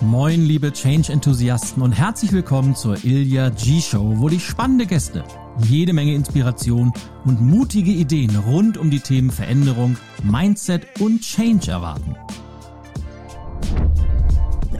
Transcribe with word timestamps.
Moin, 0.00 0.44
liebe 0.44 0.72
Change-Enthusiasten 0.72 1.80
und 1.80 1.92
herzlich 1.92 2.32
willkommen 2.32 2.74
zur 2.74 3.02
Ilya 3.04 3.50
G-Show, 3.50 4.14
wo 4.16 4.28
dich 4.28 4.44
spannende 4.44 4.86
Gäste, 4.86 5.24
jede 5.58 5.92
Menge 5.92 6.14
Inspiration 6.14 6.92
und 7.24 7.40
mutige 7.40 7.92
Ideen 7.92 8.36
rund 8.36 8.76
um 8.76 8.90
die 8.90 8.98
Themen 8.98 9.30
Veränderung, 9.30 9.96
Mindset 10.24 11.00
und 11.00 11.20
Change 11.20 11.70
erwarten. 11.70 12.16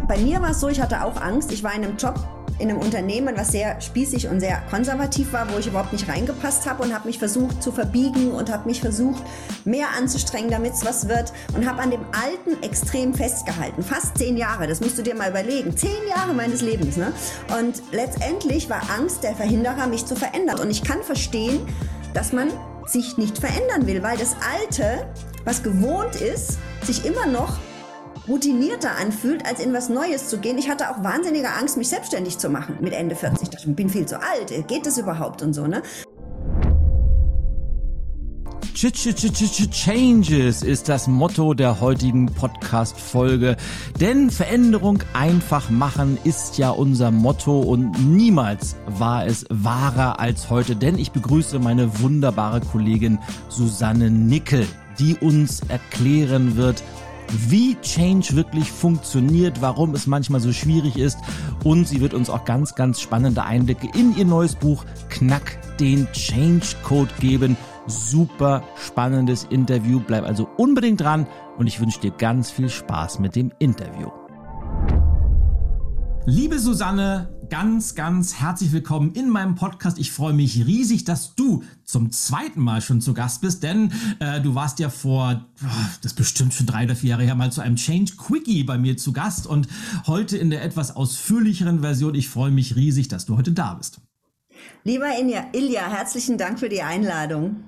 Bei 0.08 0.18
mir 0.18 0.42
war 0.42 0.50
es 0.50 0.60
so, 0.60 0.68
ich 0.68 0.80
hatte 0.80 1.04
auch 1.04 1.20
Angst. 1.20 1.52
Ich 1.52 1.62
war 1.62 1.74
in 1.74 1.84
einem 1.84 1.96
Job, 1.96 2.18
in 2.58 2.70
einem 2.70 2.78
Unternehmen, 2.78 3.36
was 3.36 3.52
sehr 3.52 3.80
spießig 3.80 4.28
und 4.28 4.40
sehr 4.40 4.62
konservativ 4.70 5.32
war, 5.32 5.52
wo 5.52 5.58
ich 5.58 5.66
überhaupt 5.66 5.92
nicht 5.92 6.08
reingepasst 6.08 6.68
habe 6.68 6.82
und 6.82 6.94
habe 6.94 7.08
mich 7.08 7.18
versucht 7.18 7.62
zu 7.62 7.72
verbiegen 7.72 8.30
und 8.30 8.52
habe 8.52 8.68
mich 8.68 8.80
versucht, 8.80 9.22
mehr 9.64 9.88
anzustrengen, 9.98 10.50
damit 10.50 10.74
es 10.74 10.84
was 10.84 11.08
wird 11.08 11.32
und 11.54 11.68
habe 11.68 11.82
an 11.82 11.90
dem 11.90 12.00
Alten 12.12 12.62
extrem 12.62 13.14
festgehalten. 13.14 13.82
Fast 13.82 14.18
zehn 14.18 14.36
Jahre, 14.36 14.66
das 14.66 14.80
musst 14.80 14.98
du 14.98 15.02
dir 15.02 15.14
mal 15.14 15.30
überlegen. 15.30 15.76
Zehn 15.76 15.90
Jahre 16.08 16.32
meines 16.34 16.62
Lebens. 16.62 16.96
Ne? 16.96 17.12
Und 17.58 17.82
letztendlich 17.92 18.70
war 18.70 18.82
Angst 18.96 19.22
der 19.24 19.34
Verhinderer, 19.34 19.86
mich 19.86 20.06
zu 20.06 20.14
verändern. 20.14 20.60
Und 20.60 20.70
ich 20.70 20.84
kann 20.84 21.02
verstehen, 21.02 21.60
dass 22.12 22.32
man 22.32 22.48
sich 22.86 23.16
nicht 23.16 23.38
verändern 23.38 23.86
will, 23.86 24.02
weil 24.02 24.16
das 24.16 24.36
Alte, 24.58 25.06
was 25.44 25.62
gewohnt 25.62 26.16
ist, 26.16 26.58
sich 26.82 27.04
immer 27.04 27.26
noch 27.26 27.58
routinierter 28.28 28.96
anfühlt, 28.96 29.44
als 29.46 29.60
in 29.60 29.72
was 29.72 29.88
Neues 29.88 30.28
zu 30.28 30.38
gehen. 30.38 30.58
Ich 30.58 30.68
hatte 30.68 30.90
auch 30.90 31.02
wahnsinnige 31.02 31.50
Angst, 31.50 31.76
mich 31.76 31.88
selbstständig 31.88 32.38
zu 32.38 32.48
machen 32.48 32.78
mit 32.80 32.92
Ende 32.92 33.16
40. 33.16 33.42
Ich 33.42 33.50
dachte, 33.50 33.68
ich 33.68 33.76
bin 33.76 33.90
viel 33.90 34.06
zu 34.06 34.20
alt. 34.20 34.66
Geht 34.68 34.86
das 34.86 34.98
überhaupt 34.98 35.42
und 35.42 35.52
so, 35.52 35.66
ne? 35.66 35.82
Ch 38.74 38.86
-ch 38.86 39.14
-ch 39.14 39.70
Changes 39.70 40.62
ist 40.62 40.88
das 40.88 41.06
Motto 41.06 41.54
der 41.54 41.80
heutigen 41.80 42.26
Podcast-Folge. 42.26 43.56
Denn 44.00 44.30
Veränderung 44.30 44.98
einfach 45.12 45.70
machen 45.70 46.18
ist 46.24 46.58
ja 46.58 46.70
unser 46.70 47.10
Motto 47.12 47.60
und 47.60 47.92
niemals 48.04 48.74
war 48.86 49.26
es 49.26 49.46
wahrer 49.48 50.18
als 50.18 50.50
heute. 50.50 50.74
Denn 50.74 50.98
ich 50.98 51.12
begrüße 51.12 51.60
meine 51.60 52.00
wunderbare 52.00 52.60
Kollegin 52.60 53.20
Susanne 53.48 54.10
Nickel, 54.10 54.66
die 54.98 55.14
uns 55.14 55.60
erklären 55.68 56.56
wird, 56.56 56.82
wie 57.48 57.76
Change 57.80 58.36
wirklich 58.36 58.70
funktioniert, 58.70 59.60
warum 59.60 59.94
es 59.94 60.06
manchmal 60.06 60.40
so 60.40 60.52
schwierig 60.52 60.96
ist 60.96 61.18
und 61.64 61.88
sie 61.88 62.00
wird 62.00 62.14
uns 62.14 62.30
auch 62.30 62.44
ganz, 62.44 62.74
ganz 62.74 63.00
spannende 63.00 63.44
Einblicke 63.44 63.88
in 63.94 64.16
ihr 64.16 64.24
neues 64.24 64.54
Buch 64.54 64.84
Knack 65.10 65.58
den 65.78 66.06
Change 66.12 66.66
Code 66.82 67.10
geben. 67.20 67.56
Super 67.86 68.62
spannendes 68.76 69.44
Interview. 69.44 70.00
Bleib 70.00 70.24
also 70.24 70.48
unbedingt 70.56 71.00
dran 71.00 71.26
und 71.58 71.66
ich 71.66 71.80
wünsche 71.80 72.00
dir 72.00 72.12
ganz 72.12 72.50
viel 72.50 72.70
Spaß 72.70 73.18
mit 73.18 73.36
dem 73.36 73.52
Interview. 73.58 74.23
Liebe 76.26 76.58
Susanne, 76.58 77.38
ganz, 77.50 77.94
ganz 77.94 78.40
herzlich 78.40 78.72
willkommen 78.72 79.12
in 79.12 79.28
meinem 79.28 79.56
Podcast. 79.56 79.98
Ich 79.98 80.10
freue 80.10 80.32
mich 80.32 80.66
riesig, 80.66 81.04
dass 81.04 81.34
du 81.34 81.64
zum 81.84 82.12
zweiten 82.12 82.62
Mal 82.62 82.80
schon 82.80 83.02
zu 83.02 83.12
Gast 83.12 83.42
bist, 83.42 83.62
denn 83.62 83.92
äh, 84.20 84.40
du 84.40 84.54
warst 84.54 84.78
ja 84.78 84.88
vor, 84.88 85.44
das 86.00 86.12
ist 86.12 86.16
bestimmt 86.16 86.54
schon 86.54 86.64
drei 86.64 86.84
oder 86.84 86.96
vier 86.96 87.10
Jahre 87.10 87.24
her, 87.24 87.34
mal 87.34 87.52
zu 87.52 87.60
einem 87.60 87.76
Change 87.76 88.14
Quickie 88.16 88.64
bei 88.64 88.78
mir 88.78 88.96
zu 88.96 89.12
Gast 89.12 89.46
und 89.46 89.68
heute 90.06 90.38
in 90.38 90.48
der 90.48 90.64
etwas 90.64 90.96
ausführlicheren 90.96 91.80
Version. 91.80 92.14
Ich 92.14 92.30
freue 92.30 92.50
mich 92.50 92.74
riesig, 92.74 93.08
dass 93.08 93.26
du 93.26 93.36
heute 93.36 93.52
da 93.52 93.74
bist. 93.74 94.00
Lieber 94.82 95.08
Ilja, 95.18 95.90
herzlichen 95.90 96.38
Dank 96.38 96.58
für 96.58 96.70
die 96.70 96.82
Einladung. 96.82 97.64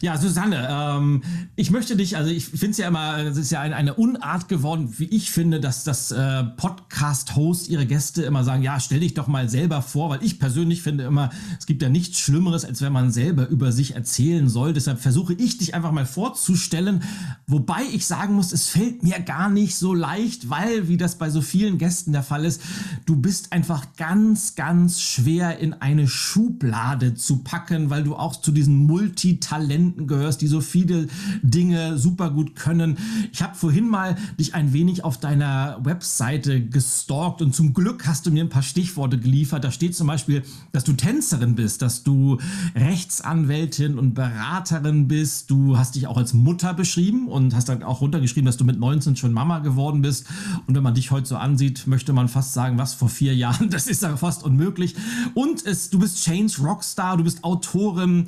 Ja, 0.00 0.16
Susanne, 0.16 0.68
ähm, 0.70 1.22
ich 1.56 1.70
möchte 1.70 1.96
dich, 1.96 2.16
also 2.16 2.30
ich 2.30 2.46
finde 2.46 2.70
es 2.70 2.78
ja 2.78 2.88
immer, 2.88 3.18
es 3.18 3.36
ist 3.36 3.50
ja 3.50 3.60
eine, 3.60 3.76
eine, 3.76 3.94
Unart 3.94 4.48
geworden, 4.48 4.94
wie 4.98 5.04
ich 5.04 5.30
finde, 5.30 5.60
dass 5.60 5.84
das 5.84 6.10
äh, 6.10 6.44
Podcast-Host 6.44 7.68
ihre 7.68 7.84
Gäste 7.84 8.22
immer 8.22 8.44
sagen, 8.44 8.62
ja, 8.62 8.80
stell 8.80 9.00
dich 9.00 9.14
doch 9.14 9.26
mal 9.26 9.48
selber 9.48 9.82
vor, 9.82 10.08
weil 10.08 10.22
ich 10.22 10.38
persönlich 10.38 10.82
finde 10.82 11.04
immer, 11.04 11.30
es 11.58 11.66
gibt 11.66 11.82
ja 11.82 11.90
nichts 11.90 12.18
Schlimmeres, 12.20 12.64
als 12.64 12.80
wenn 12.80 12.92
man 12.92 13.10
selber 13.10 13.48
über 13.48 13.72
sich 13.72 13.94
erzählen 13.94 14.48
soll. 14.48 14.72
Deshalb 14.72 15.00
versuche 15.00 15.34
ich 15.34 15.58
dich 15.58 15.74
einfach 15.74 15.92
mal 15.92 16.06
vorzustellen, 16.06 17.02
wobei 17.46 17.82
ich 17.92 18.06
sagen 18.06 18.34
muss, 18.34 18.52
es 18.52 18.68
fällt 18.68 19.02
mir 19.02 19.20
gar 19.20 19.50
nicht 19.50 19.76
so 19.76 19.92
leicht, 19.92 20.48
weil, 20.48 20.88
wie 20.88 20.96
das 20.96 21.16
bei 21.16 21.28
so 21.28 21.42
vielen 21.42 21.76
Gästen 21.76 22.12
der 22.12 22.22
Fall 22.22 22.44
ist, 22.46 22.62
du 23.04 23.16
bist 23.16 23.52
einfach 23.52 23.84
ganz, 23.98 24.54
ganz 24.54 25.02
schwer 25.02 25.58
in 25.58 25.74
eine 25.74 26.08
Schublade 26.08 27.14
zu 27.14 27.38
packen, 27.38 27.90
weil 27.90 28.04
du 28.04 28.16
auch 28.16 28.40
zu 28.40 28.52
diesen 28.52 28.86
Multitasking 28.86 29.49
Talenten 29.50 30.06
gehörst, 30.06 30.42
die 30.42 30.46
so 30.46 30.60
viele 30.60 31.08
Dinge 31.42 31.98
super 31.98 32.30
gut 32.30 32.54
können. 32.54 32.96
Ich 33.32 33.42
habe 33.42 33.56
vorhin 33.56 33.88
mal 33.88 34.16
dich 34.38 34.54
ein 34.54 34.72
wenig 34.72 35.02
auf 35.02 35.18
deiner 35.18 35.80
Webseite 35.82 36.64
gestalkt 36.64 37.42
und 37.42 37.52
zum 37.52 37.74
Glück 37.74 38.06
hast 38.06 38.26
du 38.26 38.30
mir 38.30 38.44
ein 38.44 38.48
paar 38.48 38.62
Stichworte 38.62 39.18
geliefert. 39.18 39.64
Da 39.64 39.72
steht 39.72 39.96
zum 39.96 40.06
Beispiel, 40.06 40.44
dass 40.70 40.84
du 40.84 40.92
Tänzerin 40.92 41.56
bist, 41.56 41.82
dass 41.82 42.04
du 42.04 42.38
Rechtsanwältin 42.76 43.98
und 43.98 44.14
Beraterin 44.14 45.08
bist. 45.08 45.50
Du 45.50 45.76
hast 45.76 45.96
dich 45.96 46.06
auch 46.06 46.16
als 46.16 46.32
Mutter 46.32 46.72
beschrieben 46.72 47.26
und 47.26 47.52
hast 47.56 47.68
dann 47.68 47.82
auch 47.82 48.02
runtergeschrieben, 48.02 48.46
dass 48.46 48.56
du 48.56 48.64
mit 48.64 48.78
19 48.78 49.16
schon 49.16 49.32
Mama 49.32 49.58
geworden 49.58 50.00
bist. 50.00 50.28
Und 50.68 50.76
wenn 50.76 50.84
man 50.84 50.94
dich 50.94 51.10
heute 51.10 51.26
so 51.26 51.36
ansieht, 51.36 51.88
möchte 51.88 52.12
man 52.12 52.28
fast 52.28 52.52
sagen, 52.52 52.78
was 52.78 52.94
vor 52.94 53.08
vier 53.08 53.34
Jahren, 53.34 53.68
das 53.70 53.88
ist 53.88 54.04
ja 54.04 54.16
fast 54.16 54.44
unmöglich. 54.44 54.94
Und 55.34 55.66
es, 55.66 55.90
du 55.90 55.98
bist 55.98 56.22
Change 56.22 56.52
Rockstar, 56.62 57.16
du 57.16 57.24
bist 57.24 57.42
Autorin, 57.42 58.26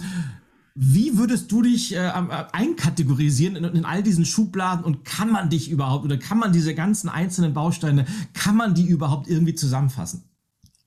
wie 0.75 1.19
würdest 1.19 1.53
du 1.53 1.62
dich 1.62 1.94
äh, 1.94 1.99
äh, 1.99 2.44
einkategorisieren 2.53 3.56
in, 3.56 3.65
in, 3.65 3.84
all 3.84 4.03
diesen 4.03 4.25
Schubladen 4.25 4.84
und 4.84 5.05
kann 5.05 5.31
man 5.31 5.50
dich 5.50 5.71
überhaupt 5.71 6.05
oder 6.05 6.16
kann 6.16 6.38
man 6.38 6.53
diese 6.53 6.75
ganzen 6.75 7.09
einzelnen 7.09 7.53
Bausteine, 7.53 8.06
kann 8.33 8.56
man 8.56 8.75
die 8.75 8.87
überhaupt 8.87 9.28
irgendwie 9.28 9.55
zusammenfassen? 9.55 10.25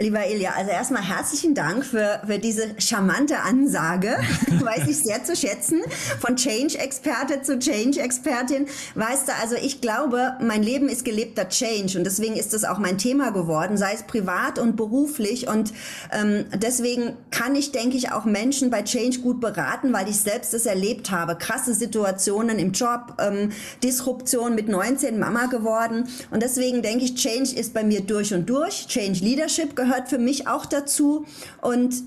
Lieber 0.02 0.28
Ilja, 0.28 0.52
also 0.58 0.72
erstmal 0.72 1.04
herzlichen 1.04 1.54
Dank 1.56 1.86
für, 1.86 2.20
für 2.28 2.38
diese 2.38 2.76
charmante 2.80 3.40
Ansage. 3.40 4.18
Weiß 4.62 4.90
ich 4.90 4.98
sehr 4.98 5.24
zu 5.24 5.38
schätzen. 5.38 5.82
Von 6.20 6.36
Change-Experte 6.36 7.44
zu 7.44 7.58
Change-Expertin. 7.58 8.68
Weißt 8.96 9.30
du, 9.30 9.32
also 9.42 9.56
ich 9.56 9.80
glaube, 9.80 10.34
mein 10.42 10.64
Leben 10.64 10.90
ist 10.90 11.06
gelebter 11.06 11.48
Change 11.48 11.98
und 11.98 12.04
deswegen 12.04 12.36
ist 12.36 12.54
das 12.54 12.66
auch 12.66 12.78
mein 12.78 12.98
Thema 12.98 13.30
geworden, 13.30 13.78
sei 13.78 13.94
es 13.94 14.04
privat 14.04 14.60
und 14.60 14.76
beruflich. 14.76 15.48
Und 15.48 15.72
ähm, 16.12 16.44
deswegen 16.54 17.16
kann 17.32 17.56
ich, 17.56 17.72
denke 17.72 17.96
ich, 17.96 18.12
auch 18.12 18.26
Menschen 18.26 18.70
bei 18.70 18.82
Change 18.82 19.20
gut 19.20 19.40
beraten, 19.40 19.94
weil 19.94 20.10
ich 20.10 20.20
selbst 20.20 20.54
es 20.54 20.66
erlebt 20.66 21.12
habe. 21.12 21.38
Krasse 21.38 21.74
Situationen 21.74 22.60
im 22.60 22.74
Job, 22.74 23.14
ähm, 23.18 23.54
Disruption 23.82 24.56
mit 24.56 24.68
19 24.68 25.18
Mama 25.18 25.46
geworden. 25.46 26.10
Und 26.32 26.44
deswegen 26.44 26.82
denke 26.82 27.06
ich, 27.06 27.16
Change 27.16 27.56
ist 27.56 27.74
bei 27.74 27.86
mir 27.86 28.02
durch 28.02 28.34
und 28.34 28.50
durch. 28.50 28.88
Change 28.88 29.24
Leadership 29.24 29.74
gehört 29.74 29.85
für 30.10 30.18
mich 30.18 30.48
auch 30.48 30.66
dazu. 30.66 31.26
Und 31.62 32.04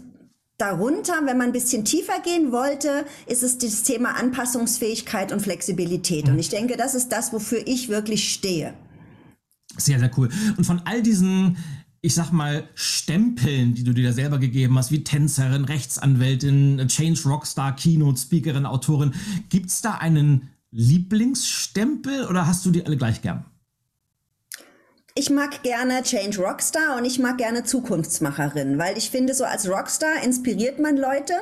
Darunter, 0.58 1.20
wenn 1.24 1.38
man 1.38 1.50
ein 1.50 1.52
bisschen 1.52 1.84
tiefer 1.84 2.20
gehen 2.20 2.50
wollte, 2.50 3.06
ist 3.26 3.44
es 3.44 3.58
das 3.58 3.84
Thema 3.84 4.16
Anpassungsfähigkeit 4.18 5.30
und 5.30 5.40
Flexibilität. 5.40 6.28
Und 6.28 6.36
ich 6.40 6.48
denke, 6.48 6.76
das 6.76 6.96
ist 6.96 7.10
das, 7.10 7.32
wofür 7.32 7.64
ich 7.64 7.88
wirklich 7.88 8.32
stehe. 8.32 8.74
Sehr, 9.76 10.00
sehr 10.00 10.10
cool. 10.18 10.28
Und 10.56 10.64
von 10.64 10.82
all 10.84 11.00
diesen, 11.00 11.58
ich 12.00 12.14
sag 12.14 12.32
mal, 12.32 12.68
Stempeln, 12.74 13.74
die 13.74 13.84
du 13.84 13.94
dir 13.94 14.08
da 14.08 14.12
selber 14.12 14.38
gegeben 14.38 14.76
hast, 14.76 14.90
wie 14.90 15.04
Tänzerin, 15.04 15.64
Rechtsanwältin, 15.64 16.84
Change 16.88 17.22
Rockstar, 17.28 17.76
Keynote, 17.76 18.20
Speakerin, 18.20 18.66
Autorin, 18.66 19.14
gibt 19.50 19.70
es 19.70 19.80
da 19.80 19.92
einen 19.92 20.48
Lieblingsstempel 20.72 22.26
oder 22.26 22.48
hast 22.48 22.66
du 22.66 22.72
die 22.72 22.84
alle 22.84 22.96
gleich 22.96 23.22
gern? 23.22 23.44
Ich 25.18 25.30
mag 25.30 25.64
gerne 25.64 26.04
Change 26.04 26.40
Rockstar 26.40 26.96
und 26.96 27.04
ich 27.04 27.18
mag 27.18 27.38
gerne 27.38 27.64
Zukunftsmacherin, 27.64 28.78
weil 28.78 28.96
ich 28.96 29.10
finde, 29.10 29.34
so 29.34 29.42
als 29.42 29.68
Rockstar 29.68 30.22
inspiriert 30.22 30.78
man 30.78 30.96
Leute 30.96 31.34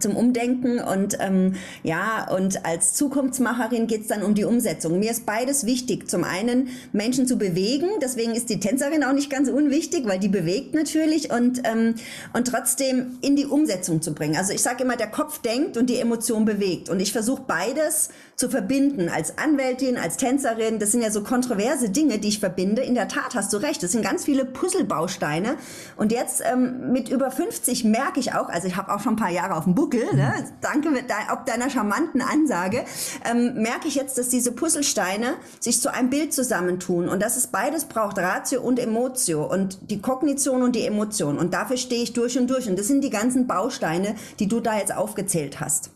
zum 0.00 0.16
Umdenken 0.16 0.78
und 0.78 1.18
ähm, 1.20 1.56
ja, 1.82 2.26
und 2.34 2.64
als 2.64 2.94
Zukunftsmacherin 2.94 3.86
geht 3.86 4.02
es 4.02 4.06
dann 4.06 4.22
um 4.22 4.34
die 4.34 4.44
Umsetzung. 4.44 4.98
Mir 4.98 5.10
ist 5.10 5.26
beides 5.26 5.66
wichtig. 5.66 6.08
Zum 6.08 6.24
einen 6.24 6.70
Menschen 6.92 7.26
zu 7.26 7.36
bewegen, 7.36 7.88
deswegen 8.00 8.34
ist 8.34 8.48
die 8.48 8.60
Tänzerin 8.60 9.04
auch 9.04 9.12
nicht 9.12 9.28
ganz 9.28 9.50
unwichtig, 9.50 10.06
weil 10.06 10.18
die 10.18 10.28
bewegt 10.28 10.74
natürlich 10.74 11.30
und, 11.30 11.60
ähm, 11.64 11.96
und 12.32 12.48
trotzdem 12.48 13.18
in 13.20 13.36
die 13.36 13.44
Umsetzung 13.44 14.00
zu 14.00 14.14
bringen. 14.14 14.36
Also 14.36 14.54
ich 14.54 14.62
sage 14.62 14.84
immer, 14.84 14.96
der 14.96 15.08
Kopf 15.08 15.42
denkt 15.42 15.76
und 15.76 15.90
die 15.90 15.98
Emotion 15.98 16.46
bewegt. 16.46 16.88
Und 16.88 17.00
ich 17.00 17.12
versuche 17.12 17.42
beides 17.46 18.08
zu 18.36 18.48
verbinden 18.48 19.08
als 19.08 19.38
Anwältin, 19.38 19.98
als 19.98 20.16
Tänzerin. 20.16 20.78
Das 20.78 20.92
sind 20.92 21.02
ja 21.02 21.10
so 21.10 21.22
kontroverse 21.22 21.90
Dinge, 21.90 22.18
die 22.18 22.28
ich 22.28 22.40
verbinde. 22.40 22.82
In 22.82 22.94
der 22.94 23.08
Tat 23.08 23.34
hast 23.34 23.52
du 23.52 23.58
recht. 23.58 23.82
Das 23.82 23.92
sind 23.92 24.02
ganz 24.02 24.24
viele 24.24 24.44
Puzzlebausteine. 24.44 25.56
Und 25.96 26.12
jetzt 26.12 26.42
ähm, 26.44 26.92
mit 26.92 27.08
über 27.08 27.30
50 27.30 27.84
merke 27.84 28.20
ich 28.20 28.34
auch, 28.34 28.48
also 28.48 28.66
ich 28.66 28.76
habe 28.76 28.92
auch 28.92 29.00
schon 29.00 29.14
ein 29.14 29.16
paar 29.16 29.30
Jahre 29.30 29.54
auf 29.54 29.64
dem 29.64 29.74
Buckel, 29.74 30.04
ne? 30.14 30.32
danke 30.60 30.90
mit 30.90 31.08
de 31.08 31.16
ob 31.32 31.46
deiner 31.46 31.70
charmanten 31.70 32.20
Ansage, 32.20 32.84
ähm, 33.30 33.54
merke 33.54 33.88
ich 33.88 33.94
jetzt, 33.94 34.18
dass 34.18 34.28
diese 34.28 34.52
Puzzlesteine 34.52 35.34
sich 35.60 35.80
zu 35.80 35.92
einem 35.92 36.10
Bild 36.10 36.32
zusammentun. 36.32 37.08
Und 37.08 37.22
dass 37.22 37.36
es 37.36 37.46
beides 37.46 37.84
braucht, 37.84 38.18
Ratio 38.18 38.62
und 38.62 38.78
Emotio. 38.78 39.44
Und 39.44 39.90
die 39.90 40.00
Kognition 40.00 40.62
und 40.62 40.74
die 40.74 40.86
Emotion. 40.86 41.38
Und 41.38 41.54
dafür 41.54 41.76
stehe 41.76 42.02
ich 42.02 42.12
durch 42.12 42.38
und 42.38 42.48
durch. 42.48 42.68
Und 42.68 42.78
das 42.78 42.88
sind 42.88 43.02
die 43.02 43.10
ganzen 43.10 43.46
Bausteine, 43.46 44.14
die 44.38 44.48
du 44.48 44.60
da 44.60 44.78
jetzt 44.78 44.94
aufgezählt 44.94 45.60
hast. 45.60 45.90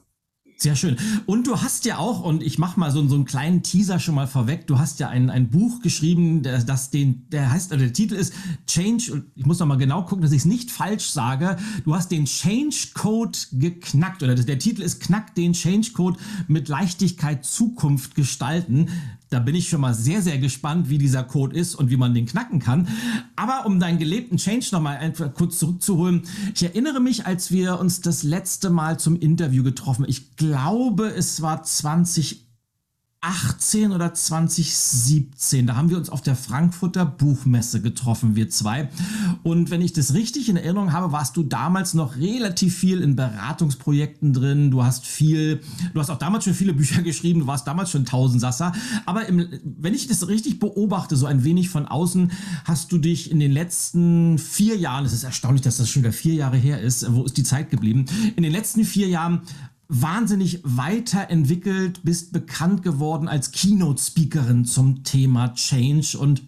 Sehr 0.58 0.74
schön. 0.74 0.96
Und 1.26 1.46
du 1.46 1.60
hast 1.60 1.84
ja 1.84 1.98
auch, 1.98 2.22
und 2.22 2.42
ich 2.42 2.58
mache 2.58 2.80
mal 2.80 2.90
so, 2.90 3.06
so 3.08 3.14
einen 3.14 3.26
kleinen 3.26 3.62
Teaser 3.62 3.98
schon 3.98 4.14
mal 4.14 4.26
vorweg, 4.26 4.66
du 4.66 4.78
hast 4.78 5.00
ja 5.00 5.10
ein, 5.10 5.28
ein 5.28 5.50
Buch 5.50 5.82
geschrieben, 5.82 6.42
der, 6.42 6.62
das 6.62 6.88
den, 6.88 7.28
der 7.28 7.50
heißt, 7.50 7.72
also 7.72 7.84
der 7.84 7.92
Titel 7.92 8.14
ist 8.14 8.32
Change, 8.66 9.12
und 9.12 9.24
ich 9.34 9.44
muss 9.44 9.58
noch 9.58 9.66
mal 9.66 9.76
genau 9.76 10.02
gucken, 10.04 10.22
dass 10.22 10.32
ich 10.32 10.38
es 10.38 10.44
nicht 10.46 10.70
falsch 10.70 11.10
sage. 11.10 11.58
Du 11.84 11.94
hast 11.94 12.10
den 12.10 12.24
Change 12.24 12.88
Code 12.94 13.38
geknackt, 13.52 14.22
oder 14.22 14.34
der 14.34 14.58
Titel 14.58 14.80
ist 14.80 15.00
Knack 15.00 15.34
den 15.34 15.52
Change 15.52 15.92
Code 15.92 16.18
mit 16.48 16.68
Leichtigkeit 16.68 17.44
Zukunft 17.44 18.14
gestalten. 18.14 18.88
Da 19.28 19.40
bin 19.40 19.56
ich 19.56 19.69
schon 19.69 19.81
mal 19.81 19.93
sehr, 19.93 20.23
sehr 20.23 20.38
gespannt, 20.38 20.88
wie 20.88 20.99
dieser 20.99 21.25
Code 21.25 21.56
ist 21.56 21.75
und 21.75 21.90
wie 21.90 21.96
man 21.96 22.14
den 22.14 22.26
knacken 22.26 22.61
kann. 22.61 22.87
Aber 23.34 23.67
um 23.67 23.81
deinen 23.81 23.99
gelebten 23.99 24.37
Change 24.37 24.69
nochmal 24.70 24.99
einfach 24.99 25.34
kurz 25.34 25.58
zurückzuholen. 25.58 26.23
Ich 26.55 26.62
erinnere 26.62 27.00
mich, 27.00 27.26
als 27.26 27.50
wir 27.50 27.81
uns 27.81 28.00
das 28.00 28.23
letzte 28.23 28.70
Mal 28.70 29.00
zum 29.00 29.17
Interview 29.17 29.64
getroffen. 29.64 30.05
Ich 30.08 30.37
glaube, 30.37 31.08
es 31.08 31.43
war 31.43 31.62
20 31.62 32.45
2018 33.22 33.92
oder 33.92 34.14
2017. 34.14 35.66
Da 35.66 35.76
haben 35.76 35.90
wir 35.90 35.96
uns 35.96 36.10
auf 36.10 36.20
der 36.20 36.36
Frankfurter 36.36 37.04
Buchmesse 37.04 37.80
getroffen, 37.80 38.36
wir 38.36 38.50
zwei. 38.50 38.88
Und 39.42 39.70
wenn 39.70 39.80
ich 39.80 39.92
das 39.92 40.14
richtig 40.14 40.48
in 40.48 40.56
Erinnerung 40.56 40.92
habe, 40.92 41.12
warst 41.12 41.36
du 41.36 41.42
damals 41.42 41.94
noch 41.94 42.16
relativ 42.16 42.76
viel 42.76 43.00
in 43.00 43.16
Beratungsprojekten 43.16 44.32
drin. 44.32 44.70
Du 44.70 44.84
hast 44.84 45.04
viel, 45.04 45.60
du 45.92 46.00
hast 46.00 46.10
auch 46.10 46.18
damals 46.18 46.44
schon 46.44 46.54
viele 46.54 46.72
Bücher 46.74 47.02
geschrieben. 47.02 47.40
Du 47.40 47.46
warst 47.46 47.66
damals 47.66 47.90
schon 47.90 48.04
Tausendsasser. 48.04 48.72
Aber 49.06 49.26
im, 49.26 49.48
wenn 49.64 49.94
ich 49.94 50.06
das 50.06 50.28
richtig 50.28 50.60
beobachte, 50.60 51.16
so 51.16 51.26
ein 51.26 51.42
wenig 51.42 51.68
von 51.68 51.86
außen, 51.86 52.30
hast 52.64 52.92
du 52.92 52.98
dich 52.98 53.30
in 53.30 53.40
den 53.40 53.50
letzten 53.50 54.38
vier 54.38 54.76
Jahren, 54.76 55.04
es 55.04 55.12
ist 55.12 55.24
erstaunlich, 55.24 55.62
dass 55.62 55.78
das 55.78 55.88
schon 55.88 56.02
wieder 56.02 56.12
vier 56.12 56.34
Jahre 56.34 56.56
her 56.56 56.80
ist, 56.80 57.12
wo 57.12 57.24
ist 57.24 57.36
die 57.36 57.44
Zeit 57.44 57.70
geblieben? 57.70 58.04
In 58.36 58.42
den 58.42 58.52
letzten 58.52 58.84
vier 58.84 59.08
Jahren 59.08 59.42
wahnsinnig 59.88 60.60
weiterentwickelt, 60.64 62.02
bist 62.02 62.32
bekannt 62.32 62.82
geworden 62.82 63.28
als 63.28 63.52
Keynote-Speakerin 63.52 64.64
zum 64.64 65.04
Thema 65.04 65.54
Change 65.54 66.18
und 66.18 66.42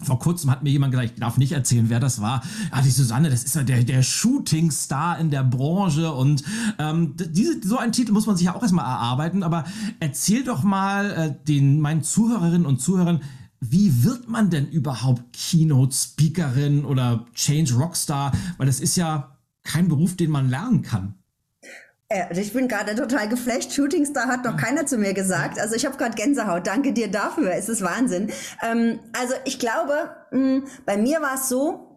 vor 0.00 0.18
kurzem 0.18 0.50
hat 0.50 0.62
mir 0.62 0.70
jemand 0.70 0.92
gesagt, 0.92 1.12
ich 1.12 1.20
darf 1.20 1.38
nicht 1.38 1.52
erzählen, 1.52 1.88
wer 1.88 2.00
das 2.00 2.20
war. 2.20 2.42
Ja, 2.72 2.82
die 2.82 2.90
Susanne, 2.90 3.30
das 3.30 3.44
ist 3.44 3.54
ja 3.54 3.62
der, 3.62 3.84
der 3.84 4.02
Shooting-Star 4.02 5.18
in 5.18 5.30
der 5.30 5.44
Branche 5.44 6.12
und 6.12 6.42
ähm, 6.78 7.14
diese, 7.16 7.66
so 7.66 7.78
einen 7.78 7.92
Titel 7.92 8.12
muss 8.12 8.26
man 8.26 8.36
sich 8.36 8.46
ja 8.46 8.54
auch 8.54 8.62
erstmal 8.62 8.84
erarbeiten. 8.84 9.42
Aber 9.42 9.64
erzähl 10.00 10.44
doch 10.44 10.62
mal 10.62 11.10
äh, 11.10 11.46
den, 11.46 11.80
meinen 11.80 12.02
Zuhörerinnen 12.02 12.66
und 12.66 12.80
Zuhörern, 12.80 13.22
wie 13.60 14.04
wird 14.04 14.28
man 14.28 14.50
denn 14.50 14.68
überhaupt 14.68 15.32
Keynote-Speakerin 15.32 16.84
oder 16.84 17.26
Change 17.32 17.74
Rockstar? 17.74 18.32
Weil 18.58 18.66
das 18.66 18.80
ist 18.80 18.96
ja 18.96 19.38
kein 19.62 19.88
Beruf, 19.88 20.16
den 20.16 20.30
man 20.30 20.50
lernen 20.50 20.82
kann. 20.82 21.14
Also 22.10 22.40
ich 22.40 22.52
bin 22.52 22.68
gerade 22.68 22.94
total 22.94 23.28
geflasht. 23.28 23.72
Shootingstar 23.72 24.26
hat 24.26 24.44
noch 24.44 24.56
keiner 24.56 24.86
zu 24.86 24.98
mir 24.98 25.14
gesagt. 25.14 25.58
Also 25.58 25.74
ich 25.74 25.86
habe 25.86 25.96
gerade 25.96 26.14
Gänsehaut. 26.14 26.66
Danke 26.66 26.92
dir 26.92 27.10
dafür. 27.10 27.52
Es 27.54 27.68
ist 27.68 27.82
Wahnsinn. 27.82 28.30
Ähm, 28.62 29.00
also 29.18 29.34
ich 29.44 29.58
glaube, 29.58 30.10
mh, 30.30 30.62
bei 30.84 30.96
mir 30.96 31.20
war 31.22 31.34
es 31.34 31.48
so, 31.48 31.93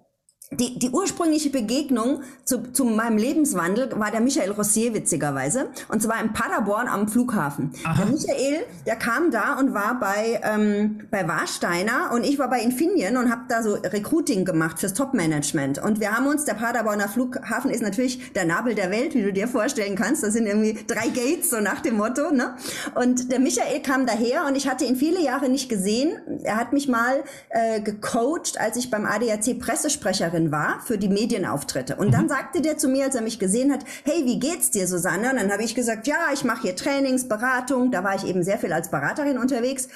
die, 0.51 0.79
die 0.79 0.89
ursprüngliche 0.91 1.49
Begegnung 1.49 2.21
zu, 2.45 2.71
zu 2.71 2.85
meinem 2.85 3.17
Lebenswandel 3.17 3.89
war 3.99 4.11
der 4.11 4.21
Michael 4.21 4.51
Rossier 4.51 4.94
witzigerweise 4.94 5.67
und 5.89 6.01
zwar 6.01 6.21
in 6.21 6.31
Paderborn 6.31 6.88
am 6.88 7.09
Flughafen. 7.09 7.73
Aha. 7.83 8.03
Der 8.03 8.05
Michael, 8.05 8.65
der 8.85 8.95
kam 8.95 9.29
da 9.29 9.59
und 9.59 9.73
war 9.73 9.99
bei 9.99 10.39
ähm, 10.44 11.01
bei 11.11 11.27
Warsteiner 11.27 12.11
und 12.13 12.23
ich 12.23 12.39
war 12.39 12.49
bei 12.49 12.61
Infineon 12.61 13.17
und 13.17 13.29
habe 13.29 13.41
da 13.49 13.61
so 13.61 13.73
Recruiting 13.73 14.45
gemacht 14.45 14.79
fürs 14.79 14.94
Top-Management 14.94 15.83
und 15.83 15.99
wir 15.99 16.15
haben 16.15 16.27
uns 16.27 16.45
der 16.45 16.53
Paderborner 16.53 17.09
Flughafen 17.09 17.69
ist 17.69 17.81
natürlich 17.81 18.31
der 18.31 18.45
Nabel 18.45 18.73
der 18.73 18.89
Welt, 18.89 19.15
wie 19.15 19.23
du 19.23 19.33
dir 19.33 19.49
vorstellen 19.49 19.95
kannst. 19.95 20.23
Das 20.23 20.31
sind 20.31 20.47
irgendwie 20.47 20.77
drei 20.88 21.09
Gates 21.09 21.49
so 21.49 21.59
nach 21.59 21.81
dem 21.81 21.97
Motto, 21.97 22.31
ne? 22.31 22.55
Und 22.95 23.33
der 23.33 23.39
Michael 23.39 23.81
kam 23.81 24.05
daher 24.05 24.45
und 24.45 24.55
ich 24.55 24.69
hatte 24.69 24.85
ihn 24.85 24.95
viele 24.95 25.21
Jahre 25.21 25.49
nicht 25.49 25.67
gesehen. 25.67 26.17
Er 26.44 26.55
hat 26.55 26.71
mich 26.71 26.88
mal 26.88 27.23
äh, 27.49 27.81
gecoacht, 27.81 28.57
als 28.59 28.77
ich 28.77 28.89
beim 28.89 29.05
ADAC 29.05 29.59
Pressesprecherin 29.59 30.37
Sprecherin 30.38 30.51
war 30.51 30.80
für 30.81 30.98
die 30.98 31.10
Medienauftritte. 31.10 31.95
Und 31.95 32.13
dann 32.13 32.24
mhm. 32.24 32.30
sagte 32.30 32.62
der 32.62 32.78
zu 32.78 32.88
mir, 32.88 33.06
als 33.06 33.16
er 33.16 33.22
mich 33.22 33.39
gesehen 33.39 33.72
hat, 33.72 33.84
hey, 34.04 34.25
wie 34.25 34.39
geht's 34.39 34.72
dir, 34.72 34.88
Susanne? 34.88 35.31
Und 35.31 35.38
dann 35.38 35.51
habe 35.51 35.63
ich 35.63 35.75
gesagt, 35.75 36.07
ja, 36.07 36.30
ich 36.34 36.44
mache 36.44 36.63
hier 36.63 36.75
Trainings, 36.75 37.28
Beratung. 37.28 37.92
Da 37.92 38.04
war 38.04 38.16
ich 38.16 38.25
eben 38.25 38.44
sehr 38.44 38.57
viel 38.57 38.74
als 38.74 38.89
Beraterin 38.89 39.38
unterwegs. 39.38 39.88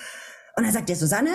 Und 0.56 0.66
dann 0.66 0.74
sagt 0.74 0.90
der 0.90 0.96
Susanne, 0.96 1.30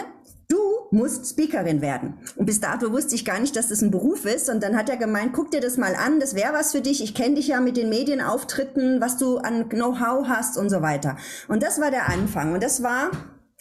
du 0.49 0.59
musst 0.91 1.31
Speakerin 1.31 1.81
werden. 1.81 2.19
Und 2.37 2.47
bis 2.47 2.61
dato 2.61 2.93
wusste 2.93 3.15
ich 3.15 3.25
gar 3.25 3.41
nicht, 3.41 3.57
dass 3.57 3.69
das 3.69 3.83
ein 3.83 3.91
Beruf 3.91 4.25
ist. 4.25 4.49
Und 4.49 4.63
dann 4.63 4.77
hat 4.77 4.89
er 4.89 4.97
gemeint, 4.97 5.33
guck 5.33 5.51
dir 5.51 5.61
das 5.61 5.77
mal 5.77 5.95
an, 5.95 6.21
das 6.21 6.35
wäre 6.35 6.53
was 6.53 6.73
für 6.73 6.81
dich. 6.81 7.03
Ich 7.03 7.15
kenne 7.15 7.37
dich 7.37 7.49
ja 7.49 7.61
mit 7.61 7.77
den 7.77 7.89
Medienauftritten, 7.89 9.01
was 9.01 9.17
du 9.17 9.39
an 9.39 9.69
Know-how 9.69 10.29
hast 10.29 10.59
und 10.59 10.71
so 10.71 10.83
weiter. 10.83 11.17
Und 11.49 11.63
das 11.63 11.81
war 11.81 11.91
der 11.91 12.09
Anfang. 12.09 12.53
Und 12.53 12.63
das 12.63 12.83
war 12.83 13.11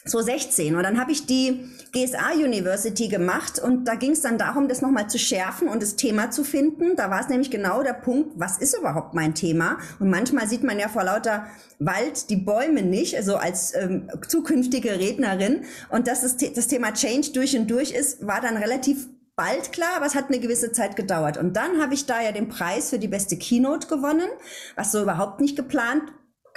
so 0.06 0.22
16. 0.22 0.76
Und 0.76 0.84
dann 0.84 1.00
habe 1.00 1.12
ich 1.12 1.26
die 1.26 1.68
GSA 1.92 2.34
University 2.36 3.08
gemacht 3.08 3.58
und 3.60 3.86
da 3.86 3.96
ging 3.96 4.12
es 4.12 4.22
dann 4.22 4.38
darum, 4.38 4.68
das 4.68 4.82
nochmal 4.82 5.10
zu 5.10 5.18
schärfen 5.18 5.68
und 5.68 5.82
das 5.82 5.96
Thema 5.96 6.30
zu 6.30 6.44
finden. 6.44 6.96
Da 6.96 7.10
war 7.10 7.22
es 7.22 7.30
nämlich 7.30 7.50
genau 7.50 7.82
der 7.82 7.94
Punkt, 7.94 8.34
was 8.36 8.60
ist 8.60 8.78
überhaupt 8.78 9.16
mein 9.16 9.34
Thema? 9.34 9.80
Und 10.00 10.10
manchmal 10.10 10.48
sieht 10.48 10.64
man 10.64 10.78
ja 10.78 10.90
vor 10.90 11.04
lauter 11.04 11.48
Wald 11.80 12.30
die 12.30 12.36
Bäume 12.36 12.84
nicht, 12.84 13.18
also 13.18 13.38
als 13.38 13.74
ähm, 13.76 14.10
zukünftige 14.28 14.92
Rednerin. 15.00 15.64
Und 15.90 16.08
dass 16.08 16.22
das, 16.22 16.38
das 16.38 16.68
Thema 16.68 16.94
Change 16.94 17.32
durch 17.34 17.58
und 17.58 17.70
durch 17.72 17.92
ist, 17.92 18.26
war 18.26 18.42
dann 18.42 18.58
relativ 18.58 19.08
bald 19.36 19.74
klar, 19.74 19.98
aber 19.98 20.06
es 20.06 20.16
hat 20.16 20.30
eine 20.30 20.40
gewisse 20.40 20.72
Zeit 20.72 20.96
gedauert. 20.96 21.38
Und 21.38 21.58
dann 21.58 21.82
habe 21.82 21.94
ich 21.96 22.06
da 22.06 22.22
ja 22.22 22.32
den 22.32 22.48
Preis 22.48 22.92
für 22.92 23.00
die 23.00 23.08
beste 23.08 23.38
Keynote 23.38 23.88
gewonnen, 23.88 24.28
was 24.76 24.92
so 24.92 25.02
überhaupt 25.02 25.42
nicht 25.42 25.56
geplant 25.56 26.04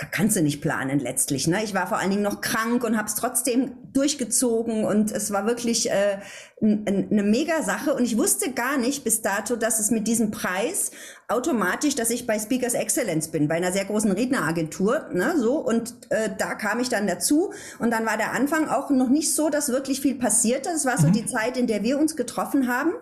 kannst 0.07 0.37
du 0.37 0.43
nicht 0.43 0.61
planen 0.61 1.01
letztlich. 1.01 1.49
Ne? 1.49 1.65
Ich 1.65 1.75
war 1.75 1.89
vor 1.89 1.99
allen 1.99 2.11
Dingen 2.11 2.23
noch 2.23 2.41
krank 2.41 2.85
und 2.85 2.97
habe 2.97 3.09
es 3.09 3.17
trotzdem 3.17 3.73
durchgezogen 3.93 4.85
und 4.85 5.11
es 5.11 5.33
war 5.33 5.47
wirklich 5.47 5.91
äh, 5.91 6.19
eine 6.61 7.23
mega 7.23 7.63
Sache 7.63 7.95
und 7.95 8.05
ich 8.05 8.17
wusste 8.17 8.53
gar 8.53 8.79
nicht 8.79 9.03
bis 9.03 9.23
dato, 9.23 9.57
dass 9.57 9.81
es 9.81 9.91
mit 9.91 10.07
diesem 10.07 10.31
Preis 10.31 10.93
automatisch, 11.29 11.95
dass 11.95 12.09
ich 12.09 12.27
bei 12.27 12.39
Speakers 12.39 12.73
Excellence 12.73 13.29
bin, 13.29 13.49
bei 13.49 13.57
einer 13.57 13.71
sehr 13.71 13.85
großen 13.85 14.11
Redneragentur, 14.11 15.09
ne, 15.13 15.35
so 15.37 15.57
und 15.59 15.95
äh, 16.09 16.31
da 16.39 16.55
kam 16.55 16.81
ich 16.81 16.89
dann 16.89 17.07
dazu 17.07 17.53
und 17.79 17.91
dann 17.91 18.07
war 18.07 18.17
der 18.17 18.33
Anfang 18.33 18.67
auch 18.67 18.89
noch 18.89 19.11
nicht 19.11 19.35
so, 19.35 19.51
dass 19.51 19.69
wirklich 19.69 20.01
viel 20.01 20.15
passierte. 20.15 20.71
Es 20.71 20.87
war 20.87 20.97
so 20.97 21.09
mhm. 21.09 21.13
die 21.13 21.27
Zeit, 21.27 21.59
in 21.59 21.67
der 21.67 21.83
wir 21.83 21.99
uns 21.99 22.17
getroffen 22.17 22.67
haben 22.67 22.93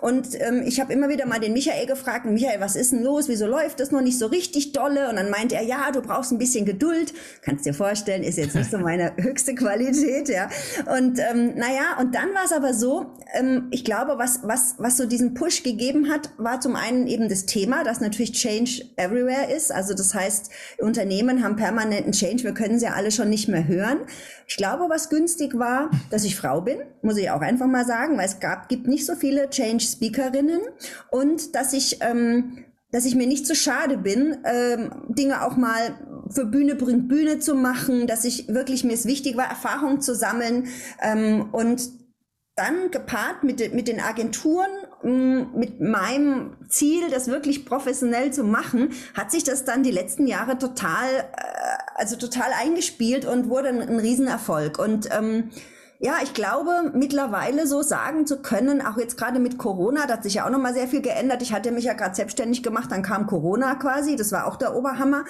und 0.00 0.28
ähm, 0.40 0.64
ich 0.66 0.80
habe 0.80 0.92
immer 0.92 1.08
wieder 1.08 1.26
mal 1.26 1.38
den 1.38 1.52
Michael 1.52 1.86
gefragt, 1.86 2.26
Michael, 2.26 2.60
was 2.60 2.74
ist 2.74 2.90
denn 2.90 3.04
los? 3.04 3.28
Wieso 3.28 3.46
läuft 3.46 3.78
das 3.78 3.92
noch 3.92 4.00
nicht 4.00 4.18
so 4.18 4.26
richtig 4.26 4.72
dolle? 4.72 5.08
Und 5.08 5.14
dann 5.14 5.30
meinte 5.30 5.54
er, 5.54 5.62
ja, 5.62 5.92
du 5.92 6.02
brauchst 6.02 6.32
ein 6.32 6.38
bisschen 6.38 6.64
Geduld. 6.64 7.14
Kannst 7.42 7.66
dir 7.66 7.74
vorstellen, 7.74 8.24
ist 8.24 8.36
jetzt 8.36 8.56
nicht 8.56 8.68
so 8.68 8.78
meine 8.80 9.12
höchste 9.16 9.54
Qualität, 9.54 10.28
ja. 10.28 10.48
Und 10.96 11.20
ähm, 11.20 11.54
naja, 11.54 11.98
und 12.00 12.16
dann 12.16 12.34
war 12.34 12.46
es 12.46 12.52
aber 12.52 12.74
so, 12.74 13.12
ähm, 13.34 13.68
ich 13.70 13.84
glaube, 13.84 14.18
was 14.18 14.40
was 14.42 14.74
was 14.78 14.96
so 14.96 15.06
diesen 15.06 15.34
Push 15.34 15.62
gegeben 15.62 16.10
hat, 16.10 16.30
war 16.36 16.60
zum 16.60 16.74
einen 16.74 17.06
eben 17.06 17.28
das 17.28 17.46
Thema 17.46 17.75
Thema, 17.76 17.84
das 17.84 18.00
natürlich 18.00 18.32
Change 18.32 18.82
everywhere 18.96 19.54
ist. 19.54 19.72
Also 19.72 19.94
das 19.94 20.14
heißt, 20.14 20.50
Unternehmen 20.78 21.42
haben 21.42 21.56
permanenten 21.56 22.12
Change. 22.12 22.44
Wir 22.44 22.54
können 22.54 22.78
sie 22.78 22.86
ja 22.86 22.92
alle 22.92 23.10
schon 23.10 23.30
nicht 23.30 23.48
mehr 23.48 23.66
hören. 23.66 23.98
Ich 24.46 24.56
glaube, 24.56 24.88
was 24.88 25.08
günstig 25.08 25.58
war, 25.58 25.90
dass 26.10 26.24
ich 26.24 26.36
Frau 26.36 26.60
bin, 26.60 26.78
muss 27.02 27.16
ich 27.16 27.30
auch 27.30 27.40
einfach 27.40 27.66
mal 27.66 27.84
sagen, 27.84 28.16
weil 28.16 28.26
es 28.26 28.40
gab, 28.40 28.68
gibt 28.68 28.86
nicht 28.86 29.06
so 29.06 29.14
viele 29.14 29.50
Change-Speakerinnen 29.50 30.60
und 31.10 31.54
dass 31.54 31.72
ich 31.72 31.98
ähm, 32.00 32.64
dass 32.92 33.04
ich 33.04 33.16
mir 33.16 33.26
nicht 33.26 33.46
zu 33.46 33.56
schade 33.56 33.98
bin, 33.98 34.38
ähm, 34.44 34.90
Dinge 35.08 35.44
auch 35.44 35.56
mal 35.56 35.98
für 36.30 36.46
Bühne 36.46 36.76
bringt 36.76 37.08
Bühne 37.08 37.40
zu 37.40 37.54
machen, 37.54 38.06
dass 38.06 38.24
ich 38.24 38.48
wirklich 38.48 38.84
mir 38.84 38.94
es 38.94 39.06
wichtig 39.06 39.36
war, 39.36 39.46
Erfahrung 39.50 40.00
zu 40.00 40.14
sammeln 40.14 40.68
ähm, 41.02 41.48
und 41.52 41.90
dann 42.54 42.90
gepaart 42.90 43.42
mit, 43.42 43.74
mit 43.74 43.88
den 43.88 44.00
Agenturen, 44.00 44.70
mit 45.06 45.80
meinem 45.80 46.56
Ziel, 46.68 47.10
das 47.10 47.28
wirklich 47.28 47.64
professionell 47.64 48.32
zu 48.32 48.42
machen, 48.42 48.90
hat 49.14 49.30
sich 49.30 49.44
das 49.44 49.64
dann 49.64 49.82
die 49.82 49.90
letzten 49.90 50.26
Jahre 50.26 50.58
total, 50.58 51.08
äh, 51.18 51.42
also 51.94 52.16
total 52.16 52.50
eingespielt 52.60 53.24
und 53.24 53.48
wurde 53.48 53.68
ein, 53.68 53.80
ein 53.80 54.00
Riesenerfolg. 54.00 54.78
Und 54.78 55.08
ähm, 55.16 55.50
ja, 55.98 56.16
ich 56.22 56.34
glaube, 56.34 56.90
mittlerweile 56.92 57.66
so 57.66 57.82
sagen 57.82 58.26
zu 58.26 58.42
können, 58.42 58.84
auch 58.84 58.98
jetzt 58.98 59.16
gerade 59.16 59.38
mit 59.38 59.58
Corona, 59.58 60.06
da 60.06 60.14
hat 60.14 60.24
sich 60.24 60.34
ja 60.34 60.46
auch 60.46 60.50
nochmal 60.50 60.74
sehr 60.74 60.88
viel 60.88 61.00
geändert. 61.00 61.40
Ich 61.40 61.52
hatte 61.52 61.70
mich 61.70 61.84
ja 61.84 61.94
gerade 61.94 62.14
selbstständig 62.14 62.62
gemacht, 62.62 62.90
dann 62.90 63.02
kam 63.02 63.26
Corona 63.26 63.76
quasi, 63.76 64.16
das 64.16 64.32
war 64.32 64.46
auch 64.46 64.56
der 64.56 64.76
Oberhammer. 64.76 65.24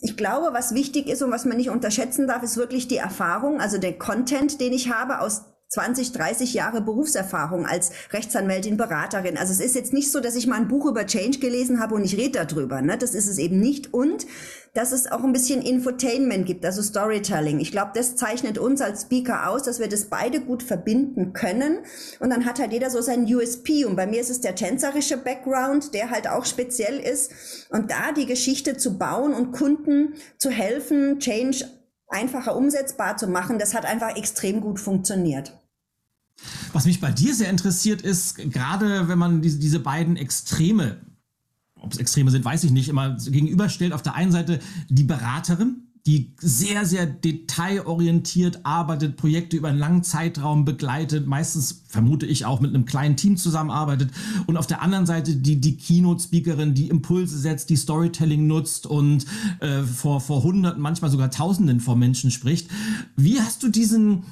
Ich 0.00 0.16
glaube, 0.16 0.50
was 0.52 0.74
wichtig 0.74 1.08
ist 1.08 1.22
und 1.22 1.32
was 1.32 1.44
man 1.44 1.56
nicht 1.56 1.70
unterschätzen 1.70 2.28
darf, 2.28 2.44
ist 2.44 2.56
wirklich 2.56 2.86
die 2.86 2.98
Erfahrung, 2.98 3.60
also 3.60 3.78
der 3.78 3.98
Content, 3.98 4.60
den 4.60 4.72
ich 4.72 4.92
habe 4.92 5.20
aus 5.20 5.42
20, 5.68 6.12
30 6.12 6.54
Jahre 6.54 6.80
Berufserfahrung 6.80 7.66
als 7.66 7.90
Rechtsanwältin, 8.12 8.78
Beraterin. 8.78 9.36
Also 9.36 9.52
es 9.52 9.60
ist 9.60 9.74
jetzt 9.74 9.92
nicht 9.92 10.10
so, 10.10 10.20
dass 10.20 10.34
ich 10.34 10.46
mal 10.46 10.56
ein 10.56 10.68
Buch 10.68 10.86
über 10.86 11.06
Change 11.06 11.40
gelesen 11.40 11.78
habe 11.78 11.94
und 11.94 12.04
ich 12.04 12.16
rede 12.16 12.44
darüber. 12.44 12.80
Ne? 12.80 12.96
Das 12.96 13.14
ist 13.14 13.28
es 13.28 13.38
eben 13.38 13.60
nicht. 13.60 13.92
Und 13.92 14.26
dass 14.74 14.92
es 14.92 15.10
auch 15.10 15.24
ein 15.24 15.32
bisschen 15.32 15.60
Infotainment 15.60 16.46
gibt, 16.46 16.64
also 16.64 16.82
Storytelling. 16.82 17.58
Ich 17.60 17.72
glaube, 17.72 17.90
das 17.94 18.16
zeichnet 18.16 18.58
uns 18.58 18.80
als 18.80 19.02
Speaker 19.02 19.48
aus, 19.50 19.62
dass 19.62 19.80
wir 19.80 19.88
das 19.88 20.06
beide 20.06 20.40
gut 20.40 20.62
verbinden 20.62 21.32
können. 21.32 21.80
Und 22.20 22.30
dann 22.30 22.44
hat 22.44 22.60
halt 22.60 22.72
jeder 22.72 22.88
so 22.88 23.00
seinen 23.00 23.24
USP. 23.32 23.84
Und 23.84 23.96
bei 23.96 24.06
mir 24.06 24.20
ist 24.20 24.30
es 24.30 24.40
der 24.40 24.54
tänzerische 24.54 25.16
Background, 25.16 25.94
der 25.94 26.10
halt 26.10 26.28
auch 26.28 26.44
speziell 26.44 26.98
ist. 26.98 27.32
Und 27.70 27.90
da 27.90 28.12
die 28.16 28.26
Geschichte 28.26 28.76
zu 28.76 28.98
bauen 28.98 29.34
und 29.34 29.52
Kunden 29.52 30.14
zu 30.38 30.50
helfen, 30.50 31.18
Change 31.18 31.64
einfacher 32.08 32.56
umsetzbar 32.56 33.16
zu 33.16 33.26
machen, 33.28 33.58
das 33.58 33.74
hat 33.74 33.84
einfach 33.84 34.16
extrem 34.16 34.60
gut 34.60 34.80
funktioniert. 34.80 35.52
Was 36.72 36.84
mich 36.84 37.00
bei 37.00 37.10
dir 37.10 37.34
sehr 37.34 37.50
interessiert 37.50 38.02
ist, 38.02 38.36
gerade 38.36 39.08
wenn 39.08 39.18
man 39.18 39.42
diese, 39.42 39.58
diese 39.58 39.80
beiden 39.80 40.16
Extreme, 40.16 40.98
ob 41.74 41.92
es 41.92 41.98
Extreme 41.98 42.30
sind, 42.30 42.44
weiß 42.44 42.64
ich 42.64 42.70
nicht, 42.70 42.88
immer 42.88 43.16
gegenüberstellt. 43.16 43.92
Auf 43.92 44.02
der 44.02 44.14
einen 44.14 44.32
Seite 44.32 44.60
die 44.88 45.04
Beraterin, 45.04 45.87
die 46.08 46.32
sehr, 46.38 46.86
sehr 46.86 47.04
detailorientiert 47.04 48.64
arbeitet, 48.64 49.18
Projekte 49.18 49.58
über 49.58 49.68
einen 49.68 49.78
langen 49.78 50.02
Zeitraum 50.02 50.64
begleitet, 50.64 51.26
meistens 51.26 51.82
vermute 51.86 52.24
ich 52.24 52.46
auch 52.46 52.60
mit 52.60 52.74
einem 52.74 52.86
kleinen 52.86 53.18
Team 53.18 53.36
zusammenarbeitet. 53.36 54.10
Und 54.46 54.56
auf 54.56 54.66
der 54.66 54.80
anderen 54.80 55.04
Seite 55.04 55.36
die, 55.36 55.60
die 55.60 55.76
Keynote-Speakerin, 55.76 56.72
die 56.72 56.88
Impulse 56.88 57.38
setzt, 57.38 57.68
die 57.68 57.76
Storytelling 57.76 58.46
nutzt 58.46 58.86
und 58.86 59.26
äh, 59.60 59.82
vor, 59.82 60.22
vor 60.22 60.42
Hunderten, 60.42 60.80
manchmal 60.80 61.10
sogar 61.10 61.30
Tausenden 61.30 61.78
von 61.78 61.98
Menschen 61.98 62.30
spricht. 62.30 62.70
Wie 63.16 63.38
hast 63.38 63.62
du 63.62 63.68
diesen, 63.68 64.22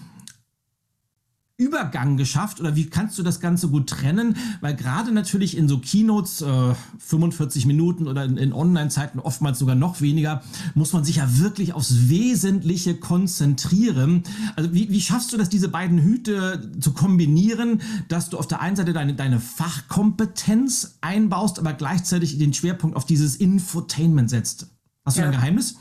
Übergang 1.59 2.19
geschafft 2.19 2.61
oder 2.61 2.77
wie 2.77 2.91
kannst 2.91 3.19
du 3.19 3.23
das 3.23 3.41
Ganze 3.41 3.69
gut 3.69 3.89
trennen? 3.89 4.37
Weil 4.61 4.77
gerade 4.77 5.11
natürlich 5.11 5.57
in 5.57 5.69
so 5.69 5.79
Keynotes, 5.79 6.43
äh, 6.43 6.75
45 6.99 7.65
Minuten 7.65 8.09
oder 8.09 8.25
in, 8.25 8.37
in 8.37 8.53
Online-Zeiten 8.53 9.21
oftmals 9.21 9.59
sogar 9.59 9.75
noch 9.75 10.03
weniger, 10.03 10.43
muss 10.75 10.93
man 10.93 11.03
sich 11.03 11.17
ja 11.17 11.39
wirklich 11.39 11.73
aufs 11.73 12.11
Wesentliche 12.11 12.97
konzentrieren. 12.97 14.25
Also 14.55 14.75
wie, 14.75 14.91
wie 14.91 15.01
schaffst 15.01 15.33
du 15.33 15.39
das, 15.39 15.49
diese 15.49 15.71
beiden 15.71 15.99
Hüte 15.99 16.71
zu 16.79 16.93
kombinieren, 16.93 17.81
dass 18.09 18.29
du 18.29 18.37
auf 18.37 18.47
der 18.47 18.61
einen 18.61 18.77
Seite 18.77 18.93
deine, 18.93 19.15
deine 19.15 19.41
Fachkompetenz 19.41 20.99
einbaust, 21.01 21.59
aber 21.59 21.73
gleichzeitig 21.73 22.37
den 22.37 22.53
Schwerpunkt 22.53 22.99
auf 22.99 23.07
dieses 23.07 23.35
Infotainment 23.37 24.29
setzt? 24.29 24.67
Hast 25.07 25.17
du 25.17 25.23
ja. 25.23 25.29
ein 25.29 25.33
Geheimnis? 25.33 25.77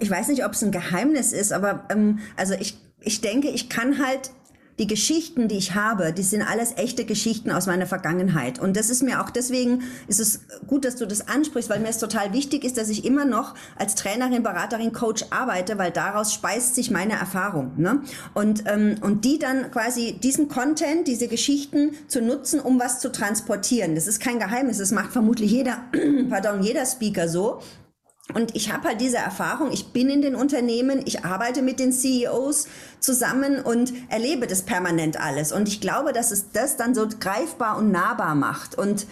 Ich 0.00 0.10
weiß 0.10 0.26
nicht, 0.26 0.44
ob 0.44 0.54
es 0.54 0.64
ein 0.64 0.72
Geheimnis 0.72 1.32
ist, 1.32 1.52
aber 1.52 1.86
ähm, 1.90 2.18
also 2.36 2.54
ich, 2.54 2.76
ich 3.00 3.20
denke, 3.20 3.50
ich 3.50 3.68
kann 3.68 4.04
halt 4.04 4.32
die 4.78 4.86
Geschichten, 4.86 5.46
die 5.46 5.56
ich 5.56 5.74
habe, 5.74 6.12
die 6.12 6.22
sind 6.22 6.42
alles 6.42 6.72
echte 6.76 7.04
Geschichten 7.04 7.52
aus 7.52 7.66
meiner 7.66 7.86
Vergangenheit. 7.86 8.58
Und 8.58 8.76
das 8.76 8.90
ist 8.90 9.02
mir 9.02 9.22
auch 9.22 9.30
deswegen, 9.30 9.82
ist 10.08 10.18
es 10.18 10.40
gut, 10.66 10.84
dass 10.84 10.96
du 10.96 11.06
das 11.06 11.28
ansprichst, 11.28 11.70
weil 11.70 11.80
mir 11.80 11.88
es 11.88 11.98
total 11.98 12.32
wichtig 12.32 12.64
ist, 12.64 12.76
dass 12.76 12.88
ich 12.88 13.04
immer 13.04 13.24
noch 13.24 13.54
als 13.76 13.94
Trainerin, 13.94 14.42
Beraterin, 14.42 14.92
Coach 14.92 15.26
arbeite, 15.30 15.78
weil 15.78 15.92
daraus 15.92 16.34
speist 16.34 16.74
sich 16.74 16.90
meine 16.90 17.12
Erfahrung. 17.12 17.72
Ne? 17.76 18.02
Und, 18.34 18.64
ähm, 18.66 18.96
und 19.00 19.24
die 19.24 19.38
dann 19.38 19.70
quasi 19.70 20.18
diesen 20.20 20.48
Content, 20.48 21.06
diese 21.06 21.28
Geschichten 21.28 21.92
zu 22.08 22.20
nutzen, 22.20 22.58
um 22.58 22.80
was 22.80 22.98
zu 22.98 23.12
transportieren. 23.12 23.94
Das 23.94 24.08
ist 24.08 24.20
kein 24.20 24.40
Geheimnis, 24.40 24.78
das 24.78 24.90
macht 24.90 25.12
vermutlich 25.12 25.52
jeder, 25.52 25.78
pardon, 26.28 26.62
jeder 26.62 26.84
Speaker 26.84 27.28
so. 27.28 27.60
Und 28.32 28.56
ich 28.56 28.72
habe 28.72 28.88
halt 28.88 29.00
diese 29.02 29.18
Erfahrung, 29.18 29.70
ich 29.70 29.92
bin 29.92 30.08
in 30.08 30.22
den 30.22 30.34
Unternehmen, 30.34 31.02
ich 31.04 31.26
arbeite 31.26 31.60
mit 31.60 31.78
den 31.78 31.92
CEOs 31.92 32.68
zusammen 32.98 33.60
und 33.60 33.92
erlebe 34.08 34.46
das 34.46 34.62
permanent 34.62 35.20
alles. 35.20 35.52
Und 35.52 35.68
ich 35.68 35.80
glaube, 35.80 36.12
dass 36.14 36.30
es 36.30 36.50
das 36.50 36.78
dann 36.78 36.94
so 36.94 37.06
greifbar 37.20 37.76
und 37.76 37.92
nahbar 37.92 38.34
macht. 38.34 38.78
Und 38.78 39.06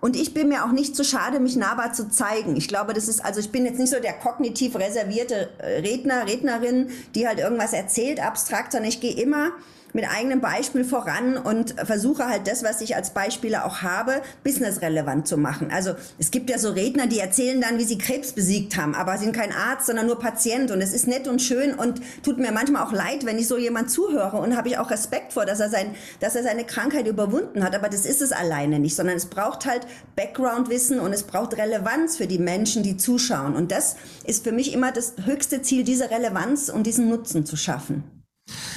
und 0.00 0.16
ich 0.16 0.32
bin 0.32 0.48
mir 0.48 0.64
auch 0.64 0.72
nicht 0.72 0.96
zu 0.96 1.04
schade, 1.04 1.40
mich 1.40 1.56
nahbar 1.56 1.92
zu 1.92 2.08
zeigen. 2.08 2.56
Ich 2.56 2.68
glaube, 2.68 2.94
das 2.94 3.06
ist, 3.06 3.22
also 3.22 3.38
ich 3.38 3.50
bin 3.50 3.66
jetzt 3.66 3.78
nicht 3.78 3.90
so 3.90 4.00
der 4.00 4.14
kognitiv 4.14 4.76
reservierte 4.76 5.50
Redner, 5.60 6.26
Rednerin, 6.26 6.88
die 7.14 7.28
halt 7.28 7.38
irgendwas 7.38 7.74
erzählt, 7.74 8.18
abstrakt, 8.18 8.72
sondern 8.72 8.88
ich 8.88 9.02
gehe 9.02 9.12
immer 9.12 9.50
mit 9.92 10.04
eigenem 10.08 10.40
Beispiel 10.40 10.84
voran 10.84 11.36
und 11.36 11.74
versuche 11.84 12.28
halt 12.28 12.46
das, 12.46 12.62
was 12.62 12.80
ich 12.80 12.96
als 12.96 13.10
Beispiele 13.10 13.64
auch 13.64 13.82
habe, 13.82 14.22
businessrelevant 14.44 15.26
zu 15.26 15.36
machen. 15.36 15.70
Also 15.72 15.94
es 16.18 16.30
gibt 16.30 16.50
ja 16.50 16.58
so 16.58 16.70
Redner, 16.70 17.06
die 17.06 17.18
erzählen 17.18 17.60
dann, 17.60 17.78
wie 17.78 17.84
sie 17.84 17.98
Krebs 17.98 18.32
besiegt 18.32 18.76
haben, 18.76 18.94
aber 18.94 19.18
sind 19.18 19.34
kein 19.34 19.52
Arzt, 19.52 19.86
sondern 19.86 20.06
nur 20.06 20.18
Patient 20.18 20.70
und 20.70 20.80
es 20.80 20.92
ist 20.92 21.06
nett 21.06 21.28
und 21.28 21.40
schön 21.40 21.74
und 21.74 22.00
tut 22.22 22.38
mir 22.38 22.52
manchmal 22.52 22.84
auch 22.84 22.92
leid, 22.92 23.24
wenn 23.24 23.38
ich 23.38 23.48
so 23.48 23.58
jemand 23.58 23.90
zuhöre 23.90 24.38
und 24.38 24.56
habe 24.56 24.68
ich 24.68 24.78
auch 24.78 24.90
Respekt 24.90 25.32
vor, 25.32 25.46
dass 25.46 25.60
er, 25.60 25.70
sein, 25.70 25.94
dass 26.20 26.36
er 26.36 26.42
seine 26.42 26.64
Krankheit 26.64 27.06
überwunden 27.06 27.64
hat, 27.64 27.74
aber 27.74 27.88
das 27.88 28.06
ist 28.06 28.22
es 28.22 28.32
alleine 28.32 28.78
nicht, 28.78 28.94
sondern 28.94 29.16
es 29.16 29.26
braucht 29.26 29.66
halt 29.66 29.86
Background-Wissen 30.16 31.00
und 31.00 31.12
es 31.12 31.24
braucht 31.24 31.56
Relevanz 31.56 32.16
für 32.16 32.26
die 32.26 32.38
Menschen, 32.38 32.82
die 32.82 32.96
zuschauen 32.96 33.56
und 33.56 33.72
das 33.72 33.96
ist 34.24 34.44
für 34.44 34.52
mich 34.52 34.72
immer 34.72 34.92
das 34.92 35.14
höchste 35.24 35.62
Ziel, 35.62 35.84
diese 35.84 36.10
Relevanz 36.10 36.68
und 36.68 36.86
diesen 36.86 37.08
Nutzen 37.08 37.44
zu 37.46 37.56
schaffen. 37.56 38.19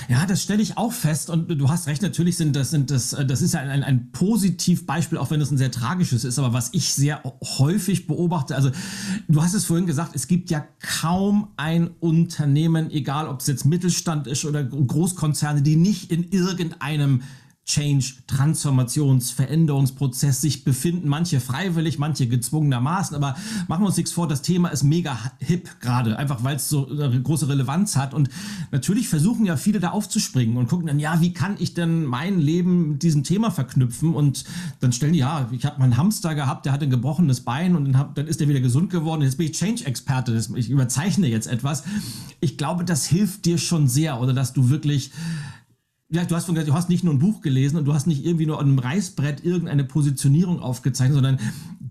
Ja, 0.10 0.25
das 0.25 0.42
stelle 0.42 0.62
ich 0.62 0.77
auch 0.77 0.92
fest 0.92 1.30
und 1.30 1.48
du 1.48 1.70
hast 1.70 1.88
recht, 1.88 2.01
natürlich 2.01 2.38
sind 2.38 2.56
das, 2.56 2.72
sind 2.72 2.92
das, 2.92 3.15
das 3.27 3.42
ist 3.42 3.53
ja 3.53 3.62
ein, 3.62 3.70
ein, 3.70 3.84
ein 3.84 4.12
Positivbeispiel, 4.12 5.18
auch 5.18 5.32
wenn 5.32 5.42
es 5.42 5.51
ein 5.51 5.58
sehr 5.58 5.72
tragisches 5.72 6.24
ist, 6.24 6.39
aber 6.39 6.53
was 6.53 6.70
ich 6.74 6.94
sehr 6.94 7.22
häufig 7.58 8.08
beobachte, 8.08 8.56
also 8.56 8.72
du 9.27 9.42
hast 9.42 9.53
es 9.53 9.65
vorhin 9.65 9.86
gesagt, 9.86 10.15
es 10.15 10.27
gibt 10.27 10.50
ja 10.50 10.65
kaum 11.01 11.50
ein 11.58 11.92
Unternehmen, 12.00 12.92
egal 12.92 13.27
ob 13.27 13.39
es 13.39 13.48
jetzt 13.48 13.65
Mittelstand 13.65 14.27
ist 14.27 14.46
oder 14.46 14.63
Großkonzerne, 14.63 15.62
die 15.62 15.75
nicht 15.75 16.12
in 16.12 16.30
irgendeinem 16.32 17.22
Change, 17.65 18.15
Transformations, 18.27 19.32
Veränderungsprozess 19.32 20.41
sich 20.41 20.65
befinden. 20.65 21.08
Manche 21.08 21.39
freiwillig, 21.39 21.98
manche 21.98 22.27
gezwungenermaßen. 22.27 23.15
Aber 23.15 23.38
machen 23.70 23.84
wir 23.84 23.88
uns 23.88 23.96
nichts 23.96 24.12
vor, 24.12 24.27
das 24.27 24.41
Thema 24.41 24.67
ist 24.67 24.84
mega 24.84 25.17
hip 25.39 25.79
gerade, 25.79 26.17
einfach 26.17 26.43
weil 26.43 26.58
es 26.58 26.67
so 26.67 26.89
eine 26.89 27.22
große 27.22 27.48
Relevanz 27.48 27.96
hat. 27.96 28.13
Und 28.13 28.29
natürlich 28.72 29.08
versuchen 29.08 29.46
ja 29.46 29.55
viele 29.55 29.79
da 29.79 29.91
aufzuspringen 29.91 30.58
und 30.58 30.67
gucken 30.67 30.88
dann, 30.88 31.00
ja, 31.00 31.22
wie 31.22 31.32
kann 31.32 31.55
ich 31.58 31.74
denn 31.74 32.03
mein 32.03 32.39
Leben 32.41 32.89
mit 32.91 33.03
diesem 33.03 33.24
Thema 33.24 33.50
verknüpfen? 33.50 34.13
Und 34.13 34.43
dann 34.82 34.91
stellen 34.91 35.13
die, 35.13 35.20
ja, 35.20 35.48
ich 35.51 35.65
habe 35.65 35.79
mal 35.79 35.86
einen 35.86 35.96
Hamster 35.96 36.36
gehabt, 36.36 36.65
der 36.65 36.74
hat 36.74 36.84
ein 36.84 36.89
gebrochenes 36.89 37.41
Bein 37.41 37.77
und 37.77 37.86
dann, 37.86 37.98
hab, 37.98 38.15
dann 38.15 38.27
ist 38.27 38.41
er 38.41 38.50
wieder 38.50 38.60
gesund 38.60 38.89
geworden. 38.89 39.22
Jetzt 39.22 39.38
bin 39.38 39.46
ich 39.48 39.53
Change-Experte. 39.53 40.38
Ich 40.55 40.70
überzeichne 40.70 41.27
jetzt 41.27 41.48
etwas. 41.48 41.84
Ich 42.41 42.58
glaube, 42.58 42.84
das 42.84 43.05
hilft 43.05 43.46
dir 43.46 43.58
schon 43.58 43.88
sehr 43.88 44.20
oder 44.20 44.34
dass 44.34 44.51
du 44.51 44.70
wirklich 44.70 45.12
ja, 46.13 46.24
du 46.25 46.36
hast 46.36 46.48
du 46.48 46.74
hast 46.74 46.89
nicht 46.89 47.03
nur 47.03 47.13
ein 47.13 47.20
Buch 47.20 47.41
gelesen 47.41 47.77
und 47.77 47.86
du 47.86 47.93
hast 47.93 48.05
nicht 48.05 48.24
irgendwie 48.24 48.46
nur 48.46 48.60
an 48.60 48.67
einem 48.67 48.79
Reißbrett 48.79 49.43
irgendeine 49.43 49.84
Positionierung 49.84 50.60
aufgezeichnet, 50.60 51.15
sondern 51.15 51.39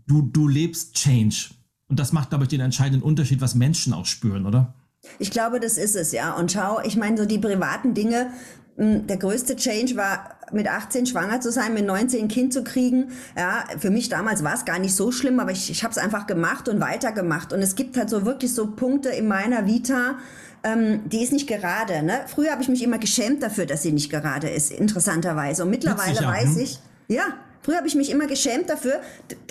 du, 0.07 0.23
du 0.23 0.47
lebst 0.47 0.95
Change. 0.95 1.51
Und 1.89 1.99
das 1.99 2.13
macht, 2.13 2.31
glaube 2.31 2.45
ich, 2.45 2.49
den 2.49 2.61
entscheidenden 2.61 3.03
Unterschied, 3.03 3.41
was 3.41 3.55
Menschen 3.55 3.93
auch 3.93 4.07
spüren, 4.07 4.47
oder? 4.47 4.75
Ich 5.19 5.33
glaube, 5.33 5.59
das 5.59 5.77
ist 5.77 5.97
es, 5.97 6.13
ja. 6.13 6.35
Und 6.35 6.53
schau, 6.53 6.81
ich 6.85 6.97
meine, 6.97 7.19
so 7.19 7.25
die 7.25 7.39
privaten 7.39 7.95
Dinge, 7.95 8.29
hm, 8.77 9.09
der 9.09 9.17
größte 9.17 9.57
Change 9.57 9.97
war, 9.97 10.37
mit 10.53 10.69
18 10.69 11.07
schwanger 11.07 11.41
zu 11.41 11.51
sein, 11.51 11.75
mit 11.75 11.85
19 11.85 12.21
ein 12.21 12.29
Kind 12.29 12.53
zu 12.53 12.63
kriegen. 12.63 13.11
Ja, 13.37 13.65
für 13.79 13.91
mich 13.91 14.09
damals 14.09 14.45
war 14.45 14.55
es 14.55 14.65
gar 14.65 14.79
nicht 14.79 14.95
so 14.95 15.11
schlimm, 15.11 15.41
aber 15.41 15.51
ich, 15.51 15.69
ich 15.69 15.83
habe 15.83 15.91
es 15.91 15.99
einfach 15.99 16.29
gemacht 16.29 16.69
und 16.69 16.81
weitergemacht. 16.81 17.53
Und 17.53 17.61
es 17.61 17.75
gibt 17.75 17.97
halt 17.97 18.09
so 18.09 18.25
wirklich 18.25 18.55
so 18.55 18.69
Punkte 18.69 19.09
in 19.09 19.27
meiner 19.27 19.67
Vita, 19.67 20.19
ähm, 20.65 21.09
die 21.09 21.23
ist 21.23 21.33
nicht 21.33 21.47
gerade. 21.47 22.03
Ne? 22.03 22.21
Früher 22.27 22.53
habe 22.53 22.63
ich 22.63 22.69
mich 22.69 22.83
immer 22.83 22.99
geschämt 22.99 23.43
dafür, 23.43 23.67
dass 23.67 23.83
sie 23.83 23.93
nicht 23.93 24.11
gerade 24.11 24.49
ist, 24.49 24.71
interessanterweise. 24.71 25.65
Und 25.65 25.71
mittlerweile 25.71 26.21
weiß 26.21 26.57
ich, 26.59 26.79
ja, 27.09 27.25
Früher 27.63 27.77
habe 27.77 27.87
ich 27.87 27.95
mich 27.95 28.11
immer 28.11 28.27
geschämt 28.27 28.69
dafür. 28.69 29.01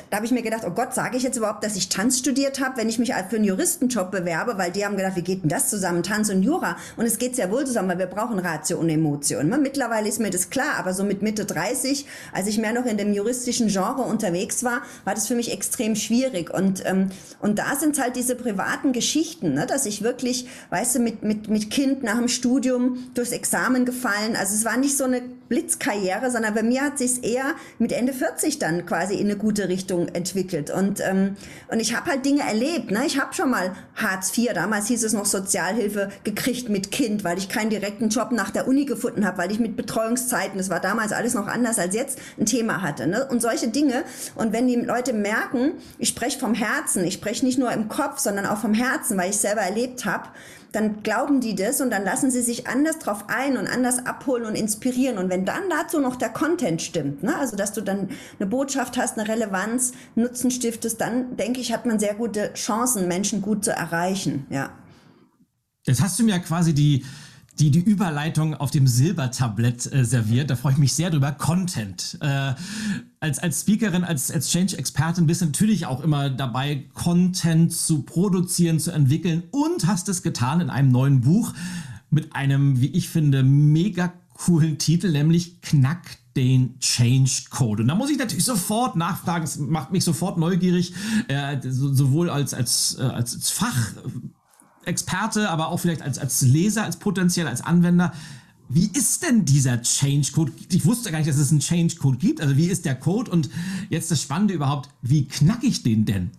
Da 0.09 0.17
habe 0.17 0.25
ich 0.25 0.33
mir 0.33 0.41
gedacht, 0.41 0.63
oh 0.67 0.71
Gott, 0.71 0.93
sage 0.93 1.15
ich 1.15 1.23
jetzt 1.23 1.37
überhaupt, 1.37 1.63
dass 1.63 1.77
ich 1.77 1.87
Tanz 1.87 2.19
studiert 2.19 2.59
habe, 2.59 2.75
wenn 2.75 2.89
ich 2.89 2.99
mich 2.99 3.13
für 3.29 3.37
einen 3.37 3.45
Juristenjob 3.45 4.11
bewerbe, 4.11 4.57
weil 4.57 4.71
die 4.71 4.85
haben 4.85 4.97
gedacht, 4.97 5.15
wie 5.15 5.21
geht 5.21 5.43
denn 5.43 5.49
das 5.49 5.69
zusammen, 5.69 6.03
Tanz 6.03 6.29
und 6.29 6.43
Jura? 6.43 6.75
Und 6.97 7.05
es 7.05 7.17
geht 7.17 7.37
sehr 7.37 7.49
wohl 7.51 7.65
zusammen, 7.65 7.87
weil 7.89 7.99
wir 7.99 8.07
brauchen 8.07 8.37
Ratio 8.37 8.79
und 8.79 8.89
Emotion. 8.89 9.47
Ne? 9.47 9.57
Mittlerweile 9.57 10.09
ist 10.09 10.19
mir 10.19 10.29
das 10.29 10.49
klar, 10.49 10.75
aber 10.77 10.93
so 10.93 11.05
mit 11.05 11.21
Mitte 11.21 11.45
30, 11.45 12.05
als 12.33 12.47
ich 12.47 12.57
mehr 12.57 12.73
noch 12.73 12.85
in 12.85 12.97
dem 12.97 13.13
juristischen 13.13 13.69
Genre 13.69 14.01
unterwegs 14.01 14.65
war, 14.65 14.81
war 15.05 15.15
das 15.15 15.27
für 15.27 15.35
mich 15.35 15.53
extrem 15.53 15.95
schwierig. 15.95 16.53
Und, 16.53 16.83
ähm, 16.85 17.11
und 17.39 17.59
da 17.59 17.77
sind 17.77 17.97
halt 18.01 18.17
diese 18.17 18.35
privaten 18.35 18.91
Geschichten, 18.91 19.53
ne? 19.53 19.65
dass 19.65 19.85
ich 19.85 20.01
wirklich, 20.01 20.47
weißt 20.69 20.95
du, 20.95 20.99
mit, 20.99 21.23
mit, 21.23 21.49
mit 21.49 21.69
Kind 21.71 22.03
nach 22.03 22.17
dem 22.17 22.27
Studium 22.27 22.97
durchs 23.13 23.31
Examen 23.31 23.85
gefallen. 23.85 24.35
Also 24.35 24.53
es 24.55 24.65
war 24.65 24.75
nicht 24.75 24.97
so 24.97 25.05
eine 25.05 25.21
Blitzkarriere, 25.21 26.31
sondern 26.31 26.53
bei 26.53 26.63
mir 26.63 26.81
hat 26.81 26.97
sich 26.97 27.23
eher 27.23 27.55
mit 27.77 27.91
Ende 28.01 28.13
40 28.13 28.57
dann 28.57 28.87
quasi 28.87 29.13
in 29.13 29.27
eine 29.27 29.37
gute 29.37 29.69
Richtung 29.69 30.07
entwickelt. 30.07 30.71
Und, 30.71 30.99
ähm, 31.01 31.35
und 31.67 31.79
ich 31.79 31.95
habe 31.95 32.09
halt 32.09 32.25
Dinge 32.25 32.41
erlebt. 32.41 32.89
Ne? 32.89 33.03
Ich 33.05 33.19
habe 33.19 33.31
schon 33.35 33.51
mal 33.51 33.73
Hartz 33.95 34.35
IV, 34.35 34.53
damals 34.53 34.87
hieß 34.87 35.03
es 35.03 35.13
noch 35.13 35.27
Sozialhilfe, 35.27 36.09
gekriegt 36.23 36.67
mit 36.67 36.89
Kind, 36.89 37.23
weil 37.23 37.37
ich 37.37 37.47
keinen 37.47 37.69
direkten 37.69 38.09
Job 38.09 38.31
nach 38.31 38.49
der 38.49 38.67
Uni 38.67 38.85
gefunden 38.85 39.23
habe, 39.23 39.37
weil 39.37 39.51
ich 39.51 39.59
mit 39.59 39.75
Betreuungszeiten, 39.75 40.57
das 40.57 40.71
war 40.71 40.79
damals 40.79 41.11
alles 41.11 41.35
noch 41.35 41.45
anders 41.45 41.77
als 41.77 41.93
jetzt, 41.93 42.17
ein 42.39 42.47
Thema 42.47 42.81
hatte. 42.81 43.05
Ne? 43.05 43.27
Und 43.29 43.39
solche 43.39 43.67
Dinge. 43.67 44.03
Und 44.33 44.51
wenn 44.51 44.67
die 44.67 44.77
Leute 44.77 45.13
merken, 45.13 45.73
ich 45.99 46.09
spreche 46.09 46.39
vom 46.39 46.55
Herzen, 46.55 47.05
ich 47.05 47.13
spreche 47.13 47.45
nicht 47.45 47.59
nur 47.59 47.71
im 47.71 47.87
Kopf, 47.87 48.17
sondern 48.17 48.47
auch 48.47 48.57
vom 48.57 48.73
Herzen, 48.73 49.15
weil 49.15 49.29
ich 49.29 49.37
selber 49.37 49.61
erlebt 49.61 50.05
habe, 50.05 50.29
dann 50.71 51.03
glauben 51.03 51.41
die 51.41 51.55
das 51.55 51.81
und 51.81 51.89
dann 51.89 52.03
lassen 52.03 52.31
sie 52.31 52.41
sich 52.41 52.67
anders 52.67 52.99
drauf 52.99 53.25
ein 53.27 53.57
und 53.57 53.67
anders 53.67 54.05
abholen 54.05 54.45
und 54.45 54.55
inspirieren. 54.55 55.17
Und 55.17 55.29
wenn 55.29 55.43
dann 55.45 55.63
dazu 55.69 55.99
noch 55.99 56.15
der 56.15 56.29
Content 56.29 56.81
stimmt, 56.81 57.23
ne? 57.23 57.35
also 57.37 57.57
dass 57.57 57.73
du 57.73 57.81
dann 57.81 58.09
eine 58.39 58.49
Botschaft 58.49 58.97
hast, 58.97 59.17
eine 59.17 59.27
Relevanz, 59.27 59.91
Nutzen 60.15 60.49
stiftest, 60.49 61.01
dann 61.01 61.35
denke 61.35 61.59
ich, 61.59 61.73
hat 61.73 61.85
man 61.85 61.99
sehr 61.99 62.13
gute 62.13 62.53
Chancen, 62.53 63.07
Menschen 63.07 63.41
gut 63.41 63.65
zu 63.65 63.71
erreichen. 63.71 64.45
Ja. 64.49 64.71
Jetzt 65.85 66.01
hast 66.01 66.19
du 66.19 66.23
mir 66.23 66.39
quasi 66.39 66.73
die, 66.73 67.03
die, 67.59 67.71
die 67.71 67.79
Überleitung 67.79 68.55
auf 68.55 68.71
dem 68.71 68.87
Silbertablett 68.87 69.91
äh, 69.91 70.05
serviert. 70.05 70.49
Da 70.49 70.55
freue 70.55 70.73
ich 70.73 70.77
mich 70.77 70.93
sehr 70.93 71.09
drüber. 71.09 71.31
Content. 71.31 72.17
Äh, 72.21 72.53
als, 73.19 73.39
als 73.39 73.61
Speakerin, 73.61 74.03
als, 74.03 74.31
als 74.31 74.51
Change-Expertin 74.51 75.27
bist 75.27 75.41
du 75.41 75.45
natürlich 75.45 75.85
auch 75.85 76.01
immer 76.01 76.29
dabei, 76.29 76.85
Content 76.93 77.73
zu 77.73 78.03
produzieren, 78.03 78.79
zu 78.79 78.91
entwickeln 78.91 79.43
und 79.51 79.87
hast 79.87 80.09
es 80.09 80.23
getan 80.23 80.61
in 80.61 80.69
einem 80.69 80.91
neuen 80.91 81.21
Buch 81.21 81.53
mit 82.09 82.35
einem, 82.35 82.81
wie 82.81 82.87
ich 82.87 83.09
finde, 83.09 83.43
mega 83.43 84.13
coolen 84.33 84.77
Titel, 84.77 85.11
nämlich 85.11 85.61
Knack 85.61 86.17
den 86.35 86.79
Change 86.79 87.43
Code. 87.49 87.83
Und 87.83 87.89
da 87.89 87.95
muss 87.95 88.09
ich 88.09 88.17
natürlich 88.17 88.45
sofort 88.45 88.95
nachfragen, 88.95 89.43
es 89.43 89.57
macht 89.57 89.91
mich 89.91 90.03
sofort 90.03 90.37
neugierig, 90.37 90.93
äh, 91.27 91.57
sowohl 91.61 92.29
als, 92.29 92.53
als, 92.53 92.97
äh, 92.99 93.03
als 93.03 93.49
Fach. 93.51 93.93
Experte, 94.85 95.49
aber 95.49 95.69
auch 95.69 95.79
vielleicht 95.79 96.01
als, 96.01 96.17
als 96.17 96.41
Leser, 96.41 96.83
als 96.83 96.97
potenziell, 96.97 97.47
als 97.47 97.61
Anwender. 97.61 98.13
Wie 98.69 98.89
ist 98.93 99.23
denn 99.23 99.43
dieser 99.43 99.81
Change 99.81 100.31
Code? 100.31 100.53
Ich 100.69 100.85
wusste 100.85 101.11
gar 101.11 101.17
nicht, 101.17 101.29
dass 101.29 101.37
es 101.37 101.51
einen 101.51 101.59
Change 101.59 101.97
Code 101.97 102.17
gibt. 102.17 102.39
Also 102.39 102.55
wie 102.55 102.67
ist 102.67 102.85
der 102.85 102.95
Code? 102.95 103.29
Und 103.29 103.49
jetzt 103.89 104.11
das 104.11 104.21
Spannende 104.21 104.53
überhaupt, 104.53 104.89
wie 105.01 105.27
knacke 105.27 105.65
ich 105.65 105.83
den 105.83 106.05
denn? 106.05 106.31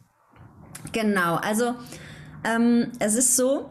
Genau, 0.92 1.36
also 1.36 1.74
ähm, 2.44 2.88
es 2.98 3.14
ist 3.14 3.36
so, 3.36 3.70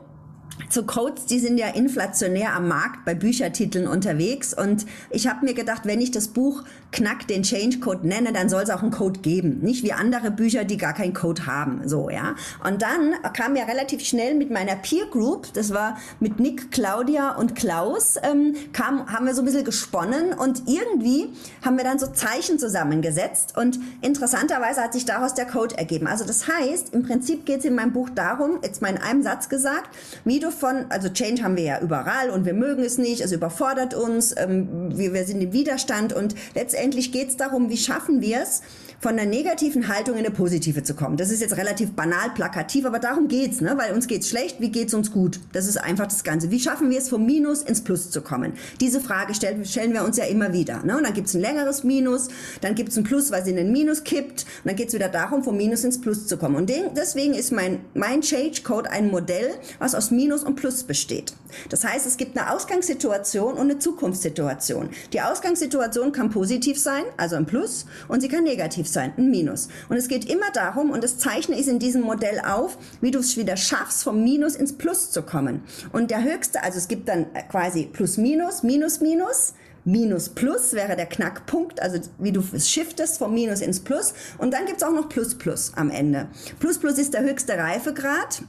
so 0.69 0.83
Codes, 0.83 1.25
die 1.25 1.39
sind 1.39 1.57
ja 1.57 1.67
inflationär 1.67 2.55
am 2.55 2.67
Markt 2.67 3.05
bei 3.05 3.13
Büchertiteln 3.13 3.87
unterwegs. 3.87 4.53
Und 4.53 4.85
ich 5.09 5.27
habe 5.27 5.45
mir 5.45 5.53
gedacht, 5.53 5.81
wenn 5.85 6.01
ich 6.01 6.11
das 6.11 6.29
Buch 6.29 6.63
Knack 6.91 7.27
den 7.27 7.43
Change 7.43 7.79
Code 7.79 8.07
nenne, 8.07 8.33
dann 8.33 8.49
soll 8.49 8.63
es 8.63 8.69
auch 8.69 8.81
einen 8.81 8.91
Code 8.91 9.21
geben, 9.21 9.59
nicht 9.61 9.83
wie 9.83 9.93
andere 9.93 10.29
Bücher, 10.29 10.65
die 10.65 10.77
gar 10.77 10.93
keinen 10.93 11.13
Code 11.13 11.45
haben, 11.45 11.87
so 11.87 12.09
ja. 12.09 12.35
Und 12.65 12.81
dann 12.81 13.13
kam 13.33 13.55
ja 13.55 13.63
relativ 13.63 14.03
schnell 14.05 14.35
mit 14.35 14.51
meiner 14.51 14.75
Peer 14.75 15.05
Group, 15.05 15.53
das 15.53 15.73
war 15.73 15.97
mit 16.19 16.39
Nick, 16.39 16.71
Claudia 16.71 17.35
und 17.35 17.55
Klaus, 17.55 18.15
ähm, 18.21 18.55
kam, 18.73 19.11
haben 19.11 19.25
wir 19.25 19.33
so 19.33 19.41
ein 19.41 19.45
bisschen 19.45 19.63
gesponnen. 19.63 20.33
Und 20.33 20.63
irgendwie 20.67 21.29
haben 21.63 21.77
wir 21.77 21.83
dann 21.83 21.97
so 21.97 22.07
Zeichen 22.07 22.59
zusammengesetzt. 22.59 23.57
Und 23.57 23.79
interessanterweise 24.01 24.81
hat 24.81 24.93
sich 24.93 25.05
daraus 25.05 25.33
der 25.33 25.45
Code 25.45 25.77
ergeben. 25.77 26.07
Also 26.07 26.25
das 26.25 26.47
heißt, 26.47 26.93
im 26.93 27.03
Prinzip 27.03 27.45
geht 27.45 27.59
es 27.59 27.65
in 27.65 27.75
meinem 27.75 27.93
Buch 27.93 28.09
darum, 28.09 28.59
jetzt 28.63 28.81
mal 28.81 28.89
in 28.89 28.97
einem 28.97 29.23
Satz 29.23 29.47
gesagt, 29.47 29.89
wie 30.25 30.39
du 30.41 30.51
von, 30.51 30.85
also 30.89 31.09
Change 31.09 31.43
haben 31.43 31.55
wir 31.55 31.63
ja 31.63 31.79
überall 31.79 32.29
und 32.29 32.45
wir 32.45 32.53
mögen 32.53 32.83
es 32.83 32.97
nicht, 32.97 33.21
es 33.21 33.31
überfordert 33.31 33.93
uns, 33.93 34.35
ähm, 34.37 34.97
wir, 34.97 35.13
wir 35.13 35.25
sind 35.25 35.41
im 35.41 35.53
Widerstand 35.53 36.13
und 36.13 36.35
letztendlich 36.55 37.11
geht 37.11 37.29
es 37.29 37.37
darum, 37.37 37.69
wie 37.69 37.77
schaffen 37.77 38.21
wir 38.21 38.41
es, 38.41 38.61
von 39.01 39.17
einer 39.17 39.25
negativen 39.25 39.87
Haltung 39.87 40.13
in 40.15 40.25
eine 40.25 40.33
positive 40.33 40.83
zu 40.83 40.93
kommen. 40.93 41.17
Das 41.17 41.31
ist 41.31 41.41
jetzt 41.41 41.57
relativ 41.57 41.93
banal, 41.93 42.29
plakativ, 42.35 42.85
aber 42.85 42.99
darum 42.99 43.27
geht's, 43.27 43.59
ne? 43.59 43.75
weil 43.75 43.93
uns 43.93 44.05
geht's 44.05 44.29
schlecht, 44.29 44.61
wie 44.61 44.69
geht's 44.69 44.93
uns 44.93 45.11
gut? 45.11 45.39
Das 45.53 45.67
ist 45.67 45.77
einfach 45.77 46.05
das 46.05 46.23
Ganze. 46.23 46.51
Wie 46.51 46.59
schaffen 46.59 46.91
wir 46.91 46.99
es, 46.99 47.09
vom 47.09 47.25
Minus 47.25 47.63
ins 47.63 47.81
Plus 47.81 48.11
zu 48.11 48.21
kommen? 48.21 48.53
Diese 48.79 49.01
Frage 49.01 49.33
stellen, 49.33 49.65
stellen 49.65 49.93
wir 49.93 50.03
uns 50.03 50.17
ja 50.17 50.25
immer 50.25 50.53
wieder. 50.53 50.83
Ne? 50.83 50.97
Und 50.97 51.03
dann 51.03 51.13
gibt's 51.13 51.33
ein 51.33 51.41
längeres 51.41 51.83
Minus, 51.83 52.29
dann 52.61 52.75
gibt's 52.75 52.95
ein 52.95 53.03
Plus, 53.03 53.31
weil 53.31 53.41
es 53.41 53.47
in 53.47 53.55
den 53.55 53.71
Minus 53.71 54.03
kippt, 54.03 54.45
und 54.63 54.65
dann 54.65 54.75
geht's 54.75 54.93
wieder 54.93 55.09
darum, 55.09 55.43
vom 55.43 55.57
Minus 55.57 55.83
ins 55.83 55.99
Plus 55.99 56.27
zu 56.27 56.37
kommen. 56.37 56.55
Und 56.55 56.71
deswegen 56.95 57.33
ist 57.33 57.51
mein, 57.51 57.79
mein 57.95 58.21
Change 58.21 58.61
Code 58.63 58.91
ein 58.91 59.09
Modell, 59.09 59.49
was 59.79 59.95
aus 59.95 60.11
Minus 60.11 60.43
und 60.43 60.55
Plus 60.55 60.83
besteht. 60.83 61.33
Das 61.69 61.83
heißt, 61.83 62.05
es 62.05 62.17
gibt 62.17 62.37
eine 62.37 62.53
Ausgangssituation 62.53 63.53
und 63.53 63.61
eine 63.61 63.79
Zukunftssituation. 63.79 64.89
Die 65.11 65.21
Ausgangssituation 65.21 66.11
kann 66.11 66.29
positiv 66.29 66.79
sein, 66.79 67.03
also 67.17 67.35
ein 67.35 67.47
Plus, 67.47 67.87
und 68.07 68.21
sie 68.21 68.27
kann 68.27 68.43
negativ 68.43 68.90
sein, 68.91 69.13
ein 69.17 69.29
Minus. 69.29 69.69
Und 69.89 69.97
es 69.97 70.07
geht 70.07 70.29
immer 70.29 70.51
darum, 70.53 70.91
und 70.91 71.03
das 71.03 71.17
zeichne 71.17 71.59
ich 71.59 71.67
in 71.67 71.79
diesem 71.79 72.01
Modell 72.01 72.39
auf, 72.39 72.77
wie 73.01 73.11
du 73.11 73.19
es 73.19 73.37
wieder 73.37 73.57
schaffst, 73.57 74.03
vom 74.03 74.23
Minus 74.23 74.55
ins 74.55 74.73
Plus 74.73 75.11
zu 75.11 75.23
kommen. 75.23 75.61
Und 75.91 76.11
der 76.11 76.23
höchste, 76.23 76.63
also 76.63 76.77
es 76.77 76.87
gibt 76.87 77.07
dann 77.07 77.27
quasi 77.49 77.89
Plus, 77.91 78.17
Minus, 78.17 78.63
Minus, 78.63 79.01
Minus, 79.01 79.53
Minus 79.83 80.29
Plus 80.29 80.73
wäre 80.73 80.95
der 80.95 81.07
Knackpunkt, 81.07 81.81
also 81.81 81.99
wie 82.19 82.31
du 82.31 82.43
es 82.53 82.69
shiftest 82.69 83.17
vom 83.17 83.33
Minus 83.33 83.61
ins 83.61 83.79
Plus. 83.79 84.13
Und 84.37 84.53
dann 84.53 84.65
gibt 84.65 84.81
es 84.81 84.87
auch 84.87 84.93
noch 84.93 85.09
Plus 85.09 85.35
Plus 85.35 85.71
am 85.75 85.89
Ende. 85.89 86.27
Plus 86.59 86.77
Plus 86.77 86.97
ist 86.97 87.13
der 87.13 87.23
höchste 87.23 87.57
Reifegrad 87.57 88.43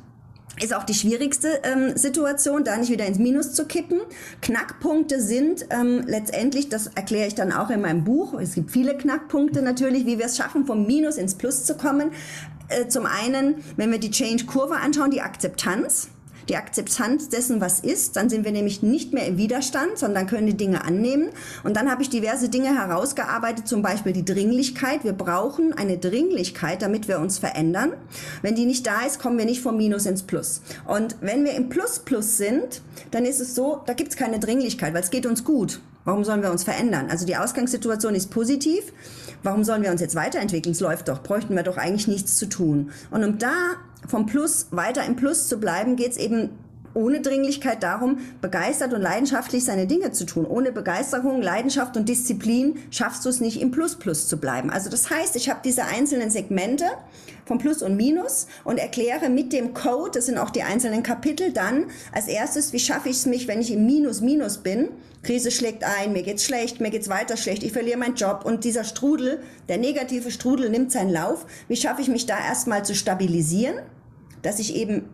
ist 0.61 0.75
auch 0.75 0.85
die 0.85 0.95
schwierigste 0.95 1.61
ähm, 1.63 1.97
Situation, 1.97 2.65
da 2.65 2.77
nicht 2.77 2.91
wieder 2.91 3.07
ins 3.07 3.19
Minus 3.19 3.53
zu 3.53 3.67
kippen. 3.67 4.01
Knackpunkte 4.43 5.21
sind 5.21 5.67
ähm, 5.71 6.03
letztendlich, 6.07 6.69
das 6.69 6.89
erkläre 6.89 7.27
ich 7.27 7.35
dann 7.35 7.53
auch 7.53 7.71
in 7.71 7.81
meinem 7.81 8.05
Buch, 8.05 8.35
es 8.35 8.55
gibt 8.55 8.71
viele 8.71 8.97
Knackpunkte 8.97 9.63
natürlich, 9.63 10.05
wie 10.07 10.19
wir 10.19 10.27
es 10.27 10.37
schaffen, 10.37 10.67
vom 10.67 10.87
Minus 10.87 11.17
ins 11.17 11.37
Plus 11.37 11.65
zu 11.65 11.77
kommen. 11.77 12.11
Äh, 12.69 12.89
zum 12.89 13.07
einen, 13.07 13.65
wenn 13.77 13.91
wir 13.91 13.99
die 13.99 14.11
Change-Kurve 14.11 14.77
anschauen, 14.77 15.11
die 15.11 15.23
Akzeptanz 15.23 16.09
die 16.49 16.57
Akzeptanz 16.57 17.29
dessen, 17.29 17.61
was 17.61 17.81
ist. 17.81 18.17
Dann 18.17 18.29
sind 18.29 18.45
wir 18.45 18.53
nämlich 18.53 18.83
nicht 18.83 19.13
mehr 19.13 19.27
im 19.27 19.37
Widerstand, 19.37 19.99
sondern 19.99 20.27
können 20.27 20.47
die 20.47 20.57
Dinge 20.57 20.85
annehmen. 20.85 21.31
Und 21.65 21.77
dann 21.77 21.91
habe 21.91 22.03
ich 22.03 22.11
diverse 22.11 22.49
Dinge 22.49 22.77
herausgearbeitet, 22.77 23.69
zum 23.69 23.83
Beispiel 23.83 24.13
die 24.13 24.25
Dringlichkeit. 24.25 25.05
Wir 25.05 25.13
brauchen 25.13 25.73
eine 25.73 25.99
Dringlichkeit, 25.99 26.83
damit 26.83 27.09
wir 27.09 27.19
uns 27.19 27.39
verändern. 27.39 27.93
Wenn 28.43 28.55
die 28.55 28.67
nicht 28.67 28.87
da 28.87 29.03
ist, 29.07 29.21
kommen 29.21 29.39
wir 29.39 29.45
nicht 29.45 29.63
vom 29.63 29.77
Minus 29.77 30.07
ins 30.07 30.23
Plus. 30.23 30.63
Und 30.87 31.17
wenn 31.21 31.45
wir 31.45 31.55
im 31.55 31.69
Plus 31.69 32.01
Plus 32.01 32.37
sind, 32.37 32.83
dann 33.11 33.25
ist 33.25 33.41
es 33.41 33.55
so, 33.55 33.81
da 33.87 33.95
gibt 33.95 34.11
es 34.11 34.17
keine 34.17 34.39
Dringlichkeit, 34.39 34.95
weil 34.95 35.03
es 35.03 35.11
geht 35.11 35.27
uns 35.27 35.45
gut. 35.45 35.81
Warum 36.05 36.25
sollen 36.25 36.43
wir 36.43 36.51
uns 36.51 36.65
verändern? 36.65 37.09
Also 37.11 37.27
die 37.27 37.37
Ausgangssituation 37.37 38.15
ist 38.15 38.31
positiv. 38.31 38.93
Warum 39.43 39.65
sollen 39.65 39.83
wir 39.83 39.91
uns 39.91 40.01
jetzt 40.01 40.15
weiterentwickeln? 40.15 40.73
Es 40.73 40.81
läuft 40.81 41.09
doch, 41.09 41.23
bräuchten 41.23 41.55
wir 41.55 41.63
doch 41.63 41.77
eigentlich 41.77 42.09
nichts 42.09 42.37
zu 42.37 42.49
tun. 42.49 42.91
Und 43.11 43.25
um 43.25 43.39
da 43.39 43.53
vom 44.07 44.27
Plus 44.27 44.67
weiter 44.71 45.05
im 45.05 45.17
Plus 45.17 45.49
zu 45.49 45.59
bleiben, 45.59 45.97
geht 45.97 46.13
es 46.13 46.17
eben 46.17 46.51
ohne 46.95 47.21
Dringlichkeit 47.21 47.83
darum, 47.83 48.19
begeistert 48.41 48.93
und 48.93 49.01
leidenschaftlich 49.01 49.65
seine 49.65 49.87
Dinge 49.87 50.13
zu 50.13 50.27
tun. 50.27 50.47
Ohne 50.47 50.73
Begeisterung, 50.73 51.43
Leidenschaft 51.43 51.97
und 51.97 52.09
Disziplin 52.09 52.79
schaffst 52.91 53.25
du 53.25 53.29
es 53.29 53.41
nicht, 53.41 53.61
im 53.61 53.71
Plus-Plus 53.71 54.29
zu 54.29 54.39
bleiben. 54.39 54.71
Also 54.71 54.91
das 54.91 55.11
heißt, 55.11 55.37
ich 55.37 55.51
habe 55.51 55.61
diese 55.65 55.85
einzelnen 55.85 56.31
Segmente 56.31 56.85
von 57.45 57.59
Plus 57.59 57.83
und 57.83 57.97
Minus 57.97 58.47
und 58.65 58.79
erkläre 58.79 59.29
mit 59.29 59.53
dem 59.53 59.75
Code, 59.75 60.13
das 60.15 60.27
sind 60.27 60.39
auch 60.39 60.51
die 60.51 60.63
einzelnen 60.63 61.03
Kapitel, 61.03 61.53
dann 61.53 61.87
als 62.13 62.29
erstes, 62.29 62.73
wie 62.73 62.79
schaffe 62.79 63.09
ich 63.09 63.17
es 63.17 63.27
mich, 63.27 63.49
wenn 63.49 63.61
ich 63.61 63.73
im 63.73 63.87
Minus-Minus 63.87 64.59
bin. 64.59 64.89
Krise 65.23 65.51
schlägt 65.51 65.85
ein, 65.85 66.13
mir 66.13 66.23
geht's 66.23 66.45
schlecht, 66.45 66.81
mir 66.81 66.91
geht's 66.91 67.09
weiter 67.09 67.37
schlecht, 67.37 67.63
ich 67.63 67.73
verliere 67.73 67.99
meinen 67.99 68.17
Job 68.17 68.43
und 68.45 68.65
dieser 68.65 68.85
Strudel, 68.85 69.41
der 69.69 69.79
negative 69.79 70.31
Strudel 70.31 70.69
nimmt 70.71 70.93
seinen 70.93 71.11
Lauf. 71.11 71.47
Wie 71.69 71.77
schaffe 71.77 72.03
ich 72.03 72.09
mich 72.09 72.27
da 72.27 72.37
erstmal 72.39 72.85
zu 72.85 72.95
stabilisieren? 72.95 73.77
dass 74.43 74.59
ich 74.59 74.75
eben 74.75 75.05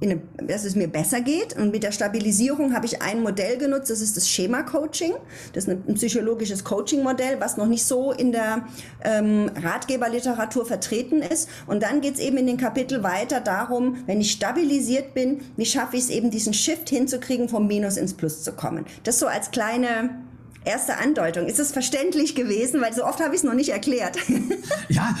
eine, 0.00 0.20
dass 0.36 0.64
es 0.64 0.76
mir 0.76 0.88
besser 0.88 1.20
geht. 1.20 1.56
Und 1.56 1.72
mit 1.72 1.82
der 1.82 1.92
Stabilisierung 1.92 2.74
habe 2.74 2.86
ich 2.86 3.02
ein 3.02 3.22
Modell 3.22 3.58
genutzt, 3.58 3.90
das 3.90 4.00
ist 4.00 4.16
das 4.16 4.28
Schema-Coaching. 4.28 5.14
Das 5.52 5.64
ist 5.64 5.70
ein 5.70 5.94
psychologisches 5.94 6.64
Coaching-Modell, 6.64 7.40
was 7.40 7.56
noch 7.56 7.66
nicht 7.66 7.84
so 7.84 8.12
in 8.12 8.32
der 8.32 8.66
ähm, 9.04 9.50
Ratgeberliteratur 9.60 10.66
vertreten 10.66 11.22
ist. 11.22 11.48
Und 11.66 11.82
dann 11.82 12.00
geht 12.00 12.14
es 12.14 12.20
eben 12.20 12.38
in 12.38 12.46
den 12.46 12.56
Kapitel 12.56 13.02
weiter 13.02 13.40
darum, 13.40 13.98
wenn 14.06 14.20
ich 14.20 14.30
stabilisiert 14.32 15.14
bin, 15.14 15.40
wie 15.56 15.66
schaffe 15.66 15.96
ich 15.96 16.04
es 16.04 16.10
eben, 16.10 16.30
diesen 16.30 16.54
Shift 16.54 16.88
hinzukriegen, 16.88 17.48
vom 17.48 17.66
Minus 17.66 17.96
ins 17.96 18.14
Plus 18.14 18.42
zu 18.42 18.52
kommen. 18.52 18.86
Das 19.02 19.18
so 19.18 19.26
als 19.26 19.50
kleine 19.50 20.27
erste 20.68 20.98
Andeutung. 20.98 21.46
Ist 21.46 21.58
es 21.58 21.72
verständlich 21.72 22.34
gewesen? 22.34 22.80
Weil 22.80 22.94
so 22.94 23.04
oft 23.04 23.20
habe 23.20 23.34
ich 23.34 23.40
es 23.40 23.44
noch 23.44 23.54
nicht 23.54 23.70
erklärt. 23.70 24.16
ja, 24.88 25.16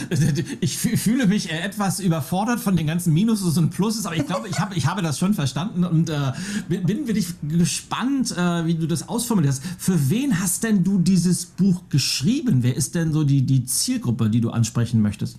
ich 0.60 0.78
fühle 0.78 1.26
mich 1.26 1.50
etwas 1.50 2.00
überfordert 2.00 2.60
von 2.60 2.76
den 2.76 2.86
ganzen 2.86 3.12
Minuses 3.12 3.56
und 3.56 3.70
Pluses, 3.70 4.06
aber 4.06 4.16
ich 4.16 4.26
glaube, 4.26 4.48
ich 4.48 4.60
habe, 4.60 4.74
ich 4.74 4.86
habe 4.86 5.02
das 5.02 5.18
schon 5.18 5.34
verstanden 5.34 5.84
und 5.84 6.10
äh, 6.10 6.32
bin 6.68 7.06
wirklich 7.06 7.28
gespannt, 7.42 8.36
äh, 8.36 8.66
wie 8.66 8.74
du 8.74 8.86
das 8.86 9.08
ausformuliert 9.08 9.54
hast. 9.54 9.62
Für 9.78 10.10
wen 10.10 10.38
hast 10.40 10.64
denn 10.64 10.84
du 10.84 10.98
dieses 10.98 11.46
Buch 11.46 11.82
geschrieben? 11.88 12.62
Wer 12.62 12.76
ist 12.76 12.94
denn 12.94 13.12
so 13.12 13.24
die, 13.24 13.42
die 13.42 13.64
Zielgruppe, 13.64 14.30
die 14.30 14.40
du 14.40 14.50
ansprechen 14.50 15.00
möchtest? 15.00 15.38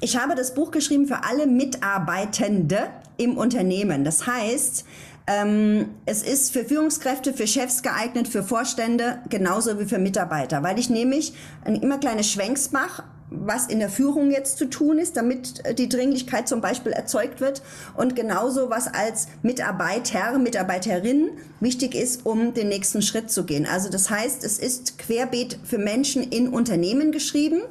Ich 0.00 0.16
habe 0.16 0.34
das 0.34 0.54
Buch 0.54 0.70
geschrieben 0.70 1.06
für 1.06 1.24
alle 1.24 1.46
Mitarbeitende 1.46 2.88
im 3.18 3.36
Unternehmen. 3.36 4.02
Das 4.02 4.26
heißt, 4.26 4.86
ähm, 5.26 5.86
es 6.06 6.22
ist 6.22 6.52
für 6.52 6.64
Führungskräfte, 6.64 7.32
für 7.32 7.46
Chefs 7.46 7.82
geeignet, 7.82 8.28
für 8.28 8.42
Vorstände 8.42 9.18
genauso 9.28 9.78
wie 9.78 9.84
für 9.84 9.98
Mitarbeiter, 9.98 10.62
weil 10.62 10.78
ich 10.78 10.90
nämlich 10.90 11.34
ein 11.64 11.76
immer 11.76 11.98
kleines 11.98 12.30
Schwenks 12.30 12.72
mache, 12.72 13.04
was 13.30 13.68
in 13.68 13.78
der 13.78 13.88
Führung 13.88 14.30
jetzt 14.30 14.58
zu 14.58 14.68
tun 14.68 14.98
ist, 14.98 15.16
damit 15.16 15.62
die 15.78 15.88
Dringlichkeit 15.88 16.48
zum 16.48 16.60
Beispiel 16.60 16.92
erzeugt 16.92 17.40
wird 17.40 17.62
und 17.96 18.16
genauso 18.16 18.70
was 18.70 18.88
als 18.88 19.28
Mitarbeiter, 19.42 20.38
Mitarbeiterin 20.38 21.30
wichtig 21.60 21.94
ist, 21.94 22.26
um 22.26 22.54
den 22.54 22.68
nächsten 22.68 23.02
Schritt 23.02 23.30
zu 23.30 23.44
gehen. 23.44 23.66
Also 23.66 23.88
das 23.88 24.10
heißt, 24.10 24.44
es 24.44 24.58
ist 24.58 24.98
querbeet 24.98 25.58
für 25.62 25.78
Menschen 25.78 26.24
in 26.24 26.48
Unternehmen 26.48 27.12
geschrieben 27.12 27.62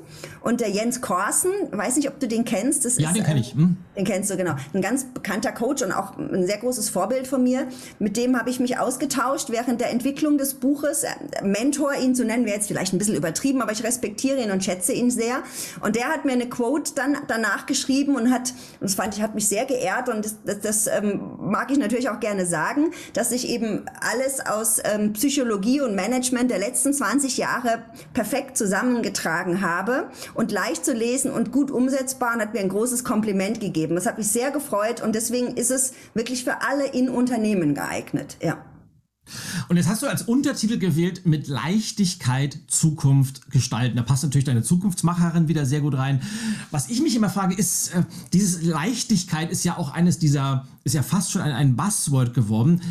Und 0.41 0.61
der 0.61 0.69
Jens 0.69 1.01
Korsen, 1.01 1.51
weiß 1.71 1.97
nicht, 1.97 2.07
ob 2.09 2.19
du 2.19 2.27
den 2.27 2.45
kennst. 2.45 2.85
Das 2.85 2.97
ja, 2.97 3.09
ist, 3.09 3.15
den 3.15 3.23
kenne 3.23 3.39
ich. 3.39 3.53
Hm. 3.53 3.77
Den 3.97 4.05
kennst 4.05 4.29
du, 4.29 4.37
genau. 4.37 4.55
Ein 4.73 4.81
ganz 4.81 5.05
bekannter 5.05 5.51
Coach 5.51 5.81
und 5.83 5.91
auch 5.91 6.17
ein 6.17 6.45
sehr 6.45 6.57
großes 6.57 6.89
Vorbild 6.89 7.27
von 7.27 7.43
mir. 7.43 7.67
Mit 7.99 8.17
dem 8.17 8.37
habe 8.37 8.49
ich 8.49 8.59
mich 8.59 8.77
ausgetauscht 8.77 9.49
während 9.49 9.81
der 9.81 9.89
Entwicklung 9.89 10.37
des 10.37 10.53
Buches. 10.53 11.03
Mentor, 11.43 11.93
ihn 11.95 12.15
zu 12.15 12.23
nennen, 12.23 12.45
wäre 12.45 12.55
jetzt 12.55 12.67
vielleicht 12.67 12.93
ein 12.93 12.97
bisschen 12.97 13.15
übertrieben, 13.15 13.61
aber 13.61 13.71
ich 13.71 13.83
respektiere 13.83 14.41
ihn 14.41 14.51
und 14.51 14.63
schätze 14.63 14.93
ihn 14.93 15.11
sehr. 15.11 15.43
Und 15.81 15.95
der 15.95 16.05
hat 16.05 16.25
mir 16.25 16.33
eine 16.33 16.47
Quote 16.47 16.93
dann 16.95 17.17
danach 17.27 17.65
geschrieben 17.65 18.15
und 18.15 18.31
hat, 18.31 18.53
und 18.79 18.89
das 18.89 18.95
fand 18.95 19.15
ich, 19.15 19.21
hat 19.21 19.35
mich 19.35 19.47
sehr 19.47 19.65
geehrt 19.65 20.09
und 20.09 20.23
das, 20.23 20.35
das, 20.45 20.59
das 20.59 20.87
ähm, 20.87 21.21
mag 21.39 21.71
ich 21.71 21.77
natürlich 21.77 22.09
auch 22.09 22.19
gerne 22.19 22.45
sagen, 22.45 22.91
dass 23.13 23.31
ich 23.31 23.47
eben 23.49 23.85
alles 24.01 24.45
aus 24.45 24.79
ähm, 24.83 25.13
Psychologie 25.13 25.81
und 25.81 25.95
Management 25.95 26.49
der 26.51 26.59
letzten 26.59 26.93
20 26.93 27.37
Jahre 27.37 27.83
perfekt 28.13 28.57
zusammengetragen 28.57 29.61
habe 29.61 30.09
und 30.33 30.51
leicht 30.51 30.85
zu 30.85 30.93
lesen 30.93 31.31
und 31.31 31.51
gut 31.51 31.71
umsetzbar 31.71 32.35
und 32.35 32.41
hat 32.41 32.53
mir 32.53 32.59
ein 32.59 32.69
großes 32.69 33.03
Kompliment 33.03 33.59
gegeben. 33.59 33.95
Das 33.95 34.05
hat 34.05 34.17
mich 34.17 34.27
sehr 34.27 34.51
gefreut 34.51 35.01
und 35.01 35.13
deswegen 35.13 35.55
ist 35.55 35.71
es 35.71 35.93
wirklich 36.13 36.43
für 36.43 36.61
alle 36.61 36.87
in 36.87 37.09
Unternehmen 37.09 37.75
geeignet. 37.75 38.37
Ja. 38.41 38.63
Und 39.67 39.77
jetzt 39.77 39.87
hast 39.87 40.01
du 40.01 40.07
als 40.07 40.23
Untertitel 40.23 40.77
gewählt, 40.77 41.25
mit 41.25 41.47
Leichtigkeit 41.47 42.57
Zukunft 42.67 43.51
gestalten. 43.51 43.97
Da 43.97 44.03
passt 44.03 44.23
natürlich 44.23 44.45
deine 44.45 44.63
Zukunftsmacherin 44.63 45.47
wieder 45.47 45.65
sehr 45.65 45.81
gut 45.81 45.95
rein. 45.95 46.21
Was 46.71 46.89
ich 46.89 47.01
mich 47.01 47.15
immer 47.15 47.29
frage, 47.29 47.55
ist, 47.55 47.93
äh, 47.93 48.03
dieses 48.33 48.63
Leichtigkeit 48.63 49.51
ist 49.51 49.63
ja 49.63 49.77
auch 49.77 49.93
eines 49.93 50.19
dieser, 50.19 50.67
ist 50.83 50.95
ja 50.95 51.03
fast 51.03 51.31
schon 51.31 51.41
ein, 51.41 51.51
ein 51.51 51.75
Buzzword 51.75 52.33
geworden. 52.33 52.81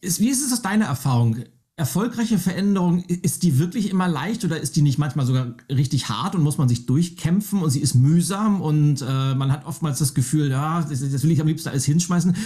Ist, 0.00 0.20
wie 0.20 0.28
ist 0.28 0.44
es 0.44 0.52
aus 0.52 0.62
deiner 0.62 0.86
Erfahrung? 0.86 1.44
Erfolgreiche 1.76 2.38
Veränderung, 2.38 3.02
ist 3.02 3.42
die 3.42 3.58
wirklich 3.58 3.90
immer 3.90 4.06
leicht 4.06 4.44
oder 4.44 4.60
ist 4.60 4.76
die 4.76 4.82
nicht 4.82 4.98
manchmal 4.98 5.26
sogar 5.26 5.54
richtig 5.68 6.08
hart 6.08 6.36
und 6.36 6.42
muss 6.42 6.56
man 6.56 6.68
sich 6.68 6.86
durchkämpfen 6.86 7.62
und 7.62 7.70
sie 7.70 7.80
ist 7.80 7.94
mühsam 7.94 8.60
und 8.60 9.02
äh, 9.02 9.34
man 9.34 9.50
hat 9.50 9.66
oftmals 9.66 9.98
das 9.98 10.14
Gefühl, 10.14 10.50
ja, 10.50 10.82
das, 10.82 11.00
das, 11.00 11.24
will 11.24 11.32
ich 11.32 11.40
am 11.40 11.48
liebsten 11.48 11.70
alles 11.70 11.84
hinschmeißen. 11.84 12.36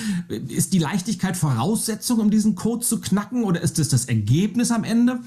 Ist 0.49 0.73
die 0.73 0.79
Leichtigkeit 0.79 1.37
Voraussetzung, 1.37 2.21
um 2.21 2.31
diesen 2.31 2.55
Code 2.55 2.87
zu 2.87 3.03
knacken 3.03 3.45
oder 3.45 3.61
ist 3.61 3.79
das 3.79 3.89
das 3.89 4.07
Ergebnis 4.07 4.71
am 4.71 4.83
Ende? 4.83 5.21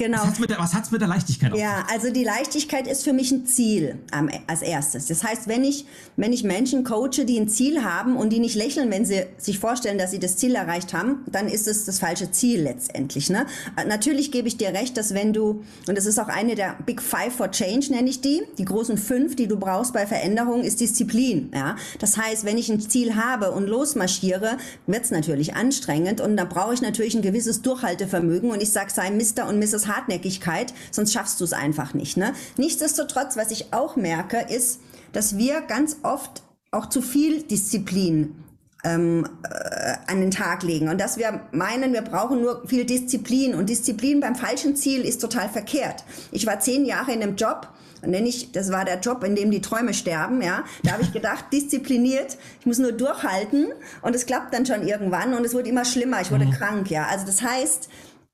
Genau. 0.00 0.18
Was 0.18 0.74
hat 0.74 0.84
es 0.84 0.92
mit, 0.92 1.00
der 1.00 1.08
Leichtigkeit 1.08 1.52
auf? 1.52 1.58
Ja, 1.58 1.84
also 1.92 2.12
die 2.12 2.22
Leichtigkeit 2.22 2.86
ist 2.86 3.02
für 3.02 3.12
mich 3.12 3.32
ein 3.32 3.46
Ziel 3.46 3.98
ähm, 4.16 4.30
als 4.46 4.62
erstes. 4.62 5.06
Das 5.06 5.24
heißt, 5.24 5.48
wenn 5.48 5.64
ich, 5.64 5.86
wenn 6.14 6.32
ich 6.32 6.44
Menschen 6.44 6.84
coache, 6.84 7.24
die 7.24 7.36
ein 7.36 7.48
Ziel 7.48 7.82
haben 7.82 8.16
und 8.16 8.32
die 8.32 8.38
nicht 8.38 8.54
lächeln, 8.54 8.92
wenn 8.92 9.04
sie 9.04 9.24
sich 9.38 9.58
vorstellen, 9.58 9.98
dass 9.98 10.12
sie 10.12 10.20
das 10.20 10.36
Ziel 10.36 10.54
erreicht 10.54 10.94
haben, 10.94 11.24
dann 11.26 11.48
ist 11.48 11.66
es 11.66 11.84
das 11.84 11.98
falsche 11.98 12.30
Ziel 12.30 12.62
letztendlich. 12.62 13.28
Ne? 13.28 13.46
Äh, 13.76 13.86
natürlich 13.86 14.30
gebe 14.30 14.46
ich 14.46 14.56
dir 14.56 14.68
recht, 14.68 14.96
dass 14.96 15.14
wenn 15.14 15.32
du, 15.32 15.64
und 15.88 15.98
das 15.98 16.06
ist 16.06 16.20
auch 16.20 16.28
eine 16.28 16.54
der 16.54 16.76
Big 16.86 17.02
Five 17.02 17.34
for 17.34 17.50
Change, 17.50 17.90
nenne 17.90 18.08
ich 18.08 18.20
die, 18.20 18.42
die 18.56 18.64
großen 18.64 18.98
fünf, 18.98 19.34
die 19.34 19.48
du 19.48 19.56
brauchst 19.56 19.92
bei 19.92 20.06
Veränderung, 20.06 20.62
ist 20.62 20.78
Disziplin. 20.78 21.50
Ja? 21.52 21.74
Das 21.98 22.16
heißt, 22.16 22.44
wenn 22.44 22.56
ich 22.56 22.70
ein 22.70 22.78
Ziel 22.78 23.16
habe 23.16 23.50
und 23.50 23.66
losmarschiere, 23.66 24.58
wird 24.86 25.04
es 25.04 25.10
natürlich 25.10 25.56
anstrengend 25.56 26.20
und 26.20 26.36
da 26.36 26.44
brauche 26.44 26.72
ich 26.72 26.82
natürlich 26.82 27.16
ein 27.16 27.22
gewisses 27.22 27.62
Durchhaltevermögen 27.62 28.52
und 28.52 28.62
ich 28.62 28.70
sage, 28.70 28.92
sei 28.92 29.10
Mr. 29.10 29.48
und 29.48 29.58
Mrs. 29.58 29.87
Hartnäckigkeit, 29.88 30.72
sonst 30.90 31.12
schaffst 31.12 31.40
du 31.40 31.44
es 31.44 31.52
einfach 31.52 31.94
nicht. 31.94 32.16
Ne? 32.16 32.34
Nichtsdestotrotz, 32.56 33.36
was 33.36 33.50
ich 33.50 33.72
auch 33.72 33.96
merke, 33.96 34.38
ist, 34.48 34.80
dass 35.12 35.36
wir 35.36 35.62
ganz 35.62 35.96
oft 36.02 36.42
auch 36.70 36.86
zu 36.86 37.02
viel 37.02 37.42
Disziplin 37.42 38.44
ähm, 38.84 39.26
äh, 39.42 39.94
an 40.06 40.20
den 40.20 40.30
Tag 40.30 40.62
legen 40.62 40.88
und 40.88 41.00
dass 41.00 41.18
wir 41.18 41.40
meinen, 41.52 41.92
wir 41.92 42.02
brauchen 42.02 42.40
nur 42.40 42.66
viel 42.66 42.84
Disziplin 42.84 43.54
und 43.54 43.68
Disziplin 43.68 44.20
beim 44.20 44.36
falschen 44.36 44.76
Ziel 44.76 45.02
ist 45.02 45.20
total 45.20 45.48
verkehrt. 45.48 46.04
Ich 46.30 46.46
war 46.46 46.60
zehn 46.60 46.84
Jahre 46.84 47.12
in 47.12 47.22
einem 47.22 47.36
Job, 47.36 47.68
nenne 48.02 48.28
ich, 48.28 48.52
das 48.52 48.70
war 48.70 48.84
der 48.84 49.00
Job, 49.00 49.24
in 49.24 49.34
dem 49.34 49.50
die 49.50 49.60
Träume 49.60 49.92
sterben, 49.94 50.40
ja. 50.42 50.62
Da 50.84 50.92
habe 50.92 51.02
ich 51.02 51.12
gedacht, 51.12 51.46
diszipliniert, 51.52 52.36
ich 52.60 52.66
muss 52.66 52.78
nur 52.78 52.92
durchhalten 52.92 53.66
und 54.02 54.14
es 54.14 54.26
klappt 54.26 54.54
dann 54.54 54.64
schon 54.64 54.86
irgendwann 54.86 55.34
und 55.34 55.44
es 55.44 55.54
wurde 55.54 55.68
immer 55.68 55.84
schlimmer, 55.84 56.20
ich 56.20 56.30
wurde 56.30 56.46
mhm. 56.46 56.52
krank, 56.52 56.90
ja. 56.90 57.06
Also 57.10 57.26
das 57.26 57.42
heißt, 57.42 57.88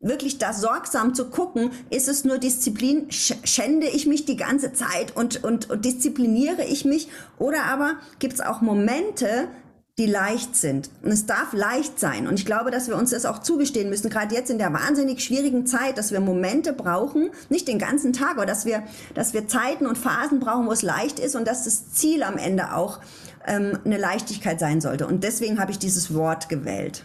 wirklich 0.05 0.38
da 0.38 0.53
sorgsam 0.53 1.14
zu 1.14 1.27
gucken, 1.27 1.71
ist 1.90 2.09
es 2.09 2.25
nur 2.25 2.38
Disziplin, 2.38 3.07
schände 3.11 3.88
ich 3.88 4.07
mich 4.07 4.25
die 4.25 4.37
ganze 4.37 4.73
Zeit 4.73 5.17
und, 5.17 5.43
und, 5.43 5.71
und 5.71 5.85
diszipliniere 5.85 6.64
ich 6.64 6.85
mich 6.85 7.09
oder 7.38 7.64
aber 7.64 7.95
gibt 8.19 8.35
es 8.35 8.40
auch 8.40 8.61
Momente, 8.61 9.49
die 9.97 10.07
leicht 10.07 10.57
sind. 10.57 10.90
Und 11.03 11.12
es 11.12 11.25
darf 11.25 11.53
leicht 11.53 12.01
sein. 12.01 12.27
Und 12.27 12.35
ich 12.35 12.47
glaube, 12.47 12.73
dass 12.73 12.88
wir 12.88 12.97
uns 12.97 13.11
das 13.11 13.25
auch 13.25 13.38
zugestehen 13.38 13.88
müssen, 13.88 14.11
gerade 14.11 14.35
jetzt 14.35 14.51
in 14.51 14.59
der 14.59 14.73
wahnsinnig 14.73 15.23
schwierigen 15.23 15.67
Zeit, 15.67 15.99
dass 15.99 16.11
wir 16.11 16.19
Momente 16.19 16.73
brauchen, 16.73 17.31
nicht 17.49 17.69
den 17.69 17.79
ganzen 17.79 18.12
Tag, 18.12 18.33
aber 18.33 18.47
dass 18.47 18.64
wir, 18.64 18.83
dass 19.14 19.35
wir 19.35 19.47
Zeiten 19.47 19.87
und 19.87 19.97
Phasen 19.97 20.40
brauchen, 20.40 20.67
wo 20.67 20.73
es 20.73 20.83
leicht 20.83 21.21
ist 21.21 21.37
und 21.37 21.47
dass 21.47 21.62
das 21.62 21.93
Ziel 21.93 22.25
am 22.25 22.38
Ende 22.38 22.75
auch 22.75 22.99
ähm, 23.47 23.79
eine 23.85 23.99
Leichtigkeit 23.99 24.59
sein 24.59 24.81
sollte. 24.81 25.07
Und 25.07 25.23
deswegen 25.23 25.61
habe 25.61 25.71
ich 25.71 25.79
dieses 25.79 26.12
Wort 26.12 26.49
gewählt. 26.49 27.05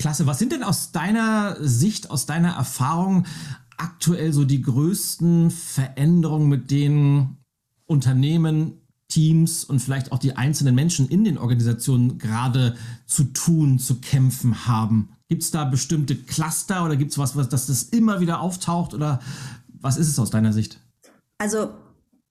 Klasse. 0.00 0.26
Was 0.26 0.38
sind 0.38 0.52
denn 0.52 0.62
aus 0.62 0.92
deiner 0.92 1.56
Sicht, 1.60 2.10
aus 2.10 2.24
deiner 2.24 2.54
Erfahrung 2.54 3.26
aktuell 3.76 4.32
so 4.32 4.46
die 4.46 4.62
größten 4.62 5.50
Veränderungen, 5.50 6.48
mit 6.48 6.70
denen 6.70 7.36
Unternehmen, 7.84 8.80
Teams 9.08 9.62
und 9.62 9.80
vielleicht 9.80 10.10
auch 10.10 10.18
die 10.18 10.36
einzelnen 10.36 10.74
Menschen 10.74 11.06
in 11.08 11.24
den 11.24 11.36
Organisationen 11.36 12.16
gerade 12.16 12.76
zu 13.06 13.24
tun, 13.24 13.78
zu 13.78 14.00
kämpfen 14.00 14.66
haben? 14.66 15.10
Gibt 15.28 15.42
es 15.42 15.50
da 15.50 15.64
bestimmte 15.64 16.16
Cluster 16.16 16.84
oder 16.86 16.96
gibt 16.96 17.10
es 17.10 17.18
was, 17.18 17.36
was, 17.36 17.50
dass 17.50 17.66
das 17.66 17.82
immer 17.82 18.20
wieder 18.20 18.40
auftaucht 18.40 18.94
oder 18.94 19.20
was 19.80 19.98
ist 19.98 20.08
es 20.08 20.18
aus 20.18 20.30
deiner 20.30 20.54
Sicht? 20.54 20.80
Also 21.36 21.74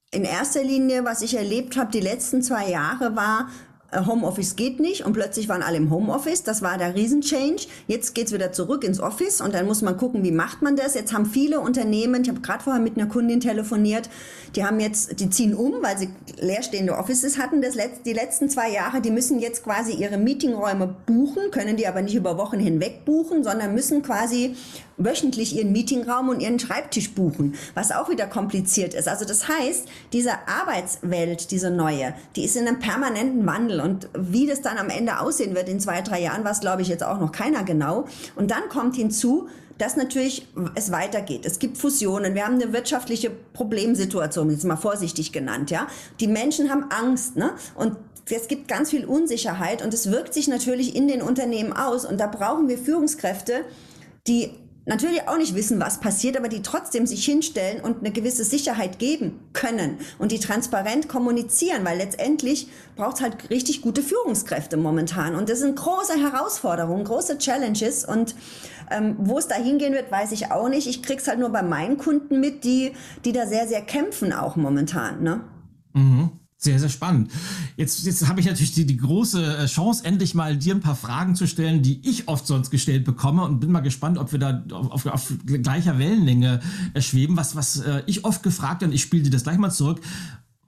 in 0.10 0.23
erster 0.23 0.63
Linie, 0.63 1.05
was 1.05 1.21
ich 1.21 1.36
erlebt 1.38 1.77
habe 1.77 1.91
die 1.91 1.99
letzten 1.99 2.41
zwei 2.41 2.71
Jahre, 2.71 3.15
war, 3.15 3.47
Homeoffice 3.93 4.56
geht 4.56 4.80
nicht 4.80 5.06
und 5.06 5.13
plötzlich 5.13 5.49
waren 5.49 5.63
alle 5.63 5.78
im 5.78 5.89
Homeoffice. 5.89 6.43
Das 6.43 6.62
war 6.62 6.78
der 6.78 6.95
Riesenchange. 6.95 7.62
Jetzt 7.88 8.13
geht's 8.13 8.32
wieder 8.32 8.52
zurück 8.52 8.84
ins 8.84 8.99
Office 8.99 9.41
und 9.41 9.54
dann 9.54 9.65
muss 9.65 9.82
man 9.82 9.97
gucken, 9.97 10.23
wie 10.23 10.32
macht 10.32 10.62
man 10.62 10.75
das. 10.75 10.93
Jetzt 10.93 11.13
haben 11.13 11.25
viele 11.25 11.60
Unternehmen, 11.60 12.21
ich 12.21 12.30
habe 12.30 12.41
gerade 12.41 12.63
vorher 12.63 12.82
mit 12.82 12.97
einer 12.97 13.08
Kundin 13.08 13.39
telefoniert, 13.39 14.10
die 14.56 14.63
haben 14.63 14.80
jetzt, 14.80 15.19
die 15.19 15.30
ziehen 15.30 15.54
um, 15.54 15.82
weil 15.82 15.97
sie 15.97 16.10
leerstehende 16.39 16.95
Offices 16.97 17.38
hatten 17.38 17.62
das 17.62 17.75
letzt, 17.75 18.06
die 18.06 18.13
letzten 18.13 18.49
zwei 18.49 18.71
Jahre. 18.71 19.02
Die 19.02 19.12
müssen 19.12 19.39
jetzt 19.39 19.63
quasi 19.63 19.93
ihre 19.93 20.17
Meetingräume 20.17 20.95
buchen, 21.06 21.52
können 21.52 21.78
die 21.78 21.88
aber 21.88 22.02
nicht 22.02 22.15
über 22.15 22.38
Wochen 22.38 22.60
hinweg 22.60 23.06
buchen, 23.06 23.43
sondern 23.43 23.73
müssen 23.73 24.02
quasi 24.04 24.56
wöchentlich 25.00 25.56
ihren 25.56 25.72
Meetingraum 25.72 26.30
und 26.30 26.42
ihren 26.42 26.60
Schreibtisch 26.60 27.12
buchen, 27.16 27.56
was 27.74 27.92
auch 27.92 28.10
wieder 28.10 28.28
kompliziert 28.28 28.94
ist. 28.94 29.08
Also 29.08 29.26
das 29.26 29.48
heißt, 29.48 29.88
diese 30.14 30.34
Arbeitswelt, 30.48 31.50
diese 31.52 31.72
neue, 31.72 32.14
die 32.36 32.46
ist 32.46 32.56
in 32.56 32.68
einem 32.68 32.80
permanenten 32.80 33.46
Wandel 33.46 33.80
und 33.82 34.10
wie 34.16 34.46
das 34.46 34.62
dann 34.62 34.78
am 34.78 34.90
Ende 34.90 35.20
aussehen 35.20 35.56
wird 35.56 35.70
in 35.70 35.80
zwei, 35.80 36.02
drei 36.02 36.22
Jahren, 36.22 36.44
was 36.44 36.60
glaube 36.60 36.82
ich 36.84 36.88
jetzt 36.88 37.04
auch 37.04 37.20
noch 37.20 37.32
keiner 37.32 37.64
genau. 37.64 38.06
Und 38.36 38.52
dann 38.52 38.70
kommt 38.70 38.96
hinzu, 38.96 39.48
dass 39.80 39.96
natürlich 39.96 40.46
es 40.76 40.92
weitergeht. 40.92 41.46
Es 41.46 41.58
gibt 41.58 41.78
Fusionen. 41.78 42.36
Wir 42.36 42.46
haben 42.46 42.56
eine 42.56 42.74
wirtschaftliche 42.74 43.30
Problemsituation, 43.30 44.52
jetzt 44.52 44.66
mal 44.66 44.76
vorsichtig 44.76 45.32
genannt, 45.32 45.72
ja. 45.72 45.88
Die 46.20 46.28
Menschen 46.28 46.70
haben 46.70 46.92
Angst, 46.92 47.38
ne? 47.38 47.54
Und 47.76 47.96
es 48.30 48.48
gibt 48.48 48.68
ganz 48.68 48.92
viel 48.92 49.06
Unsicherheit 49.06 49.82
und 49.82 49.94
es 49.94 50.12
wirkt 50.12 50.34
sich 50.34 50.48
natürlich 50.48 50.96
in 50.96 51.08
den 51.08 51.22
Unternehmen 51.22 51.74
aus. 51.74 52.06
Und 52.06 52.20
da 52.20 52.28
brauchen 52.28 52.68
wir 52.68 52.78
Führungskräfte, 52.78 53.66
die 54.28 54.52
natürlich 54.89 55.28
auch 55.28 55.38
nicht 55.38 55.56
wissen, 55.56 55.80
was 55.80 55.99
passiert, 55.99 56.36
aber 56.36 56.49
die 56.49 56.62
trotzdem 56.62 57.06
sich 57.06 57.23
hinstellen 57.23 57.80
und 57.80 57.99
eine 57.99 58.12
gewisse 58.12 58.43
Sicherheit 58.43 58.99
geben 58.99 59.39
können 59.54 59.99
und 60.17 60.32
die 60.32 60.39
transparent 60.39 61.08
kommunizieren, 61.08 61.86
weil 61.86 61.97
letztendlich 61.97 62.67
braucht 62.95 63.17
es 63.17 63.21
halt 63.21 63.49
richtig 63.49 63.82
gute 63.82 64.02
Führungskräfte 64.02 64.75
momentan. 64.75 65.36
Und 65.36 65.47
das 65.47 65.60
sind 65.60 65.78
große 65.78 66.19
Herausforderungen, 66.19 67.06
große 67.06 67.38
Challenges 67.38 68.04
und 68.04 68.36
ähm, 68.91 69.15
wo 69.19 69.38
es 69.38 69.47
da 69.47 69.56
hingehen 69.56 69.93
wird, 69.93 70.12
weiß 70.12 70.32
ich 70.32 70.52
auch 70.52 70.67
nicht. 70.67 70.88
Ich 70.88 71.04
krieg's 71.04 71.28
halt 71.28 71.39
nur 71.39 71.49
bei 71.49 71.62
meinen 71.62 71.97
Kunden 71.97 72.39
mit, 72.39 72.63
die, 72.63 72.93
die 73.23 73.32
da 73.32 73.45
sehr, 73.45 73.67
sehr 73.67 73.82
kämpfen 73.82 74.34
auch 74.34 74.56
momentan. 74.56 75.21
Ne? 75.21 75.41
Mhm. 75.93 76.32
Sehr, 76.62 76.78
sehr 76.78 76.89
spannend. 76.89 77.32
Jetzt, 77.78 78.04
jetzt 78.04 78.28
habe 78.28 78.41
ich 78.41 78.45
natürlich 78.45 78.74
die, 78.74 78.86
die 78.86 78.98
große 78.98 79.60
äh, 79.60 79.65
Chance, 79.67 80.04
endlich 80.04 80.36
mal 80.36 80.58
dir 80.58 80.76
ein 80.76 80.82
paar 80.82 80.98
Fragen 80.98 81.34
zu 81.34 81.48
stellen, 81.48 81.84
die 81.84 82.02
ich 82.06 82.28
oft 82.28 82.45
sonst 82.45 82.69
gestellt 82.69 83.06
bekomme 83.06 83.43
und 83.43 83.62
bin 83.62 83.72
mal 83.72 83.80
gespannt, 83.80 84.17
ob 84.17 84.34
wir 84.34 84.39
da 84.39 84.62
auf, 84.69 85.06
auf 85.06 85.34
gleicher 85.45 86.00
Wellenlänge 86.00 86.60
äh, 86.93 87.02
schweben. 87.02 87.38
Was, 87.38 87.56
was 87.56 87.80
äh, 87.80 88.04
ich 88.08 88.26
oft 88.26 88.43
gefragt 88.43 88.84
und 88.84 88.91
ich 88.91 89.02
spiele 89.02 89.24
dir 89.24 89.30
das 89.30 89.43
gleich 89.43 89.58
mal 89.58 89.69
zurück. 89.69 90.02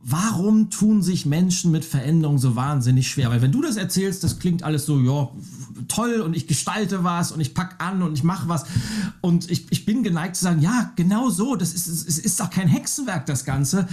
Warum 0.01 0.69
tun 0.69 1.04
sich 1.04 1.25
Menschen 1.25 1.71
mit 1.71 1.84
Veränderung 1.84 2.38
so 2.38 2.56
wahnsinnig 2.56 3.10
schwer? 3.10 3.30
Weil 3.30 3.41
wenn 3.41 3.51
du 3.51 3.62
das 3.62 3.75
erzählst, 3.75 4.23
das 4.23 4.39
klingt 4.39 4.63
alles 4.63 4.86
so, 4.86 4.97
ja, 4.97 5.30
toll 5.89 6.21
und 6.21 6.38
ich 6.38 6.47
gestalte 6.47 7.04
was 7.04 7.34
und 7.34 7.41
ich 7.41 7.54
pack 7.54 7.84
an 7.84 8.01
und 8.01 8.13
ich 8.13 8.23
mache 8.23 8.47
was. 8.47 8.63
Und 9.19 9.51
ich, 9.51 9.69
ich 9.71 9.84
bin 9.84 10.04
geneigt 10.04 10.38
zu 10.38 10.45
sagen, 10.45 10.62
ja, 10.62 10.93
genau 10.95 11.30
so, 11.30 11.58
das 11.58 11.73
ist, 11.73 11.88
es 11.88 12.17
ist 12.17 12.39
doch 12.39 12.49
kein 12.49 12.69
Hexenwerk, 12.69 13.25
das 13.25 13.43
Ganze. 13.43 13.89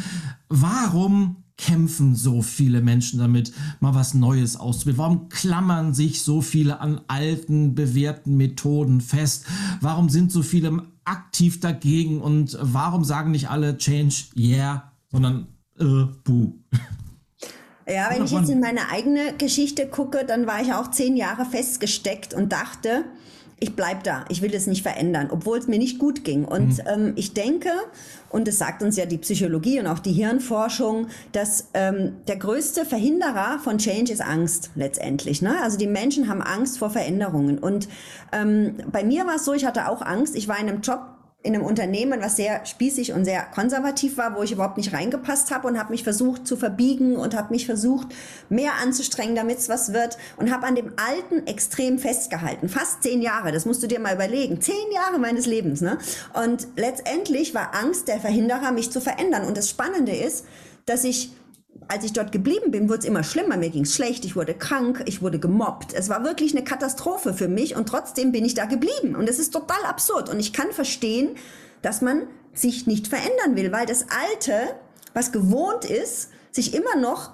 Warum 0.49 1.43
kämpfen 1.59 2.15
so 2.15 2.41
viele 2.41 2.81
Menschen 2.81 3.19
damit, 3.19 3.53
mal 3.81 3.95
was 3.95 4.15
Neues 4.15 4.57
auszuprobieren? 4.57 4.99
Warum 4.99 5.29
klammern 5.29 5.93
sich 5.93 6.23
so 6.23 6.41
viele 6.41 6.81
an 6.81 7.03
alten, 7.09 7.75
bewährten 7.75 8.37
Methoden 8.37 9.01
fest? 9.01 9.45
Warum 9.81 10.09
sind 10.09 10.33
so 10.33 10.43
viele 10.43 10.85
aktiv 11.05 11.61
dagegen 11.61 12.21
und 12.23 12.57
warum 12.61 13.05
sagen 13.05 13.33
nicht 13.33 13.51
alle 13.51 13.77
Change, 13.77 14.15
yeah, 14.37 14.93
sondern 15.11 15.49
äh, 15.79 16.05
buh? 16.25 16.55
Ja, 17.87 18.11
wenn 18.11 18.25
ich 18.25 18.33
jetzt 18.33 18.51
in 18.51 18.61
meine 18.61 18.91
eigene 18.91 19.35
Geschichte 19.39 19.87
gucke, 19.87 20.25
dann 20.27 20.47
war 20.47 20.61
ich 20.61 20.75
auch 20.75 20.91
zehn 20.91 21.17
Jahre 21.17 21.47
festgesteckt 21.47 22.35
und 22.35 22.53
dachte, 22.53 23.07
ich 23.61 23.75
bleibe 23.75 24.01
da, 24.05 24.25
ich 24.29 24.41
will 24.43 24.55
es 24.55 24.67
nicht 24.67 24.83
verändern, 24.83 25.29
obwohl 25.31 25.59
es 25.59 25.67
mir 25.67 25.79
nicht 25.79 25.99
gut 25.99 26.23
ging. 26.25 26.45
Und 26.45 26.79
mhm. 26.79 26.85
ähm, 26.87 27.13
ich 27.17 27.35
denke, 27.35 27.71
und 28.31 28.47
das 28.47 28.59
sagt 28.59 28.83
uns 28.83 28.97
ja 28.97 29.07
die 29.07 29.19
Psychologie 29.19 29.81
und 29.81 29.87
auch 29.87 29.99
die 29.99 30.13
Hirnforschung, 30.13 31.09
dass 31.33 31.69
ähm, 31.75 32.17
der 32.29 32.37
größte 32.37 32.85
Verhinderer 32.85 33.59
von 33.59 33.79
Change 33.79 34.13
ist 34.13 34.21
Angst 34.21 34.71
letztendlich. 34.75 35.43
Ne? 35.43 35.57
Also 35.63 35.77
die 35.77 35.87
Menschen 35.87 36.29
haben 36.29 36.43
Angst 36.43 36.79
vor 36.79 36.91
Veränderungen. 36.91 37.59
Und 37.59 37.89
ähm, 38.33 38.75
bei 38.93 39.03
mir 39.03 39.27
war 39.27 39.37
es 39.37 39.45
so, 39.45 39.53
ich 39.55 39.65
hatte 39.65 39.89
auch 39.89 40.03
Angst. 40.03 40.37
Ich 40.37 40.47
war 40.47 40.59
in 40.59 40.69
einem 40.69 40.81
Job, 40.81 41.01
in 41.45 41.55
einem 41.55 41.65
Unternehmen, 41.65 42.21
was 42.21 42.35
sehr 42.35 42.67
spießig 42.67 43.13
und 43.13 43.25
sehr 43.25 43.43
konservativ 43.43 44.19
war, 44.19 44.37
wo 44.37 44.43
ich 44.43 44.51
überhaupt 44.51 44.77
nicht 44.77 44.93
reingepasst 44.93 45.53
habe 45.53 45.69
und 45.69 45.79
habe 45.79 45.93
mich 45.93 46.03
versucht 46.03 46.49
zu 46.49 46.57
verbiegen 46.57 47.17
und 47.17 47.37
habe 47.37 47.53
mich 47.53 47.65
versucht 47.65 48.09
mehr 48.49 48.73
anzustrengen, 48.83 49.37
damit 49.37 49.59
es 49.59 49.69
was 49.69 49.93
wird 49.93 50.19
und 50.37 50.53
habe 50.53 50.67
an 50.67 50.75
dem 50.75 50.95
Alten 50.97 51.47
extrem 51.47 52.01
festgehalten. 52.01 52.69
Fast 52.69 53.05
zehn 53.05 53.23
Jahre, 53.23 53.53
das 53.53 53.67
musst 53.67 53.85
du 53.85 53.87
dir 53.87 54.01
mal 54.01 54.17
überlegen. 54.17 54.61
Zehn 54.61 54.75
Jahre 54.93 55.21
meines 55.21 55.47
Lebens. 55.47 55.81
Ne? 55.81 55.99
Und 56.35 56.67
letztendlich 56.75 57.55
war 57.55 57.73
Angst 57.73 58.09
der 58.09 58.19
Verhinderer, 58.19 58.73
mich 58.73 58.91
zu 58.91 59.01
verändern. 59.01 59.45
Und 59.47 59.57
das 59.57 59.71
Spannende 59.71 60.17
ist, 60.17 60.45
dass 60.87 61.05
ich 61.05 61.31
als 61.89 62.05
ich 62.05 62.13
dort 62.13 62.33
geblieben 62.33 62.71
bin, 62.71 62.89
wurde 62.89 63.01
es 63.01 63.05
immer 63.07 63.25
schlimmer. 63.25 63.57
Mir 63.57 63.71
ging 63.71 63.85
es 63.85 63.95
schlecht, 63.95 64.25
ich 64.27 64.37
wurde 64.37 64.55
krank, 64.55 65.03
ich 65.07 65.23
wurde 65.23 65.39
gemobbt. 65.39 65.95
Es 65.95 66.11
war 66.11 66.23
wirklich 66.23 66.55
eine 66.55 66.63
Katastrophe 66.63 67.33
für 67.33 67.49
mich 67.49 67.77
und 67.77 67.89
trotzdem 67.89 68.31
bin 68.31 68.45
ich 68.45 68.55
da 68.55 68.67
geblieben. 68.67 69.17
Und 69.17 69.29
es 69.29 69.39
ist 69.39 69.53
total 69.53 69.83
absurd. 69.87 70.29
Und 70.29 70.39
ich 70.39 70.53
kann 70.53 70.71
verstehen, 70.71 71.31
dass 71.81 72.03
man 72.03 72.27
sich 72.53 72.87
nicht 72.87 73.09
verändern 73.09 73.57
will, 73.57 73.73
weil 73.73 73.87
das 73.87 74.07
Alte, 74.11 74.75
was 75.15 75.33
gewohnt 75.33 75.87
ist, 75.87 76.31
sich 76.51 76.75
immer 76.75 76.97
noch 76.97 77.33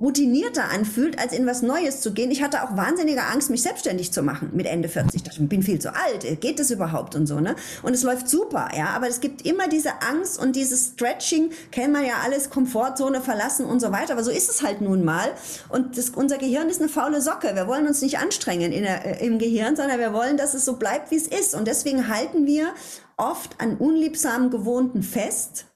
routinierter 0.00 0.70
anfühlt, 0.70 1.18
als 1.18 1.32
in 1.32 1.46
was 1.46 1.62
Neues 1.62 2.00
zu 2.00 2.12
gehen. 2.12 2.30
Ich 2.30 2.42
hatte 2.42 2.64
auch 2.64 2.76
wahnsinnige 2.76 3.24
Angst, 3.24 3.50
mich 3.50 3.62
selbstständig 3.62 4.10
zu 4.10 4.22
machen 4.22 4.50
mit 4.54 4.66
Ende 4.66 4.88
40. 4.88 5.14
Ich 5.14 5.22
dachte, 5.22 5.42
ich 5.42 5.48
bin 5.48 5.62
viel 5.62 5.80
zu 5.80 5.94
alt. 5.94 6.40
Geht 6.40 6.58
das 6.58 6.70
überhaupt 6.70 7.14
und 7.14 7.26
so, 7.26 7.40
ne? 7.40 7.56
Und 7.82 7.92
es 7.92 8.02
läuft 8.02 8.28
super, 8.28 8.70
ja. 8.76 8.86
Aber 8.86 9.06
es 9.06 9.20
gibt 9.20 9.46
immer 9.46 9.68
diese 9.68 10.02
Angst 10.02 10.40
und 10.40 10.56
dieses 10.56 10.92
Stretching, 10.94 11.50
kennen 11.70 11.92
wir 11.92 12.02
ja 12.02 12.14
alles, 12.24 12.48
Komfortzone 12.48 13.20
verlassen 13.20 13.66
und 13.66 13.80
so 13.80 13.92
weiter. 13.92 14.14
Aber 14.14 14.24
so 14.24 14.30
ist 14.30 14.48
es 14.48 14.62
halt 14.62 14.80
nun 14.80 15.04
mal. 15.04 15.28
Und 15.68 15.98
das, 15.98 16.10
unser 16.10 16.38
Gehirn 16.38 16.68
ist 16.70 16.80
eine 16.80 16.88
faule 16.88 17.20
Socke. 17.20 17.54
Wir 17.54 17.68
wollen 17.68 17.86
uns 17.86 18.00
nicht 18.00 18.18
anstrengen 18.18 18.72
der, 18.72 19.20
äh, 19.20 19.26
im 19.26 19.38
Gehirn, 19.38 19.76
sondern 19.76 20.00
wir 20.00 20.14
wollen, 20.14 20.38
dass 20.38 20.54
es 20.54 20.64
so 20.64 20.76
bleibt, 20.76 21.10
wie 21.10 21.16
es 21.16 21.28
ist. 21.28 21.54
Und 21.54 21.68
deswegen 21.68 22.08
halten 22.08 22.46
wir 22.46 22.72
oft 23.18 23.60
an 23.60 23.76
unliebsamen 23.76 24.50
Gewohnten 24.50 25.02
fest, 25.02 25.66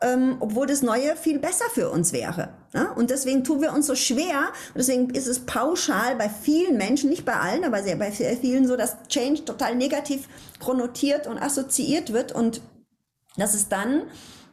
ähm, 0.00 0.36
obwohl 0.40 0.66
das 0.66 0.80
Neue 0.82 1.16
viel 1.16 1.38
besser 1.38 1.66
für 1.72 1.90
uns 1.90 2.12
wäre. 2.12 2.57
Ja? 2.74 2.92
Und 2.92 3.10
deswegen 3.10 3.44
tun 3.44 3.60
wir 3.60 3.72
uns 3.72 3.86
so 3.86 3.94
schwer. 3.94 4.48
Und 4.68 4.78
deswegen 4.78 5.10
ist 5.10 5.26
es 5.26 5.40
pauschal 5.40 6.16
bei 6.16 6.28
vielen 6.28 6.76
Menschen, 6.76 7.10
nicht 7.10 7.24
bei 7.24 7.34
allen, 7.34 7.64
aber 7.64 7.82
sehr 7.82 7.96
bei 7.96 8.10
vielen 8.10 8.66
so, 8.66 8.76
dass 8.76 8.96
Change 9.08 9.44
total 9.44 9.74
negativ 9.74 10.28
konnotiert 10.60 11.26
und 11.26 11.38
assoziiert 11.38 12.12
wird 12.12 12.32
und 12.32 12.60
dass 13.36 13.54
es 13.54 13.68
dann 13.68 14.02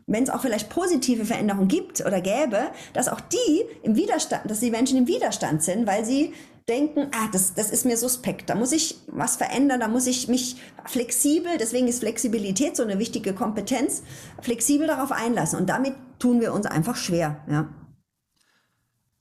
wenn 0.07 0.23
es 0.23 0.29
auch 0.29 0.41
vielleicht 0.41 0.69
positive 0.69 1.25
Veränderungen 1.25 1.67
gibt 1.67 2.01
oder 2.01 2.21
gäbe, 2.21 2.67
dass 2.93 3.07
auch 3.07 3.21
die 3.21 3.65
im 3.81 3.95
Widerstand, 3.95 4.49
dass 4.49 4.59
die 4.59 4.69
Menschen 4.69 4.99
im 4.99 5.07
Widerstand 5.07 5.63
sind, 5.63 5.87
weil 5.87 6.05
sie 6.05 6.33
denken, 6.67 7.07
ah, 7.11 7.27
das, 7.31 7.53
das 7.53 7.69
ist 7.69 7.85
mir 7.85 7.97
suspekt, 7.97 8.49
da 8.49 8.55
muss 8.55 8.71
ich 8.71 8.97
was 9.07 9.35
verändern, 9.35 9.79
da 9.79 9.87
muss 9.87 10.07
ich 10.07 10.27
mich 10.27 10.57
flexibel, 10.85 11.57
deswegen 11.59 11.87
ist 11.87 11.99
Flexibilität 11.99 12.75
so 12.75 12.83
eine 12.83 12.97
wichtige 12.97 13.33
Kompetenz, 13.33 14.01
flexibel 14.41 14.87
darauf 14.87 15.11
einlassen. 15.11 15.59
Und 15.59 15.69
damit 15.69 15.93
tun 16.17 16.41
wir 16.41 16.53
uns 16.53 16.65
einfach 16.65 16.95
schwer, 16.95 17.37
ja. 17.49 17.67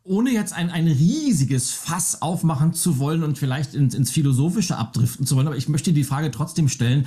Ohne 0.06 0.32
jetzt 0.32 0.52
ein, 0.52 0.68
ein 0.68 0.86
riesiges 0.86 1.70
Fass 1.70 2.20
aufmachen 2.20 2.74
zu 2.74 2.98
wollen 2.98 3.22
und 3.22 3.38
vielleicht 3.38 3.72
ins, 3.74 3.94
ins 3.94 4.10
Philosophische 4.10 4.76
abdriften 4.76 5.26
zu 5.26 5.34
wollen, 5.34 5.46
aber 5.46 5.56
ich 5.56 5.70
möchte 5.70 5.94
die 5.94 6.04
Frage 6.04 6.30
trotzdem 6.30 6.68
stellen, 6.68 7.06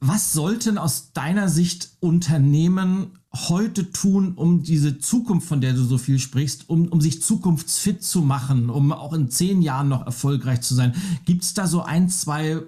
was 0.00 0.32
sollten 0.32 0.78
aus 0.78 1.12
deiner 1.12 1.50
Sicht 1.50 1.90
Unternehmen 2.00 3.18
heute 3.34 3.92
tun, 3.92 4.32
um 4.36 4.62
diese 4.62 4.98
Zukunft, 4.98 5.48
von 5.48 5.60
der 5.60 5.74
du 5.74 5.84
so 5.84 5.98
viel 5.98 6.18
sprichst, 6.18 6.70
um, 6.70 6.88
um 6.88 7.02
sich 7.02 7.22
zukunftsfit 7.22 8.02
zu 8.02 8.22
machen, 8.22 8.70
um 8.70 8.90
auch 8.92 9.12
in 9.12 9.28
zehn 9.28 9.60
Jahren 9.60 9.88
noch 9.88 10.06
erfolgreich 10.06 10.62
zu 10.62 10.74
sein? 10.74 10.94
Gibt 11.26 11.42
es 11.42 11.52
da 11.52 11.66
so 11.66 11.82
ein, 11.82 12.08
zwei 12.08 12.62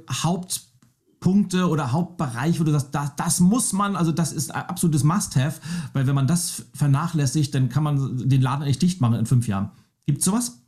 Hauptpunkte 1.23 1.69
oder 1.69 1.93
Hauptbereiche, 1.93 2.61
wo 2.61 2.65
du 2.65 2.73
sagst, 2.73 2.89
das, 2.93 3.17
das 3.17 3.41
muss 3.41 3.73
man, 3.73 3.97
also 3.97 4.13
das 4.13 4.33
ist 4.33 4.53
ein 4.55 4.67
absolutes 4.67 5.05
Must-Have, 5.05 5.61
weil 5.93 6.07
wenn 6.07 6.15
man 6.15 6.27
das 6.27 6.65
vernachlässigt, 6.75 7.55
dann 7.55 7.69
kann 7.69 7.85
man 7.85 8.29
den 8.29 8.43
Laden 8.43 8.67
echt 8.67 8.83
dicht 8.83 9.01
machen 9.01 9.15
in 9.15 9.27
fünf 9.27 9.47
Jahren. 9.47 9.71
Gibt 10.05 10.19
es 10.19 10.25
sowas? 10.25 10.62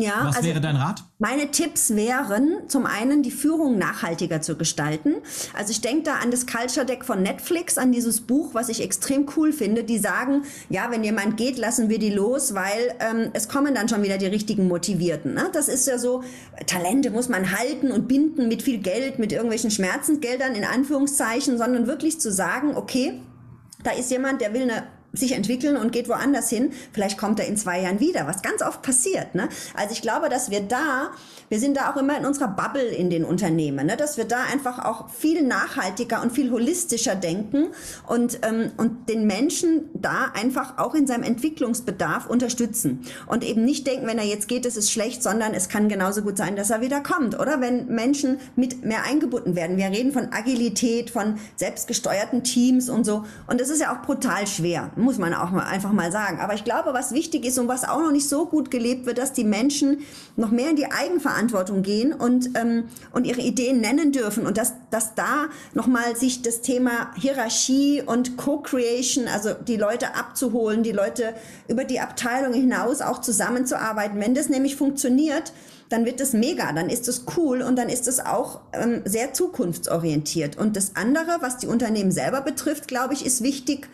Ja, 0.00 0.24
Was 0.24 0.36
also 0.36 0.48
wäre 0.48 0.60
dein 0.60 0.76
Rat? 0.76 1.04
Meine 1.18 1.50
Tipps 1.50 1.94
wären, 1.94 2.68
zum 2.68 2.86
einen 2.86 3.22
die 3.22 3.30
Führung 3.30 3.76
nachhaltiger 3.76 4.40
zu 4.40 4.56
gestalten. 4.56 5.16
Also 5.54 5.70
ich 5.70 5.82
denke 5.82 6.04
da 6.04 6.14
an 6.14 6.30
das 6.30 6.46
Culture 6.46 6.86
Deck 6.86 7.04
von 7.04 7.22
Netflix, 7.22 7.76
an 7.76 7.92
dieses 7.92 8.22
Buch, 8.22 8.54
was 8.54 8.70
ich 8.70 8.82
extrem 8.82 9.28
cool 9.36 9.52
finde. 9.52 9.84
Die 9.84 9.98
sagen, 9.98 10.44
ja, 10.70 10.90
wenn 10.90 11.04
jemand 11.04 11.36
geht, 11.36 11.58
lassen 11.58 11.90
wir 11.90 11.98
die 11.98 12.10
los, 12.10 12.54
weil 12.54 12.94
ähm, 13.00 13.30
es 13.34 13.48
kommen 13.48 13.74
dann 13.74 13.88
schon 13.88 14.02
wieder 14.02 14.16
die 14.16 14.26
richtigen 14.26 14.66
Motivierten. 14.66 15.34
Ne? 15.34 15.50
Das 15.52 15.68
ist 15.68 15.86
ja 15.86 15.98
so, 15.98 16.22
Talente 16.66 17.10
muss 17.10 17.28
man 17.28 17.56
halten 17.58 17.92
und 17.92 18.08
binden 18.08 18.48
mit 18.48 18.62
viel 18.62 18.78
Geld, 18.78 19.18
mit 19.18 19.32
irgendwelchen 19.32 19.70
Schmerzensgeldern 19.70 20.54
in 20.54 20.64
Anführungszeichen, 20.64 21.58
sondern 21.58 21.86
wirklich 21.86 22.18
zu 22.18 22.32
sagen, 22.32 22.76
okay, 22.76 23.20
da 23.82 23.90
ist 23.90 24.10
jemand, 24.10 24.40
der 24.40 24.54
will 24.54 24.62
eine 24.62 24.84
sich 25.12 25.32
entwickeln 25.32 25.76
und 25.76 25.92
geht 25.92 26.08
woanders 26.08 26.48
hin. 26.48 26.72
Vielleicht 26.92 27.18
kommt 27.18 27.38
er 27.38 27.46
in 27.46 27.56
zwei 27.56 27.82
Jahren 27.82 28.00
wieder, 28.00 28.26
was 28.26 28.42
ganz 28.42 28.62
oft 28.62 28.82
passiert. 28.82 29.34
Ne? 29.34 29.48
Also 29.74 29.92
ich 29.92 30.02
glaube, 30.02 30.28
dass 30.28 30.50
wir 30.50 30.60
da, 30.60 31.10
wir 31.50 31.60
sind 31.60 31.76
da 31.76 31.90
auch 31.90 31.96
immer 31.96 32.18
in 32.18 32.24
unserer 32.24 32.48
Bubble 32.48 32.82
in 32.82 33.10
den 33.10 33.24
Unternehmen, 33.24 33.86
ne? 33.86 33.96
dass 33.96 34.16
wir 34.16 34.24
da 34.24 34.44
einfach 34.50 34.84
auch 34.84 35.10
viel 35.10 35.42
nachhaltiger 35.42 36.22
und 36.22 36.32
viel 36.32 36.50
holistischer 36.50 37.14
denken 37.14 37.68
und, 38.06 38.38
ähm, 38.42 38.72
und 38.78 39.08
den 39.08 39.26
Menschen 39.26 39.90
da 39.92 40.32
einfach 40.34 40.78
auch 40.78 40.94
in 40.94 41.06
seinem 41.06 41.24
Entwicklungsbedarf 41.24 42.28
unterstützen. 42.28 43.04
Und 43.26 43.44
eben 43.44 43.64
nicht 43.64 43.86
denken, 43.86 44.06
wenn 44.06 44.18
er 44.18 44.24
jetzt 44.24 44.48
geht, 44.48 44.64
es 44.64 44.76
ist 44.76 44.90
schlecht, 44.90 45.22
sondern 45.22 45.52
es 45.52 45.68
kann 45.68 45.88
genauso 45.88 46.22
gut 46.22 46.38
sein, 46.38 46.56
dass 46.56 46.70
er 46.70 46.80
wieder 46.80 47.00
kommt. 47.02 47.38
Oder 47.38 47.60
wenn 47.60 47.86
Menschen 47.86 48.38
mit 48.56 48.84
mehr 48.84 49.04
eingebunden 49.04 49.56
werden. 49.56 49.76
Wir 49.76 49.86
reden 49.86 50.12
von 50.12 50.32
Agilität, 50.32 51.10
von 51.10 51.38
selbstgesteuerten 51.56 52.44
Teams 52.44 52.88
und 52.88 53.04
so. 53.04 53.24
Und 53.46 53.60
das 53.60 53.68
ist 53.68 53.80
ja 53.80 53.94
auch 53.94 54.02
brutal 54.02 54.46
schwer 54.46 54.90
muss 55.02 55.18
man 55.18 55.34
auch 55.34 55.50
mal, 55.50 55.64
einfach 55.64 55.92
mal 55.92 56.10
sagen. 56.10 56.40
Aber 56.40 56.54
ich 56.54 56.64
glaube, 56.64 56.94
was 56.94 57.12
wichtig 57.12 57.44
ist 57.44 57.58
und 57.58 57.68
was 57.68 57.84
auch 57.84 58.00
noch 58.00 58.12
nicht 58.12 58.28
so 58.28 58.46
gut 58.46 58.70
gelebt 58.70 59.06
wird, 59.06 59.18
dass 59.18 59.32
die 59.32 59.44
Menschen 59.44 59.98
noch 60.36 60.50
mehr 60.50 60.70
in 60.70 60.76
die 60.76 60.90
Eigenverantwortung 60.90 61.82
gehen 61.82 62.12
und, 62.12 62.50
ähm, 62.56 62.84
und 63.12 63.26
ihre 63.26 63.40
Ideen 63.40 63.80
nennen 63.80 64.12
dürfen 64.12 64.46
und 64.46 64.56
dass, 64.56 64.72
dass 64.90 65.14
da 65.14 65.46
nochmal 65.74 66.16
sich 66.16 66.42
das 66.42 66.60
Thema 66.62 67.12
Hierarchie 67.16 68.02
und 68.04 68.36
Co-Creation, 68.36 69.28
also 69.28 69.50
die 69.52 69.76
Leute 69.76 70.14
abzuholen, 70.14 70.82
die 70.82 70.92
Leute 70.92 71.34
über 71.68 71.84
die 71.84 72.00
Abteilung 72.00 72.54
hinaus 72.54 73.00
auch 73.00 73.20
zusammenzuarbeiten. 73.20 74.20
Wenn 74.20 74.34
das 74.34 74.48
nämlich 74.48 74.76
funktioniert, 74.76 75.52
dann 75.92 76.06
wird 76.06 76.20
es 76.20 76.32
mega, 76.32 76.72
dann 76.72 76.88
ist 76.88 77.06
es 77.06 77.26
cool 77.36 77.60
und 77.60 77.76
dann 77.76 77.90
ist 77.90 78.08
es 78.08 78.18
auch 78.18 78.60
ähm, 78.72 79.02
sehr 79.04 79.34
zukunftsorientiert. 79.34 80.56
Und 80.56 80.74
das 80.76 80.96
andere, 80.96 81.38
was 81.40 81.58
die 81.58 81.66
Unternehmen 81.66 82.10
selber 82.10 82.40
betrifft, 82.40 82.88
glaube 82.88 83.12
ich, 83.12 83.26
ist 83.26 83.42
wichtig, 83.42 83.88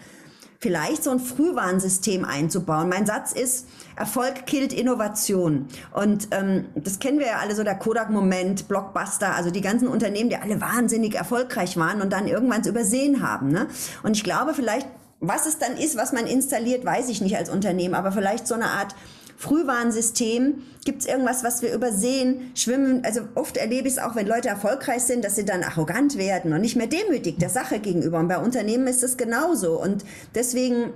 vielleicht 0.61 1.05
so 1.05 1.11
ein 1.11 1.21
Frühwarnsystem 1.21 2.25
einzubauen. 2.25 2.88
Mein 2.88 3.07
Satz 3.07 3.33
ist, 3.33 3.66
Erfolg 3.97 4.47
killt 4.47 4.73
Innovation. 4.73 5.68
Und 5.94 6.29
ähm, 6.33 6.66
das 6.75 6.99
kennen 6.99 7.18
wir 7.18 7.27
ja 7.27 7.38
alle 7.38 7.55
so, 7.55 7.62
der 7.62 7.77
Kodak-Moment, 7.77 8.66
Blockbuster, 8.68 9.35
also 9.35 9.51
die 9.51 9.61
ganzen 9.61 9.88
Unternehmen, 9.88 10.31
die 10.31 10.37
alle 10.37 10.61
wahnsinnig 10.61 11.14
erfolgreich 11.14 11.77
waren 11.77 12.03
und 12.03 12.12
dann 12.12 12.27
irgendwann 12.27 12.64
übersehen 12.64 13.23
haben. 13.23 13.49
Ne? 13.49 13.68
Und 14.03 14.16
ich 14.16 14.25
glaube 14.25 14.53
vielleicht, 14.53 14.88
was 15.21 15.47
es 15.47 15.59
dann 15.59 15.77
ist, 15.77 15.97
was 15.97 16.12
man 16.12 16.27
installiert, 16.27 16.85
weiß 16.85 17.09
ich 17.09 17.21
nicht 17.21 17.37
als 17.37 17.51
Unternehmen, 17.51 17.94
aber 17.94 18.12
vielleicht 18.12 18.47
so 18.47 18.55
eine 18.55 18.66
Art 18.66 18.94
Frühwarnsystem? 19.38 20.62
Gibt 20.85 21.03
es 21.03 21.07
irgendwas, 21.09 21.44
was 21.44 21.62
wir 21.62 21.72
übersehen? 21.72 22.51
Schwimmen, 22.57 23.05
also 23.05 23.20
oft 23.37 23.57
erlebe 23.57 23.87
ich 23.87 23.94
es 23.94 24.01
auch, 24.01 24.16
wenn 24.16 24.27
Leute 24.27 24.48
erfolgreich 24.48 25.03
sind, 25.03 25.24
dass 25.24 25.37
sie 25.37 25.44
dann 25.44 25.62
arrogant 25.62 26.18
werden 26.18 26.53
und 26.53 26.61
nicht 26.61 26.74
mehr 26.74 26.88
demütig 26.88 27.38
der 27.38 27.48
Sache 27.48 27.79
gegenüber. 27.79 28.18
Und 28.18 28.27
bei 28.27 28.38
Unternehmen 28.38 28.88
ist 28.88 29.05
es 29.05 29.16
genauso. 29.16 29.81
Und 29.81 30.05
deswegen 30.35 30.92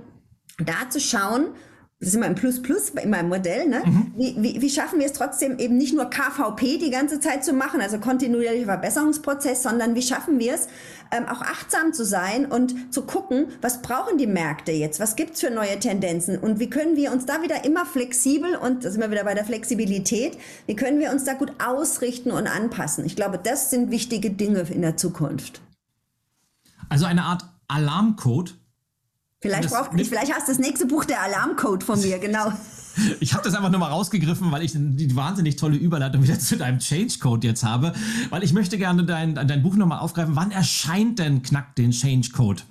da 0.57 0.89
zu 0.89 0.99
schauen, 0.99 1.47
das 2.03 2.09
ist 2.09 2.15
immer 2.15 2.27
im 2.27 2.35
Plus 2.35 2.61
Plus 2.61 2.89
in 2.89 3.09
meinem 3.09 3.29
Modell, 3.29 3.69
ne? 3.69 3.81
Mhm. 3.85 4.13
Wie, 4.17 4.35
wie, 4.37 4.61
wie 4.61 4.69
schaffen 4.69 4.99
wir 4.99 5.05
es 5.05 5.13
trotzdem 5.13 5.57
eben 5.57 5.77
nicht 5.77 5.93
nur 5.93 6.09
KVP 6.09 6.77
die 6.77 6.89
ganze 6.89 7.21
Zeit 7.21 7.45
zu 7.45 7.53
machen, 7.53 7.79
also 7.79 7.97
kontinuierlicher 7.97 8.65
Verbesserungsprozess, 8.65 9.63
sondern 9.63 9.95
wie 9.95 10.01
schaffen 10.01 10.37
wir 10.37 10.53
es, 10.53 10.67
ähm, 11.11 11.27
auch 11.27 11.41
achtsam 11.41 11.93
zu 11.93 12.03
sein 12.03 12.45
und 12.45 12.93
zu 12.93 13.03
gucken, 13.03 13.47
was 13.61 13.81
brauchen 13.81 14.17
die 14.17 14.27
Märkte 14.27 14.73
jetzt, 14.73 14.99
was 14.99 15.15
gibt's 15.15 15.39
für 15.39 15.49
neue 15.49 15.79
Tendenzen 15.79 16.37
und 16.37 16.59
wie 16.59 16.69
können 16.69 16.97
wir 16.97 17.13
uns 17.13 17.25
da 17.25 17.41
wieder 17.41 17.63
immer 17.63 17.85
flexibel 17.85 18.55
und 18.55 18.83
da 18.83 18.91
sind 18.91 18.99
wir 18.99 19.09
wieder 19.09 19.23
bei 19.23 19.33
der 19.33 19.45
Flexibilität, 19.45 20.37
wie 20.65 20.75
können 20.75 20.99
wir 20.99 21.11
uns 21.11 21.23
da 21.23 21.35
gut 21.35 21.53
ausrichten 21.65 22.31
und 22.31 22.47
anpassen. 22.47 23.05
Ich 23.05 23.15
glaube, 23.15 23.39
das 23.41 23.69
sind 23.69 23.91
wichtige 23.91 24.29
Dinge 24.29 24.59
in 24.69 24.81
der 24.81 24.97
Zukunft. 24.97 25.61
Also 26.89 27.05
eine 27.05 27.23
Art 27.23 27.43
Alarmcode, 27.69 28.55
Vielleicht, 29.43 29.69
braucht, 29.69 29.91
vielleicht 29.93 30.33
hast 30.33 30.47
du 30.47 30.53
das 30.53 30.59
nächste 30.59 30.85
Buch 30.85 31.03
der 31.03 31.21
Alarmcode 31.21 31.83
von 31.83 31.99
mir, 31.99 32.17
genau. 32.17 32.51
Ich 33.19 33.33
habe 33.33 33.43
das 33.43 33.55
einfach 33.55 33.71
nur 33.71 33.79
mal 33.79 33.89
rausgegriffen, 33.89 34.51
weil 34.51 34.61
ich 34.61 34.73
die 34.75 35.15
wahnsinnig 35.15 35.55
tolle 35.55 35.77
Überleitung 35.77 36.21
wieder 36.21 36.37
zu 36.39 36.57
deinem 36.57 36.77
Change-Code 36.77 37.47
jetzt 37.47 37.63
habe. 37.63 37.91
Weil 38.29 38.43
ich 38.43 38.53
möchte 38.53 38.77
gerne 38.77 39.03
dein, 39.03 39.33
dein 39.33 39.63
Buch 39.63 39.75
nochmal 39.75 39.97
aufgreifen. 39.97 40.35
Wann 40.35 40.51
erscheint 40.51 41.17
denn 41.17 41.41
Knack 41.41 41.75
den 41.75 41.89
Change-Code? 41.89 42.61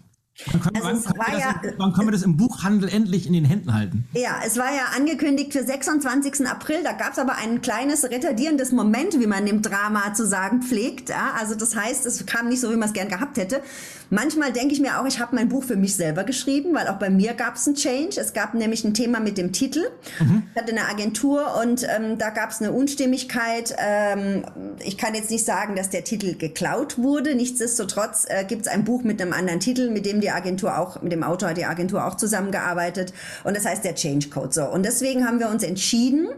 Wann 0.47 0.61
können, 0.61 0.83
also 0.83 1.11
wann, 1.14 1.38
ja, 1.38 1.61
das, 1.62 1.75
wann 1.77 1.92
können, 1.92 2.09
wir 2.09 2.12
das, 2.12 2.23
im 2.23 2.38
Buchhandel 2.38 2.88
endlich 2.88 3.27
in 3.27 3.35
den 3.35 3.45
Händen 3.45 3.75
halten? 3.75 4.09
Ja, 4.14 4.40
es 4.45 4.57
war 4.57 4.73
ja 4.75 4.97
angekündigt 4.97 5.53
für 5.53 5.62
26. 5.62 6.47
April. 6.47 6.83
Da 6.83 6.92
gab 6.92 7.12
es 7.12 7.18
aber 7.18 7.37
ein 7.37 7.61
kleines 7.61 8.05
retardierendes 8.05 8.73
Moment, 8.73 9.21
wie 9.21 9.27
man 9.27 9.47
im 9.47 9.61
Drama 9.61 10.14
zu 10.14 10.27
sagen 10.27 10.62
pflegt. 10.62 11.11
Ja, 11.11 11.33
also 11.38 11.55
das 11.55 11.77
heißt, 11.77 12.07
es 12.07 12.25
kam 12.25 12.49
nicht 12.49 12.61
so, 12.61 12.71
wie 12.71 12.77
man 12.77 12.88
es 12.88 12.95
gern 12.95 13.09
gehabt 13.09 13.37
hätte. 13.37 13.61
Manchmal 14.09 14.53
denke 14.53 14.75
ich 14.75 14.81
mir 14.81 15.01
auch, 15.01 15.07
ich 15.07 15.21
habe 15.21 15.35
mein 15.35 15.49
Buch 15.49 15.64
für 15.64 15.77
mich 15.77 15.97
selber 15.97 16.25
geschrieben, 16.25 16.75
weil 16.75 16.87
auch 16.88 16.99
bei 16.99 17.09
mir 17.09 17.33
gab 17.35 17.57
es 17.57 17.66
einen 17.66 17.77
Change. 17.77 18.21
Es 18.21 18.33
gab 18.33 18.53
nämlich 18.53 18.85
ein 18.85 18.92
Thema 18.92 19.21
mit 19.21 19.38
dem 19.38 19.53
Titel. 19.53 19.81
Mhm. 20.21 20.42
Ich 20.55 20.61
hatte 20.61 20.73
eine 20.73 20.87
Agentur 20.87 21.61
und 21.62 21.85
ähm, 21.85 22.18
da 22.18 22.31
gab 22.31 22.51
es 22.51 22.61
eine 22.61 22.73
Unstimmigkeit. 22.73 23.75
Ähm, 23.79 24.45
ich 24.85 24.99
kann 24.99 25.14
jetzt 25.14 25.31
nicht 25.31 25.45
sagen, 25.45 25.77
dass 25.77 25.88
der 25.88 26.05
Titel 26.05 26.37
geklaut 26.37 26.99
wurde. 26.99 27.35
Nichtsdestotrotz 27.35 28.27
äh, 28.29 28.45
gibt 28.45 28.62
es 28.62 28.68
ein 28.68 28.85
Buch 28.85 29.03
mit 29.03 29.21
einem 29.21 29.33
anderen 29.33 29.61
Titel, 29.61 29.90
mit 29.90 30.05
dem 30.05 30.21
die 30.22 30.30
Agentur 30.30 30.78
auch, 30.78 31.02
mit 31.02 31.12
dem 31.12 31.22
Autor 31.22 31.50
hat 31.50 31.56
die 31.56 31.64
Agentur 31.64 32.06
auch 32.06 32.16
zusammengearbeitet. 32.16 33.12
Und 33.44 33.56
das 33.56 33.64
heißt 33.64 33.85
der 33.85 33.94
Change 33.94 34.28
Code. 34.30 34.52
So. 34.52 34.64
Und 34.64 34.85
deswegen 34.85 35.26
haben 35.26 35.40
wir 35.40 35.48
uns 35.48 35.62
entschieden, 35.62 36.28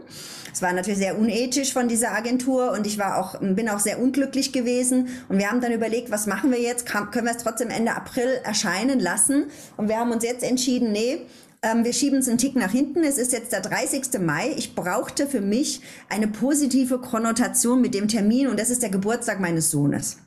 es 0.55 0.61
war 0.61 0.71
natürlich 0.71 0.99
sehr 0.99 1.19
unethisch 1.19 1.73
von 1.73 1.89
dieser 1.89 2.13
Agentur 2.13 2.71
und 2.71 2.87
ich 2.87 2.97
war 2.97 3.17
auch, 3.17 3.37
bin 3.41 3.67
auch 3.67 3.79
sehr 3.79 3.99
unglücklich 3.99 4.53
gewesen. 4.53 5.09
Und 5.27 5.37
wir 5.37 5.51
haben 5.51 5.59
dann 5.59 5.73
überlegt, 5.73 6.11
was 6.11 6.27
machen 6.27 6.49
wir 6.49 6.61
jetzt? 6.61 6.85
Können 6.85 7.25
wir 7.25 7.35
es 7.35 7.43
trotzdem 7.43 7.69
Ende 7.69 7.93
April 7.93 8.39
erscheinen 8.41 9.01
lassen? 9.01 9.47
Und 9.75 9.89
wir 9.89 9.97
haben 9.97 10.11
uns 10.11 10.23
jetzt 10.23 10.45
entschieden, 10.45 10.93
nee, 10.93 11.25
ähm, 11.65 11.83
wir 11.83 11.93
schieben 11.93 12.19
es 12.19 12.29
einen 12.29 12.37
Tick 12.37 12.55
nach 12.55 12.71
hinten. 12.71 13.03
Es 13.03 13.17
ist 13.17 13.33
jetzt 13.33 13.51
der 13.51 13.61
30. 13.61 14.19
Mai. 14.19 14.53
Ich 14.55 14.75
brauchte 14.75 15.25
für 15.25 15.41
mich 15.41 15.81
eine 16.09 16.27
positive 16.27 16.99
Konnotation 16.99 17.81
mit 17.81 17.95
dem 17.95 18.07
Termin 18.07 18.47
und 18.47 18.59
das 18.59 18.69
ist 18.69 18.83
der 18.83 18.91
Geburtstag 18.91 19.39
meines 19.39 19.71
Sohnes. 19.71 20.17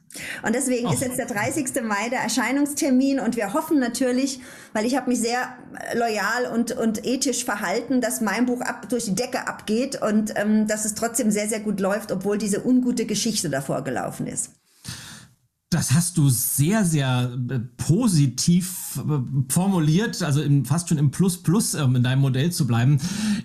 Und 0.43 0.55
deswegen 0.55 0.89
Ach. 0.89 0.95
ist 0.95 1.03
jetzt 1.03 1.19
der 1.19 1.27
30. 1.27 1.83
Mai 1.85 2.09
der 2.11 2.21
Erscheinungstermin 2.21 3.21
und 3.21 3.37
wir 3.37 3.53
hoffen 3.53 3.79
natürlich, 3.79 4.41
weil 4.73 4.85
ich 4.85 4.97
habe 4.97 5.11
mich 5.11 5.21
sehr 5.21 5.55
loyal 5.95 6.47
und, 6.53 6.73
und 6.73 7.07
ethisch 7.07 7.45
verhalten, 7.45 8.01
dass 8.01 8.21
mein 8.21 8.47
Buch 8.47 8.63
ab, 8.63 8.89
durch 8.89 9.05
die 9.05 9.15
Decke 9.15 9.47
abgeht 9.47 10.01
und 10.03 10.33
ähm, 10.37 10.67
dass 10.67 10.85
es 10.85 10.95
trotzdem 10.95 11.31
sehr, 11.31 11.49
sehr 11.49 11.61
gut 11.61 11.79
läuft, 11.79 12.11
obwohl 12.11 12.39
diese 12.39 12.67
ungute 12.67 13.07
Geschichte 13.07 13.49
davor 13.49 13.85
gelaufen 13.85 14.27
ist. 14.27 14.51
Das 15.71 15.93
hast 15.93 16.17
du 16.17 16.31
sehr, 16.31 16.85
sehr 16.87 17.37
äh, 17.51 17.59
positiv 17.59 18.99
äh, 19.07 19.53
formuliert, 19.53 20.23
also 20.23 20.41
im, 20.41 20.65
fast 20.65 20.89
schon 20.89 20.97
im 20.97 21.11
Plus-Plus 21.11 21.75
ähm, 21.75 21.97
in 21.97 22.03
deinem 22.03 22.23
Modell 22.23 22.51
zu 22.51 22.67
bleiben. 22.67 22.99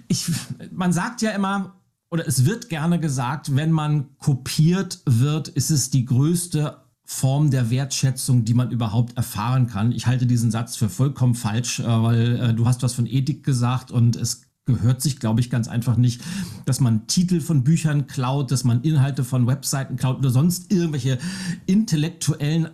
Ich, 0.08 0.32
man 0.72 0.94
sagt 0.94 1.22
ja 1.22 1.32
immer, 1.32 1.82
oder 2.10 2.26
es 2.26 2.46
wird 2.46 2.70
gerne 2.70 3.00
gesagt, 3.00 3.56
wenn 3.56 3.72
man 3.72 4.18
kopiert 4.20 5.02
wird, 5.06 5.50
ist 5.50 5.70
es 5.70 5.90
die 5.90 6.06
größte 6.06 6.78
Form 7.04 7.52
der 7.52 7.70
Wertschätzung, 7.70 8.46
die 8.46 8.54
man 8.54 8.72
überhaupt 8.72 9.18
erfahren 9.18 9.68
kann. 9.68 9.92
Ich 9.92 10.08
halte 10.08 10.26
diesen 10.26 10.50
Satz 10.50 10.78
für 10.78 10.88
vollkommen 10.88 11.36
falsch, 11.36 11.82
äh, 11.82 11.84
weil 11.86 12.54
du 12.54 12.66
hast 12.66 12.84
was 12.84 12.94
von 12.94 13.06
Ethik 13.06 13.44
gesagt 13.44 13.92
und 13.92 14.16
es 14.16 14.44
gehört 14.66 15.02
sich, 15.02 15.20
glaube 15.20 15.42
ich, 15.42 15.50
ganz 15.50 15.68
einfach 15.68 15.98
nicht, 15.98 16.22
dass 16.66 16.80
man 16.80 17.08
Titel 17.08 17.42
von 17.42 17.64
Büchern 17.64 18.08
klaut, 18.08 18.52
dass 18.52 18.64
man 18.64 18.82
Inhalte 18.82 19.24
von 19.24 19.46
Webseiten 19.48 19.98
klaut 19.98 20.18
oder 20.20 20.30
sonst 20.30 20.72
irgendwelche 20.72 21.18
intellektuellen 21.66 22.70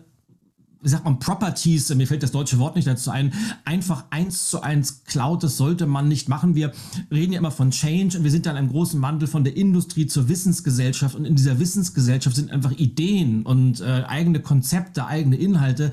wie 0.82 0.90
sagt 0.90 1.04
man, 1.04 1.20
Properties, 1.20 1.94
mir 1.94 2.08
fällt 2.08 2.24
das 2.24 2.32
deutsche 2.32 2.58
Wort 2.58 2.76
nicht 2.76 2.88
dazu 2.88 3.12
ein, 3.12 3.34
einfach 3.66 4.06
eins 4.12 4.50
zu 4.50 4.62
eins 4.62 5.04
klaut, 5.04 5.44
das 5.44 5.58
sollte 5.58 5.86
man 5.86 6.08
nicht 6.08 6.30
machen. 6.30 6.56
Wir 6.56 6.72
reden 7.12 7.34
ja 7.34 7.40
immer 7.40 7.52
von 7.52 7.72
Change 7.72 8.18
und 8.18 8.24
wir 8.24 8.32
sind 8.32 8.46
dann 8.46 8.56
einem 8.56 8.70
großen 8.70 9.02
Wandel 9.02 9.28
von 9.28 9.44
der 9.44 9.58
Industrie 9.58 10.08
zur 10.08 10.30
Wissensgesellschaft 10.30 11.16
und 11.16 11.26
in 11.26 11.36
dieser 11.36 11.60
Wissensgesellschaft 11.60 12.36
sind 12.36 12.52
einfach 12.52 12.72
Ideen 12.72 13.44
und 13.44 13.82
äh, 13.82 14.04
eigene 14.08 14.40
Konzepte, 14.40 15.06
eigene 15.06 15.36
Inhalte 15.36 15.92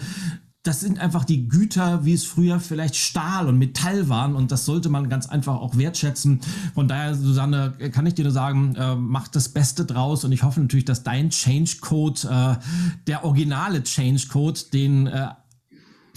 das 0.66 0.80
sind 0.80 0.98
einfach 0.98 1.24
die 1.24 1.48
Güter, 1.48 2.04
wie 2.04 2.12
es 2.12 2.24
früher 2.24 2.58
vielleicht 2.58 2.96
Stahl 2.96 3.46
und 3.46 3.58
Metall 3.58 4.08
waren 4.08 4.34
und 4.34 4.50
das 4.50 4.64
sollte 4.64 4.88
man 4.88 5.08
ganz 5.08 5.26
einfach 5.26 5.54
auch 5.56 5.76
wertschätzen. 5.76 6.40
Von 6.74 6.88
daher, 6.88 7.14
Susanne, 7.14 7.74
kann 7.92 8.06
ich 8.06 8.14
dir 8.14 8.24
nur 8.24 8.32
sagen, 8.32 8.74
äh, 8.74 8.96
mach 8.96 9.28
das 9.28 9.48
Beste 9.48 9.84
draus 9.84 10.24
und 10.24 10.32
ich 10.32 10.42
hoffe 10.42 10.60
natürlich, 10.60 10.84
dass 10.84 11.04
dein 11.04 11.30
Change 11.30 11.76
Code, 11.80 12.20
äh, 12.28 12.56
der 13.06 13.24
originale 13.24 13.82
Change 13.84 14.26
Code, 14.28 14.60
den 14.72 15.06
äh, 15.06 15.28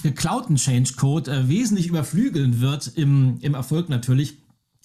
geklauten 0.01 0.55
Change 0.55 0.93
Code 0.95 1.31
äh, 1.31 1.47
wesentlich 1.47 1.87
überflügeln 1.87 2.59
wird 2.59 2.87
im, 2.95 3.37
im 3.41 3.53
Erfolg 3.53 3.89
natürlich. 3.89 4.37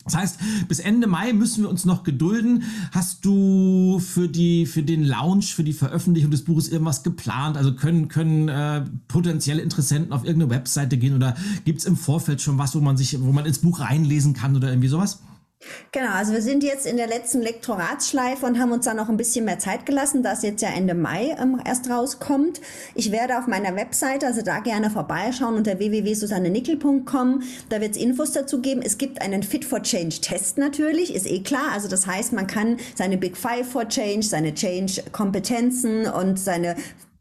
Das 0.04 0.16
heißt, 0.16 0.38
bis 0.68 0.80
Ende 0.80 1.06
Mai 1.06 1.32
müssen 1.32 1.62
wir 1.62 1.70
uns 1.70 1.84
noch 1.84 2.02
gedulden. 2.02 2.64
Hast 2.92 3.24
du 3.24 4.00
für 4.00 4.28
die 4.28 4.66
für 4.66 4.82
den 4.82 5.02
Launch, 5.02 5.54
für 5.54 5.64
die 5.64 5.72
Veröffentlichung 5.72 6.30
des 6.30 6.44
Buches 6.44 6.68
irgendwas 6.68 7.02
geplant? 7.02 7.56
Also 7.56 7.74
können 7.74 8.08
können 8.08 8.48
äh, 8.48 8.84
potenzielle 9.08 9.62
Interessenten 9.62 10.12
auf 10.12 10.24
irgendeine 10.24 10.50
Webseite 10.50 10.98
gehen 10.98 11.14
oder 11.14 11.34
gibt 11.64 11.78
es 11.78 11.86
im 11.86 11.96
Vorfeld 11.96 12.42
schon 12.42 12.58
was, 12.58 12.74
wo 12.74 12.80
man 12.80 12.96
sich, 12.96 13.18
wo 13.20 13.32
man 13.32 13.46
ins 13.46 13.60
Buch 13.60 13.80
reinlesen 13.80 14.34
kann 14.34 14.54
oder 14.56 14.68
irgendwie 14.68 14.88
sowas? 14.88 15.20
Genau, 15.92 16.10
also 16.12 16.32
wir 16.32 16.42
sind 16.42 16.64
jetzt 16.64 16.86
in 16.86 16.96
der 16.96 17.06
letzten 17.06 17.40
Lektoratsschleife 17.40 18.46
und 18.46 18.58
haben 18.58 18.72
uns 18.72 18.84
da 18.84 18.94
noch 18.94 19.08
ein 19.08 19.16
bisschen 19.16 19.44
mehr 19.44 19.58
Zeit 19.58 19.86
gelassen, 19.86 20.22
da 20.22 20.32
es 20.32 20.42
jetzt 20.42 20.62
ja 20.62 20.70
Ende 20.70 20.94
Mai 20.94 21.36
ähm, 21.40 21.60
erst 21.64 21.88
rauskommt. 21.88 22.60
Ich 22.94 23.12
werde 23.12 23.38
auf 23.38 23.46
meiner 23.46 23.76
Webseite, 23.76 24.26
also 24.26 24.42
da 24.42 24.58
gerne 24.60 24.90
vorbeischauen 24.90 25.54
unter 25.54 25.78
www.susannenickel.com. 25.78 27.42
Da 27.68 27.80
wird 27.80 27.92
es 27.92 28.02
Infos 28.02 28.32
dazu 28.32 28.60
geben. 28.60 28.82
Es 28.82 28.98
gibt 28.98 29.22
einen 29.22 29.42
Fit 29.42 29.64
for 29.64 29.82
Change 29.82 30.20
Test 30.20 30.58
natürlich, 30.58 31.14
ist 31.14 31.26
eh 31.26 31.42
klar. 31.42 31.72
Also 31.72 31.88
das 31.88 32.06
heißt, 32.06 32.32
man 32.32 32.46
kann 32.46 32.78
seine 32.94 33.16
Big 33.16 33.36
Five 33.36 33.68
for 33.68 33.88
Change, 33.88 34.22
seine 34.22 34.54
Change-Kompetenzen 34.54 36.06
und 36.06 36.38
seine 36.38 36.76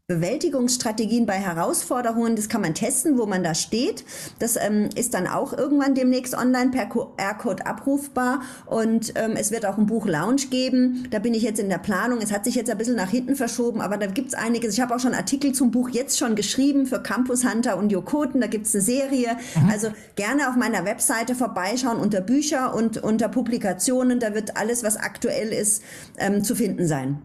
Bewältigungsstrategien 0.06 1.24
bei 1.24 1.38
Herausforderungen, 1.38 2.36
das 2.36 2.50
kann 2.50 2.60
man 2.60 2.74
testen, 2.74 3.16
wo 3.16 3.24
man 3.24 3.42
da 3.42 3.54
steht. 3.54 4.04
Das 4.38 4.56
ähm, 4.56 4.90
ist 4.94 5.14
dann 5.14 5.26
auch 5.26 5.56
irgendwann 5.56 5.94
demnächst 5.94 6.36
online 6.36 6.72
per 6.72 6.84
QR-Code 6.84 7.64
abrufbar 7.64 8.42
und 8.66 9.14
ähm, 9.16 9.32
es 9.34 9.50
wird 9.50 9.64
auch 9.64 9.78
ein 9.78 9.86
Buch 9.86 10.06
Lounge 10.06 10.42
geben. 10.50 11.08
Da 11.10 11.20
bin 11.20 11.32
ich 11.32 11.42
jetzt 11.42 11.58
in 11.58 11.70
der 11.70 11.78
Planung. 11.78 12.18
Es 12.20 12.32
hat 12.32 12.44
sich 12.44 12.54
jetzt 12.54 12.68
ein 12.68 12.76
bisschen 12.76 12.96
nach 12.96 13.08
hinten 13.08 13.34
verschoben, 13.34 13.80
aber 13.80 13.96
da 13.96 14.04
gibt's 14.04 14.34
einiges. 14.34 14.74
Ich 14.74 14.80
habe 14.82 14.94
auch 14.94 15.00
schon 15.00 15.14
Artikel 15.14 15.52
zum 15.52 15.70
Buch 15.70 15.88
jetzt 15.88 16.18
schon 16.18 16.34
geschrieben 16.34 16.84
für 16.84 17.02
Campus 17.02 17.50
Hunter 17.50 17.78
und 17.78 17.90
Jokoten. 17.90 18.42
Da 18.42 18.46
gibt's 18.46 18.74
eine 18.74 18.84
Serie. 18.84 19.38
Mhm. 19.54 19.70
Also 19.70 19.88
gerne 20.16 20.50
auf 20.50 20.56
meiner 20.56 20.84
Webseite 20.84 21.34
vorbeischauen 21.34 21.96
unter 21.96 22.20
Bücher 22.20 22.74
und 22.74 23.02
unter 23.02 23.30
Publikationen. 23.30 24.20
Da 24.20 24.34
wird 24.34 24.58
alles, 24.58 24.84
was 24.84 24.98
aktuell 24.98 25.48
ist, 25.48 25.82
ähm, 26.18 26.44
zu 26.44 26.54
finden 26.54 26.86
sein. 26.86 27.22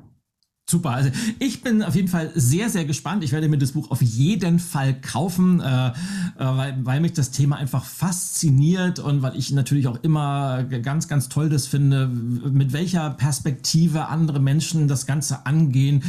Super. 0.70 0.92
Also 0.92 1.10
ich 1.40 1.64
bin 1.64 1.82
auf 1.82 1.96
jeden 1.96 2.10
Fall 2.10 2.32
sehr, 2.36 2.70
sehr 2.70 2.86
gespannt. 2.86 3.24
Ich 3.24 3.32
werde 3.32 3.50
mir 3.50 3.58
das 3.58 3.72
Buch 3.72 3.90
auf 3.90 4.04
jeden 4.04 4.60
Fall 4.60 4.94
kaufen, 4.94 5.62
äh, 5.62 5.88
äh, 5.88 5.92
weil, 6.38 6.78
weil 6.84 7.00
mich 7.00 7.14
das 7.14 7.32
Thema 7.32 7.56
einfach 7.56 7.84
fasziniert 7.84 9.00
und 9.00 9.24
weil 9.24 9.36
ich 9.36 9.52
natürlich 9.52 9.88
auch 9.88 9.98
immer 10.04 10.64
ganz, 10.64 11.08
ganz 11.08 11.28
toll 11.28 11.50
das 11.50 11.66
finde, 11.66 12.08
mit 12.08 12.72
welcher 12.72 13.10
Perspektive 13.10 14.10
andere 14.10 14.40
Menschen 14.40 14.88
das 14.88 15.08
Ganze 15.08 15.48
angehen. 15.48 16.04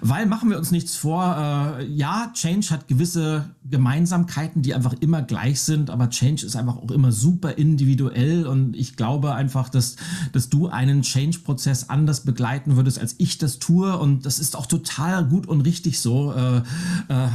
Weil 0.00 0.26
machen 0.26 0.48
wir 0.48 0.58
uns 0.58 0.70
nichts 0.70 0.94
vor. 0.94 1.76
Äh, 1.80 1.86
ja, 1.86 2.30
Change 2.34 2.70
hat 2.70 2.86
gewisse 2.86 3.46
Gemeinsamkeiten, 3.68 4.62
die 4.62 4.74
einfach 4.74 4.94
immer 5.00 5.22
gleich 5.22 5.60
sind, 5.60 5.90
aber 5.90 6.10
Change 6.10 6.46
ist 6.46 6.54
einfach 6.54 6.76
auch 6.76 6.90
immer 6.92 7.10
super 7.10 7.58
individuell 7.58 8.46
und 8.46 8.76
ich 8.76 8.94
glaube 8.94 9.34
einfach, 9.34 9.70
dass, 9.70 9.96
dass 10.32 10.50
du 10.50 10.68
einen 10.68 11.02
Change-Prozess 11.02 11.88
anders 11.88 12.20
begleiten 12.20 12.76
würdest, 12.76 13.00
als 13.00 13.16
ich 13.18 13.38
das 13.38 13.58
tue 13.58 14.03
und 14.04 14.26
das 14.26 14.38
ist 14.38 14.54
auch 14.54 14.66
total 14.66 15.24
gut 15.24 15.46
und 15.46 15.62
richtig 15.62 15.98
so, 15.98 16.32
äh, 16.32 16.58
äh, 16.58 16.62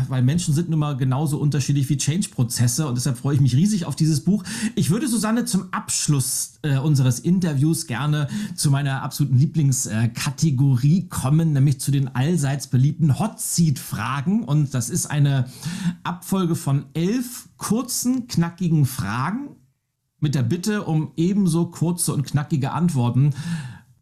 weil 0.08 0.22
Menschen 0.22 0.54
sind 0.54 0.70
nun 0.70 0.80
mal 0.80 0.96
genauso 0.96 1.40
unterschiedlich 1.40 1.90
wie 1.90 1.98
Change-Prozesse 1.98 2.88
und 2.88 2.96
deshalb 2.96 3.18
freue 3.18 3.36
ich 3.36 3.42
mich 3.42 3.56
riesig 3.56 3.86
auf 3.86 3.96
dieses 3.96 4.24
Buch. 4.24 4.44
Ich 4.76 4.92
würde 4.92 5.08
Susanne 5.08 5.46
zum 5.46 5.74
Abschluss 5.74 6.60
äh, 6.62 6.78
unseres 6.78 7.20
Interviews 7.20 7.88
gerne 7.88 8.28
zu 8.56 8.70
meiner 8.70 9.02
absoluten 9.02 9.40
Lieblingskategorie 9.40 11.08
kommen, 11.10 11.54
nämlich 11.54 11.80
zu 11.80 11.90
den 11.90 12.16
allseits 12.16 12.68
beliebten 12.68 13.18
Hot 13.18 13.40
Seat-Fragen 13.40 14.44
und 14.44 14.76
das 14.76 14.92
ist 14.92 15.08
eine 15.08 15.46
Abfolge 16.04 16.56
von 16.56 16.86
elf 16.94 17.50
kurzen, 17.58 18.28
knackigen 18.28 18.86
Fragen 18.86 19.56
mit 20.20 20.36
der 20.36 20.44
Bitte 20.44 20.84
um 20.84 21.14
ebenso 21.16 21.66
kurze 21.68 22.14
und 22.14 22.26
knackige 22.26 22.72
Antworten. 22.74 23.34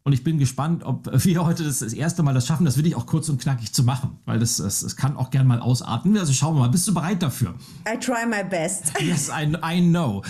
Und 0.08 0.14
ich 0.14 0.24
bin 0.24 0.38
gespannt, 0.38 0.86
ob 0.86 1.10
wir 1.26 1.46
heute 1.46 1.66
das, 1.66 1.80
das 1.80 1.92
erste 1.92 2.24
Mal 2.24 2.34
das 2.34 2.48
schaffen, 2.48 2.64
das 2.64 2.78
wirklich 2.78 2.96
auch 2.96 3.08
kurz 3.08 3.28
und 3.28 3.42
knackig 3.42 3.74
zu 3.74 3.84
machen, 3.84 4.18
weil 4.24 4.40
das, 4.40 4.56
das, 4.56 4.80
das 4.80 4.96
kann 4.96 5.18
auch 5.18 5.32
gern 5.32 5.46
mal 5.46 5.60
ausarten. 5.60 6.18
Also 6.18 6.32
schauen 6.32 6.56
wir 6.56 6.62
mal, 6.62 6.70
bist 6.70 6.88
du 6.88 6.94
bereit 6.94 7.22
dafür? 7.22 7.56
I 7.86 8.00
try 8.00 8.26
my 8.26 8.42
best. 8.50 8.94
Yes, 9.02 9.28
I, 9.28 9.54
I 9.62 9.82
know. 9.82 10.24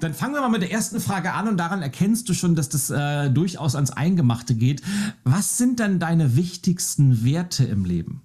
Dann 0.00 0.12
fangen 0.12 0.34
wir 0.34 0.42
mal 0.42 0.50
mit 0.50 0.60
der 0.60 0.70
ersten 0.70 1.00
Frage 1.00 1.32
an 1.32 1.48
und 1.48 1.56
daran 1.56 1.80
erkennst 1.80 2.28
du 2.28 2.34
schon, 2.34 2.54
dass 2.54 2.68
das 2.68 2.90
äh, 2.90 3.30
durchaus 3.30 3.74
ans 3.74 3.90
Eingemachte 3.90 4.54
geht. 4.54 4.82
Was 5.24 5.56
sind 5.56 5.80
denn 5.80 5.98
deine 5.98 6.36
wichtigsten 6.36 7.24
Werte 7.24 7.64
im 7.64 7.86
Leben? 7.86 8.20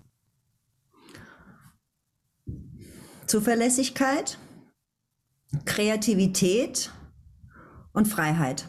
Zuverlässigkeit, 3.28 4.38
Kreativität 5.64 6.92
und 7.94 8.10
Freiheit. 8.10 8.66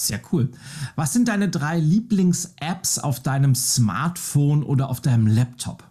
Sehr 0.00 0.18
cool. 0.32 0.50
Was 0.96 1.12
sind 1.12 1.28
deine 1.28 1.50
drei 1.50 1.78
Lieblings-Apps 1.78 2.98
auf 3.00 3.20
deinem 3.20 3.54
Smartphone 3.54 4.62
oder 4.62 4.88
auf 4.88 5.02
deinem 5.02 5.26
Laptop? 5.26 5.84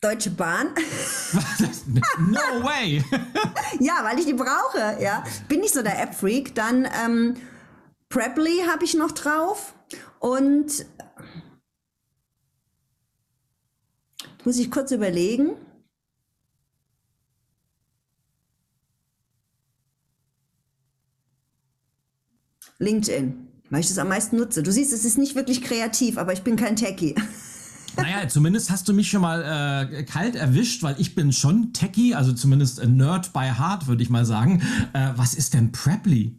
Deutsche 0.00 0.30
Bahn. 0.30 0.68
no 2.18 2.64
way. 2.64 3.04
ja, 3.80 4.00
weil 4.02 4.18
ich 4.18 4.24
die 4.24 4.32
brauche. 4.32 4.98
Ja, 5.02 5.24
bin 5.46 5.60
nicht 5.60 5.74
so 5.74 5.82
der 5.82 6.00
App-Freak. 6.00 6.54
Dann 6.54 6.88
ähm, 7.04 7.34
Preply 8.08 8.62
habe 8.66 8.84
ich 8.84 8.94
noch 8.94 9.12
drauf 9.12 9.74
und 10.18 10.86
muss 14.44 14.56
ich 14.56 14.70
kurz 14.70 14.90
überlegen. 14.90 15.50
LinkedIn, 22.78 23.34
weil 23.70 23.80
ich 23.80 23.88
das 23.88 23.98
am 23.98 24.08
meisten 24.08 24.36
nutze. 24.36 24.62
Du 24.62 24.72
siehst, 24.72 24.92
es 24.92 25.04
ist 25.04 25.18
nicht 25.18 25.34
wirklich 25.34 25.62
kreativ, 25.62 26.18
aber 26.18 26.32
ich 26.32 26.42
bin 26.42 26.56
kein 26.56 26.76
Techie. 26.76 27.14
Naja, 27.96 28.26
zumindest 28.28 28.72
hast 28.72 28.88
du 28.88 28.92
mich 28.92 29.08
schon 29.08 29.20
mal 29.20 29.86
äh, 29.92 30.02
kalt 30.02 30.34
erwischt, 30.34 30.82
weil 30.82 30.96
ich 30.98 31.14
bin 31.14 31.32
schon 31.32 31.72
Techie, 31.72 32.16
also 32.16 32.32
zumindest 32.32 32.84
Nerd 32.84 33.32
by 33.32 33.52
Heart, 33.56 33.86
würde 33.86 34.02
ich 34.02 34.10
mal 34.10 34.24
sagen. 34.24 34.62
Äh, 34.94 35.10
was 35.14 35.34
ist 35.34 35.54
denn 35.54 35.70
Preply? 35.70 36.36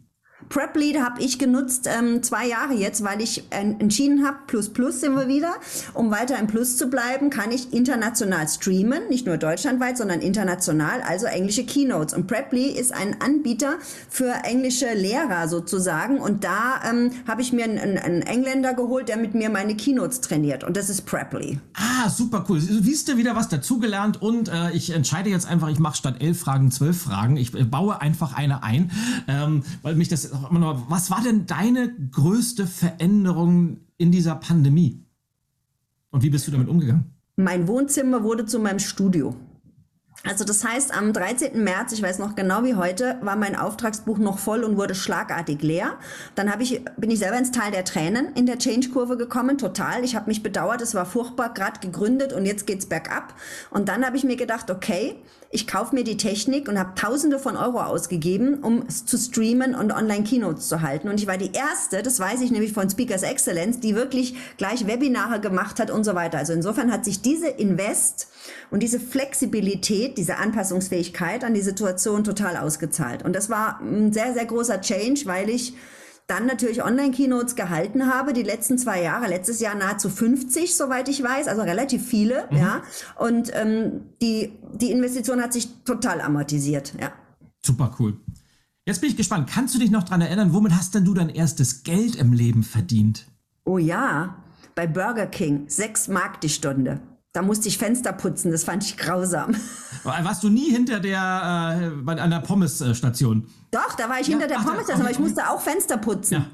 PrepLead 0.48 1.00
habe 1.00 1.22
ich 1.22 1.38
genutzt 1.38 1.88
ähm, 1.88 2.22
zwei 2.22 2.46
Jahre 2.46 2.74
jetzt, 2.74 3.02
weil 3.02 3.20
ich 3.20 3.44
äh, 3.50 3.60
entschieden 3.60 4.26
habe, 4.26 4.38
Plus 4.46 4.68
Plus 4.68 5.00
sind 5.00 5.14
wir 5.14 5.28
wieder. 5.28 5.54
Um 5.94 6.10
weiter 6.10 6.38
im 6.38 6.46
Plus 6.46 6.76
zu 6.76 6.88
bleiben, 6.88 7.30
kann 7.30 7.50
ich 7.50 7.72
international 7.72 8.48
streamen, 8.48 9.08
nicht 9.08 9.26
nur 9.26 9.36
deutschlandweit, 9.36 9.98
sondern 9.98 10.20
international, 10.20 11.02
also 11.02 11.26
englische 11.26 11.64
Keynotes. 11.64 12.14
Und 12.14 12.26
Preply 12.26 12.70
ist 12.70 12.94
ein 12.94 13.20
Anbieter 13.20 13.76
für 14.08 14.32
englische 14.44 14.92
Lehrer 14.94 15.48
sozusagen. 15.48 16.18
Und 16.18 16.44
da 16.44 16.80
ähm, 16.88 17.10
habe 17.26 17.42
ich 17.42 17.52
mir 17.52 17.64
einen, 17.64 17.98
einen, 17.98 18.22
Engländer 18.22 18.74
geholt, 18.74 19.08
der 19.08 19.16
mit 19.16 19.34
mir 19.34 19.50
meine 19.50 19.76
Keynotes 19.76 20.20
trainiert. 20.20 20.64
Und 20.64 20.76
das 20.76 20.88
ist 20.88 21.06
Preply. 21.06 21.58
Ah, 21.74 22.08
super 22.08 22.44
cool. 22.48 22.60
Siehst 22.60 23.08
du 23.08 23.16
wieder 23.16 23.36
was 23.36 23.48
dazugelernt 23.48 24.22
und 24.22 24.48
äh, 24.48 24.72
ich 24.72 24.90
entscheide 24.90 25.30
jetzt 25.30 25.46
einfach, 25.46 25.68
ich 25.68 25.78
mache 25.78 25.96
statt 25.96 26.16
elf 26.20 26.40
Fragen 26.40 26.70
zwölf 26.70 27.02
Fragen. 27.02 27.36
Ich 27.36 27.54
äh, 27.54 27.64
baue 27.64 28.00
einfach 28.00 28.34
eine 28.34 28.62
ein, 28.62 28.90
ähm, 29.28 29.62
weil 29.82 29.94
mich 29.94 30.08
das 30.08 30.35
was 30.88 31.10
war 31.10 31.22
denn 31.22 31.46
deine 31.46 31.94
größte 32.10 32.66
Veränderung 32.66 33.78
in 33.96 34.10
dieser 34.12 34.34
Pandemie? 34.36 35.04
Und 36.10 36.22
wie 36.22 36.30
bist 36.30 36.46
du 36.46 36.50
damit 36.50 36.68
umgegangen? 36.68 37.12
Mein 37.36 37.68
Wohnzimmer 37.68 38.22
wurde 38.22 38.46
zu 38.46 38.58
meinem 38.58 38.78
Studio. 38.78 39.34
Also 40.24 40.44
das 40.44 40.64
heißt, 40.64 40.96
am 40.96 41.12
13. 41.12 41.62
März, 41.62 41.92
ich 41.92 42.02
weiß 42.02 42.18
noch 42.18 42.34
genau 42.34 42.64
wie 42.64 42.74
heute, 42.74 43.18
war 43.20 43.36
mein 43.36 43.54
Auftragsbuch 43.54 44.18
noch 44.18 44.38
voll 44.38 44.64
und 44.64 44.76
wurde 44.76 44.94
schlagartig 44.94 45.62
leer. 45.62 45.98
Dann 46.34 46.50
ich, 46.60 46.82
bin 46.96 47.10
ich 47.10 47.18
selber 47.18 47.38
ins 47.38 47.52
Tal 47.52 47.70
der 47.70 47.84
Tränen 47.84 48.32
in 48.34 48.46
der 48.46 48.58
Change-Kurve 48.58 49.16
gekommen, 49.16 49.58
total. 49.58 50.04
Ich 50.04 50.16
habe 50.16 50.26
mich 50.26 50.42
bedauert, 50.42 50.80
es 50.80 50.94
war 50.94 51.06
furchtbar, 51.06 51.54
gerade 51.54 51.80
gegründet 51.80 52.32
und 52.32 52.44
jetzt 52.46 52.66
geht's 52.66 52.86
bergab. 52.86 53.34
Und 53.70 53.88
dann 53.88 54.04
habe 54.04 54.16
ich 54.16 54.24
mir 54.24 54.36
gedacht, 54.36 54.70
okay, 54.70 55.16
ich 55.50 55.66
kaufe 55.66 55.94
mir 55.94 56.04
die 56.04 56.16
Technik 56.16 56.68
und 56.68 56.78
habe 56.78 56.94
Tausende 56.94 57.38
von 57.38 57.56
Euro 57.56 57.80
ausgegeben, 57.80 58.62
um 58.62 58.88
zu 58.88 59.16
streamen 59.16 59.74
und 59.74 59.92
Online-Keynotes 59.92 60.68
zu 60.68 60.82
halten. 60.82 61.08
Und 61.08 61.20
ich 61.20 61.26
war 61.26 61.38
die 61.38 61.52
Erste, 61.52 62.02
das 62.02 62.18
weiß 62.18 62.40
ich 62.40 62.50
nämlich 62.50 62.72
von 62.72 62.90
Speakers 62.90 63.22
Excellence, 63.22 63.80
die 63.80 63.94
wirklich 63.94 64.34
gleich 64.56 64.86
Webinare 64.86 65.40
gemacht 65.40 65.78
hat 65.78 65.90
und 65.90 66.04
so 66.04 66.14
weiter. 66.14 66.38
Also 66.38 66.52
insofern 66.52 66.90
hat 66.90 67.04
sich 67.04 67.22
diese 67.22 67.48
Invest 67.48 68.28
und 68.70 68.82
diese 68.82 68.98
Flexibilität, 68.98 70.18
diese 70.18 70.36
Anpassungsfähigkeit 70.36 71.44
an 71.44 71.54
die 71.54 71.62
Situation 71.62 72.24
total 72.24 72.56
ausgezahlt. 72.56 73.24
Und 73.24 73.34
das 73.34 73.48
war 73.48 73.80
ein 73.80 74.12
sehr, 74.12 74.34
sehr 74.34 74.46
großer 74.46 74.80
Change, 74.80 75.22
weil 75.26 75.48
ich 75.48 75.74
dann 76.26 76.46
natürlich 76.46 76.82
Online-Keynotes 76.82 77.54
gehalten 77.54 78.06
habe, 78.06 78.32
die 78.32 78.42
letzten 78.42 78.78
zwei 78.78 79.02
Jahre, 79.02 79.28
letztes 79.28 79.60
Jahr 79.60 79.74
nahezu 79.74 80.10
50, 80.10 80.76
soweit 80.76 81.08
ich 81.08 81.22
weiß, 81.22 81.46
also 81.46 81.62
relativ 81.62 82.04
viele, 82.06 82.48
mhm. 82.50 82.56
ja. 82.56 82.82
Und 83.16 83.50
ähm, 83.54 84.02
die, 84.20 84.52
die 84.74 84.90
Investition 84.90 85.40
hat 85.40 85.52
sich 85.52 85.68
total 85.84 86.20
amortisiert, 86.20 86.94
ja. 87.00 87.12
Super 87.64 87.94
cool. 87.98 88.18
Jetzt 88.84 89.00
bin 89.00 89.10
ich 89.10 89.16
gespannt. 89.16 89.48
Kannst 89.52 89.74
du 89.74 89.78
dich 89.78 89.90
noch 89.90 90.04
daran 90.04 90.20
erinnern, 90.20 90.52
womit 90.52 90.72
hast 90.72 90.94
denn 90.94 91.04
du 91.04 91.14
dein 91.14 91.28
erstes 91.28 91.82
Geld 91.82 92.14
im 92.16 92.32
Leben 92.32 92.62
verdient? 92.62 93.26
Oh 93.64 93.78
ja, 93.78 94.36
bei 94.76 94.86
Burger 94.86 95.26
King, 95.26 95.64
sechs 95.68 96.06
Mark 96.06 96.40
die 96.40 96.48
Stunde. 96.48 97.00
Da 97.36 97.42
musste 97.42 97.68
ich 97.68 97.76
Fenster 97.76 98.14
putzen, 98.14 98.50
das 98.50 98.64
fand 98.64 98.82
ich 98.82 98.96
grausam. 98.96 99.54
Warst 100.04 100.42
du 100.42 100.48
nie 100.48 100.70
hinter 100.70 101.00
der, 101.00 101.92
äh, 101.92 102.02
bei 102.02 102.18
einer 102.18 102.40
Pommesstation? 102.40 103.46
Doch, 103.70 103.94
da 103.94 104.08
war 104.08 104.18
ich 104.18 104.28
ja, 104.28 104.38
hinter 104.38 104.48
der 104.48 104.54
Pommesstation, 104.54 105.02
aber 105.02 105.10
ich 105.10 105.18
musste 105.18 105.46
auch 105.50 105.60
Fenster 105.60 105.98
putzen. 105.98 106.32
Ja. 106.32 106.46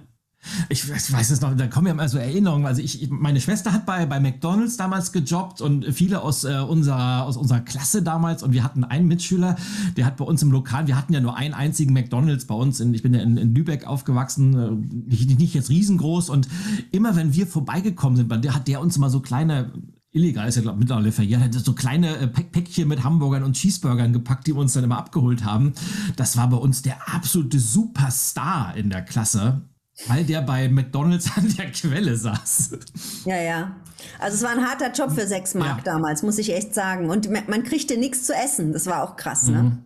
Ich, 0.68 0.90
ich, 0.90 1.12
weiß 1.12 1.30
es 1.30 1.40
noch, 1.40 1.56
da 1.56 1.68
kommen 1.68 1.86
ja 1.86 1.92
immer 1.92 2.08
so 2.08 2.18
Erinnerungen. 2.18 2.66
Also 2.66 2.82
ich, 2.82 3.08
meine 3.10 3.40
Schwester 3.40 3.72
hat 3.72 3.86
bei, 3.86 4.06
bei 4.06 4.18
McDonalds 4.18 4.76
damals 4.76 5.12
gejobbt 5.12 5.60
und 5.60 5.84
viele 5.94 6.20
aus, 6.20 6.42
äh, 6.42 6.58
unserer, 6.58 7.26
aus 7.26 7.36
unserer 7.36 7.60
Klasse 7.60 8.02
damals 8.02 8.42
und 8.42 8.52
wir 8.52 8.64
hatten 8.64 8.82
einen 8.82 9.06
Mitschüler, 9.06 9.54
der 9.96 10.04
hat 10.04 10.16
bei 10.16 10.24
uns 10.24 10.42
im 10.42 10.50
Lokal, 10.50 10.88
wir 10.88 10.98
hatten 10.98 11.12
ja 11.12 11.20
nur 11.20 11.36
einen 11.36 11.54
einzigen 11.54 11.92
McDonalds 11.92 12.46
bei 12.46 12.56
uns, 12.56 12.80
in, 12.80 12.92
ich 12.92 13.04
bin 13.04 13.14
ja 13.14 13.20
in, 13.20 13.36
in 13.36 13.54
Lübeck 13.54 13.86
aufgewachsen, 13.86 14.58
äh, 14.58 15.10
nicht, 15.10 15.38
nicht 15.38 15.54
jetzt 15.54 15.70
riesengroß 15.70 16.28
und 16.28 16.48
immer 16.90 17.14
wenn 17.14 17.32
wir 17.34 17.46
vorbeigekommen 17.46 18.16
sind, 18.16 18.44
der 18.44 18.52
hat 18.56 18.66
der 18.66 18.80
uns 18.80 18.96
immer 18.96 19.10
so 19.10 19.20
kleine 19.20 19.70
illegal 20.12 20.48
ist 20.48 20.56
ja, 20.56 20.62
glaube 20.62 20.76
ich, 20.76 20.80
mittlerweile 20.80 21.12
verjährt, 21.12 21.54
so 21.54 21.72
kleine 21.72 22.16
äh, 22.18 22.26
Päckchen 22.28 22.88
mit 22.88 23.02
Hamburgern 23.02 23.42
und 23.42 23.54
Cheeseburgern 23.54 24.12
gepackt, 24.12 24.46
die 24.46 24.54
wir 24.54 24.60
uns 24.60 24.74
dann 24.74 24.84
immer 24.84 24.98
abgeholt 24.98 25.44
haben. 25.44 25.72
Das 26.16 26.36
war 26.36 26.48
bei 26.48 26.58
uns 26.58 26.82
der 26.82 26.96
absolute 27.14 27.58
Superstar 27.58 28.76
in 28.76 28.90
der 28.90 29.02
Klasse, 29.02 29.62
weil 30.06 30.24
der 30.24 30.42
bei 30.42 30.68
McDonalds 30.68 31.30
an 31.36 31.52
der 31.56 31.70
Quelle 31.72 32.16
saß. 32.16 32.78
Ja, 33.24 33.40
ja. 33.40 33.76
Also 34.18 34.36
es 34.36 34.42
war 34.42 34.50
ein 34.50 34.66
harter 34.66 34.92
Job 34.92 35.12
für 35.12 35.26
sechs 35.26 35.54
Mark 35.54 35.78
ja. 35.78 35.92
damals, 35.92 36.22
muss 36.22 36.38
ich 36.38 36.52
echt 36.52 36.74
sagen. 36.74 37.08
Und 37.08 37.30
man 37.30 37.62
kriegte 37.62 37.96
nichts 37.96 38.24
zu 38.24 38.34
essen. 38.34 38.72
Das 38.72 38.86
war 38.86 39.02
auch 39.02 39.16
krass, 39.16 39.48
ne? 39.48 39.78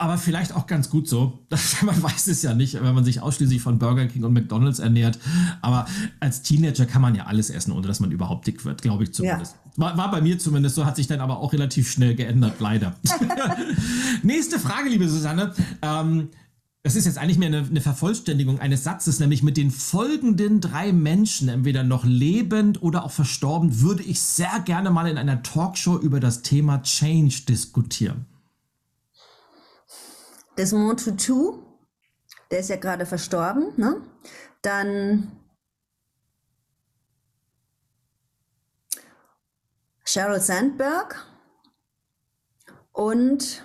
Aber 0.00 0.16
vielleicht 0.16 0.56
auch 0.56 0.66
ganz 0.66 0.88
gut 0.88 1.06
so. 1.06 1.40
man 1.82 2.02
weiß 2.02 2.28
es 2.28 2.40
ja 2.40 2.54
nicht, 2.54 2.82
wenn 2.82 2.94
man 2.94 3.04
sich 3.04 3.20
ausschließlich 3.20 3.60
von 3.60 3.78
Burger 3.78 4.06
King 4.06 4.24
und 4.24 4.32
McDonalds 4.32 4.78
ernährt. 4.78 5.18
Aber 5.60 5.84
als 6.20 6.40
Teenager 6.40 6.86
kann 6.86 7.02
man 7.02 7.14
ja 7.14 7.26
alles 7.26 7.50
essen, 7.50 7.72
ohne 7.72 7.86
dass 7.86 8.00
man 8.00 8.10
überhaupt 8.10 8.46
dick 8.46 8.64
wird, 8.64 8.80
glaube 8.80 9.04
ich 9.04 9.12
zumindest. 9.12 9.56
Ja. 9.76 9.82
War, 9.82 9.98
war, 9.98 10.10
bei 10.10 10.22
mir 10.22 10.38
zumindest 10.38 10.76
so, 10.76 10.86
hat 10.86 10.96
sich 10.96 11.06
dann 11.06 11.20
aber 11.20 11.40
auch 11.40 11.52
relativ 11.52 11.90
schnell 11.90 12.14
geändert, 12.14 12.54
leider. 12.60 12.96
Nächste 14.22 14.58
Frage, 14.58 14.88
liebe 14.88 15.06
Susanne. 15.06 15.52
Ähm, 15.82 16.30
das 16.82 16.96
ist 16.96 17.04
jetzt 17.04 17.18
eigentlich 17.18 17.36
mehr 17.36 17.48
eine, 17.48 17.66
eine, 17.68 17.82
Vervollständigung 17.82 18.58
eines 18.58 18.84
Satzes, 18.84 19.20
nämlich 19.20 19.42
mit 19.42 19.58
den 19.58 19.70
folgenden 19.70 20.62
drei 20.62 20.94
Menschen, 20.94 21.50
entweder 21.50 21.82
noch 21.82 22.06
lebend 22.06 22.82
oder 22.82 23.04
auch 23.04 23.10
verstorben, 23.10 23.82
würde 23.82 24.02
ich 24.02 24.22
sehr 24.22 24.60
gerne 24.64 24.90
mal 24.90 25.06
in 25.06 25.18
einer 25.18 25.42
Talkshow 25.42 25.98
über 25.98 26.20
das 26.20 26.40
Thema 26.40 26.80
Change 26.82 27.42
diskutieren. 27.46 28.24
Desmond 30.60 31.02
Tutu, 31.02 31.62
der 32.50 32.58
ist 32.58 32.68
ja 32.68 32.76
gerade 32.76 33.06
verstorben, 33.06 33.72
ne? 33.78 34.02
Dann 34.60 35.32
Sheryl 40.04 40.38
Sandberg 40.38 41.26
und 42.92 43.64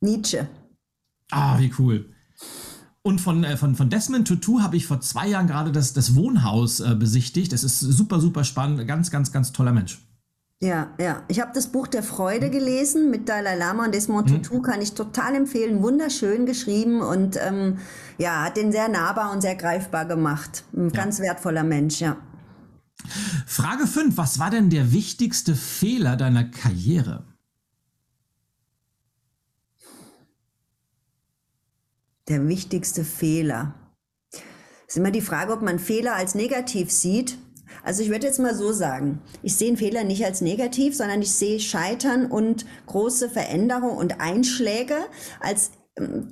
Nietzsche. 0.00 0.48
Ah, 1.30 1.56
wie 1.60 1.72
cool. 1.78 2.12
Und 3.02 3.20
von, 3.20 3.44
äh, 3.44 3.56
von, 3.56 3.76
von 3.76 3.90
Desmond 3.90 4.26
Tutu 4.26 4.60
habe 4.60 4.76
ich 4.76 4.88
vor 4.88 5.00
zwei 5.00 5.28
Jahren 5.28 5.46
gerade 5.46 5.70
das, 5.70 5.92
das 5.92 6.16
Wohnhaus 6.16 6.80
äh, 6.80 6.96
besichtigt. 6.96 7.52
Das 7.52 7.62
ist 7.62 7.78
super, 7.78 8.18
super 8.18 8.42
spannend. 8.42 8.88
Ganz, 8.88 9.12
ganz, 9.12 9.30
ganz 9.30 9.52
toller 9.52 9.72
Mensch. 9.72 10.04
Ja, 10.60 10.94
ja. 10.98 11.22
Ich 11.28 11.40
habe 11.40 11.52
das 11.54 11.66
Buch 11.66 11.86
der 11.86 12.02
Freude 12.02 12.48
gelesen 12.50 13.10
mit 13.10 13.28
Dalai 13.28 13.56
Lama 13.56 13.84
und 13.84 13.94
Desmond 13.94 14.30
mhm. 14.30 14.42
Tutu, 14.42 14.62
kann 14.62 14.80
ich 14.80 14.94
total 14.94 15.34
empfehlen. 15.34 15.82
Wunderschön 15.82 16.46
geschrieben 16.46 17.02
und 17.02 17.36
ähm, 17.36 17.78
ja, 18.16 18.44
hat 18.44 18.56
den 18.56 18.72
sehr 18.72 18.88
nahbar 18.88 19.32
und 19.32 19.42
sehr 19.42 19.54
greifbar 19.54 20.06
gemacht. 20.06 20.64
Ein 20.74 20.88
ja. 20.88 21.02
ganz 21.02 21.20
wertvoller 21.20 21.62
Mensch, 21.62 22.00
ja. 22.00 22.16
Frage 23.46 23.86
5. 23.86 24.16
Was 24.16 24.38
war 24.38 24.50
denn 24.50 24.70
der 24.70 24.92
wichtigste 24.92 25.54
Fehler 25.54 26.16
deiner 26.16 26.44
Karriere? 26.44 27.26
Der 32.28 32.48
wichtigste 32.48 33.04
Fehler. 33.04 33.74
Es 34.88 34.94
ist 34.94 34.96
immer 34.96 35.10
die 35.10 35.20
Frage, 35.20 35.52
ob 35.52 35.60
man 35.60 35.78
Fehler 35.78 36.14
als 36.14 36.34
negativ 36.34 36.90
sieht 36.90 37.36
also 37.84 38.02
ich 38.02 38.10
würde 38.10 38.26
jetzt 38.26 38.38
mal 38.38 38.54
so 38.54 38.72
sagen, 38.72 39.20
ich 39.42 39.56
sehe 39.56 39.68
einen 39.68 39.76
Fehler 39.76 40.04
nicht 40.04 40.24
als 40.24 40.40
negativ, 40.40 40.96
sondern 40.96 41.22
ich 41.22 41.32
sehe 41.32 41.60
Scheitern 41.60 42.26
und 42.26 42.66
große 42.86 43.28
Veränderungen 43.30 43.96
und 43.96 44.20
Einschläge 44.20 44.96
als 45.40 45.70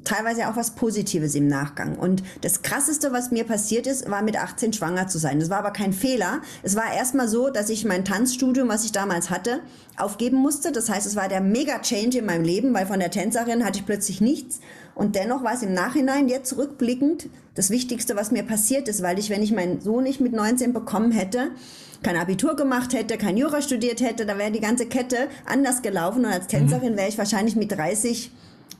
teilweise 0.04 0.48
auch 0.48 0.56
was 0.56 0.74
Positives 0.74 1.34
im 1.34 1.46
Nachgang. 1.46 1.96
Und 1.96 2.22
das 2.42 2.60
Krasseste, 2.60 3.12
was 3.12 3.30
mir 3.30 3.44
passiert 3.44 3.86
ist, 3.86 4.10
war 4.10 4.20
mit 4.20 4.36
18 4.36 4.74
schwanger 4.74 5.08
zu 5.08 5.18
sein. 5.18 5.40
Das 5.40 5.48
war 5.48 5.58
aber 5.58 5.70
kein 5.70 5.94
Fehler. 5.94 6.42
Es 6.62 6.76
war 6.76 6.92
erstmal 6.92 7.28
so, 7.28 7.48
dass 7.48 7.70
ich 7.70 7.86
mein 7.86 8.04
Tanzstudium, 8.04 8.68
was 8.68 8.84
ich 8.84 8.92
damals 8.92 9.30
hatte, 9.30 9.60
aufgeben 9.96 10.36
musste. 10.36 10.70
Das 10.70 10.90
heißt, 10.90 11.06
es 11.06 11.16
war 11.16 11.28
der 11.28 11.40
Mega-Change 11.40 12.18
in 12.18 12.26
meinem 12.26 12.44
Leben, 12.44 12.74
weil 12.74 12.86
von 12.86 13.00
der 13.00 13.10
Tänzerin 13.10 13.64
hatte 13.64 13.78
ich 13.78 13.86
plötzlich 13.86 14.20
nichts. 14.20 14.60
Und 14.94 15.16
dennoch 15.16 15.42
war 15.42 15.54
es 15.54 15.62
im 15.62 15.74
Nachhinein, 15.74 16.28
jetzt 16.28 16.50
zurückblickend, 16.50 17.28
das 17.54 17.70
Wichtigste, 17.70 18.16
was 18.16 18.30
mir 18.30 18.42
passiert 18.42 18.88
ist, 18.88 19.02
weil 19.02 19.18
ich, 19.18 19.30
wenn 19.30 19.42
ich 19.42 19.52
meinen 19.52 19.80
Sohn 19.80 20.04
nicht 20.04 20.20
mit 20.20 20.32
19 20.32 20.72
bekommen 20.72 21.12
hätte, 21.12 21.50
kein 22.02 22.16
Abitur 22.16 22.54
gemacht 22.54 22.92
hätte, 22.92 23.16
kein 23.16 23.36
Jura 23.36 23.62
studiert 23.62 24.00
hätte, 24.00 24.26
da 24.26 24.38
wäre 24.38 24.52
die 24.52 24.60
ganze 24.60 24.86
Kette 24.86 25.28
anders 25.46 25.82
gelaufen. 25.82 26.24
Und 26.24 26.32
als 26.32 26.46
Tänzerin 26.46 26.96
wäre 26.96 27.08
ich 27.08 27.18
wahrscheinlich 27.18 27.56
mit 27.56 27.72
30 27.72 28.30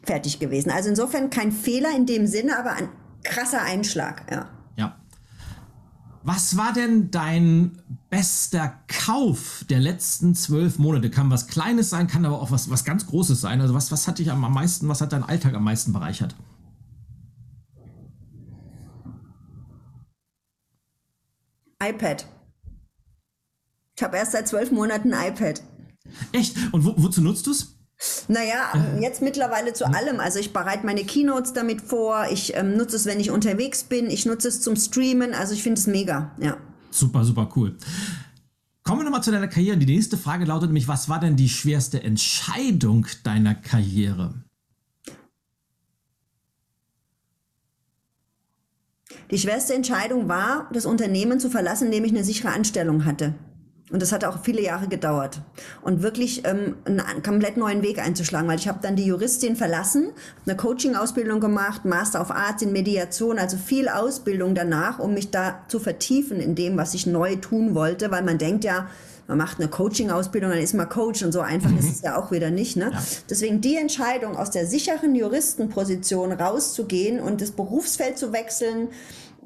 fertig 0.05 0.39
gewesen. 0.39 0.71
Also 0.71 0.91
insofern 0.91 1.31
kein 1.31 1.51
Fehler 1.51 1.91
in 1.97 2.07
dem 2.07 2.27
Sinne, 2.27 2.59
aber 2.59 2.73
ein 2.73 2.89
krasser 3.23 3.63
Einschlag, 3.63 4.23
ja. 4.31 4.49
Was 6.27 6.57
war 6.57 6.73
denn 6.73 7.11
dein 7.11 7.83
bester 8.09 8.81
Kauf 8.89 9.63
der 9.69 9.79
letzten 9.79 10.35
zwölf 10.35 10.79
Monate? 10.79 11.11
Kann 11.11 11.29
was 11.29 11.49
Kleines 11.49 11.91
sein, 11.91 12.07
kann 12.07 12.25
aber 12.25 12.41
auch 12.41 12.51
was, 12.51 12.71
was 12.71 12.87
ganz 12.87 13.07
Großes 13.07 13.43
sein. 13.43 13.61
Also 13.61 13.75
was, 13.75 13.93
was 13.93 14.09
hat 14.09 14.19
dich 14.19 14.31
am 14.31 14.41
meisten, 14.41 14.89
was 14.89 15.03
hat 15.03 15.13
deinen 15.13 15.25
Alltag 15.25 15.53
am 15.53 15.65
meisten 15.65 15.93
bereichert? 15.93 16.35
iPad. 21.83 22.27
Ich 23.95 24.03
habe 24.03 24.17
erst 24.17 24.33
seit 24.33 24.49
zwölf 24.49 24.71
Monaten 24.71 25.13
ein 25.13 25.35
iPad. 25.35 25.63
Echt? 26.33 26.57
Und 26.73 26.87
wo, 26.87 26.95
wozu 26.97 27.21
nutzt 27.21 27.47
du 27.47 27.51
es? 27.51 27.77
Naja, 28.29 28.73
jetzt 29.01 29.23
mittlerweile 29.23 29.73
zu 29.73 29.87
allem. 29.87 30.21
Also 30.21 30.39
ich 30.39 30.53
bereite 30.53 30.85
meine 30.85 31.05
Keynotes 31.05 31.53
damit 31.53 31.81
vor, 31.81 32.27
ich 32.31 32.55
ähm, 32.55 32.77
nutze 32.77 32.97
es, 32.97 33.07
wenn 33.07 33.21
ich 33.21 33.31
unterwegs 33.31 33.85
bin, 33.85 34.11
ich 34.11 34.27
nutze 34.27 34.49
es 34.49 34.61
zum 34.61 34.77
Streamen, 34.77 35.35
also 35.35 35.55
ich 35.55 35.63
finde 35.63 35.79
es 35.81 35.87
mega, 35.87 36.33
ja. 36.41 36.57
Super, 36.91 37.25
super 37.25 37.49
cool. 37.57 37.77
Kommen 38.83 39.01
wir 39.01 39.05
nochmal 39.05 39.23
zu 39.23 39.31
deiner 39.31 39.49
Karriere. 39.49 39.79
Die 39.79 39.87
nächste 39.87 40.19
Frage 40.19 40.45
lautet 40.45 40.69
nämlich, 40.69 40.89
was 40.89 41.09
war 41.09 41.19
denn 41.19 41.37
die 41.37 41.49
schwerste 41.49 42.03
Entscheidung 42.03 43.07
deiner 43.23 43.55
Karriere? 43.55 44.35
Die 49.31 49.39
schwerste 49.39 49.75
Entscheidung 49.75 50.29
war, 50.29 50.69
das 50.73 50.85
Unternehmen 50.85 51.41
zu 51.41 51.49
verlassen, 51.49 51.87
in 51.87 51.93
dem 51.93 52.05
ich 52.05 52.13
eine 52.13 52.25
sichere 52.25 52.53
Anstellung 52.53 53.07
hatte. 53.07 53.35
Und 53.91 54.01
das 54.01 54.13
hat 54.13 54.25
auch 54.25 54.39
viele 54.43 54.63
Jahre 54.63 54.89
gedauert. 54.89 55.41
Und 55.83 56.03
wirklich 56.03 56.47
ähm, 56.47 56.77
einen 56.87 57.23
komplett 57.23 57.59
neuen 57.59 57.83
Weg 57.83 57.99
einzuschlagen, 57.99 58.49
weil 58.49 58.59
ich 58.59 58.67
habe 58.67 58.79
dann 58.81 58.97
die 58.97 59.05
Juristin 59.05 59.57
verlassen, 59.57 60.13
eine 60.47 60.57
Coaching-Ausbildung 60.57 61.39
gemacht, 61.39 61.85
Master 61.85 62.23
of 62.23 62.31
Arts 62.31 62.63
in 62.63 62.73
Mediation, 62.73 63.39
also 63.39 63.59
viel 63.59 63.89
Ausbildung 63.91 64.55
danach, 64.55 64.99
um 65.01 65.13
mich 65.13 65.31
da 65.31 65.65
zu 65.69 65.81
vertiefen 65.81 66.41
in 66.41 66.55
dem, 66.55 66.79
was 66.79 66.95
ich 66.95 67.07
neu 67.07 67.37
tun 67.37 67.75
wollte, 67.75 68.11
weil 68.11 68.23
man 68.23 68.39
denkt 68.39 68.65
ja, 68.65 68.89
man 69.27 69.39
macht 69.39 69.59
eine 69.59 69.69
Coaching-Ausbildung, 69.69 70.51
dann 70.51 70.61
ist 70.61 70.75
man 70.75 70.89
Coach 70.89 71.23
und 71.23 71.33
so 71.33 71.41
einfach 71.41 71.71
mhm. 71.71 71.79
ist 71.79 71.91
es 71.91 72.03
ja 72.03 72.19
auch 72.19 72.31
wieder 72.31 72.51
nicht. 72.51 72.77
Ne? 72.77 72.91
Ja. 72.93 73.03
Deswegen 73.29 73.61
die 73.61 73.77
Entscheidung, 73.77 74.37
aus 74.37 74.51
der 74.51 74.67
sicheren 74.67 75.15
Juristenposition 75.15 76.33
rauszugehen 76.33 77.21
und 77.21 77.41
das 77.41 77.51
Berufsfeld 77.51 78.19
zu 78.19 78.33
wechseln, 78.33 78.89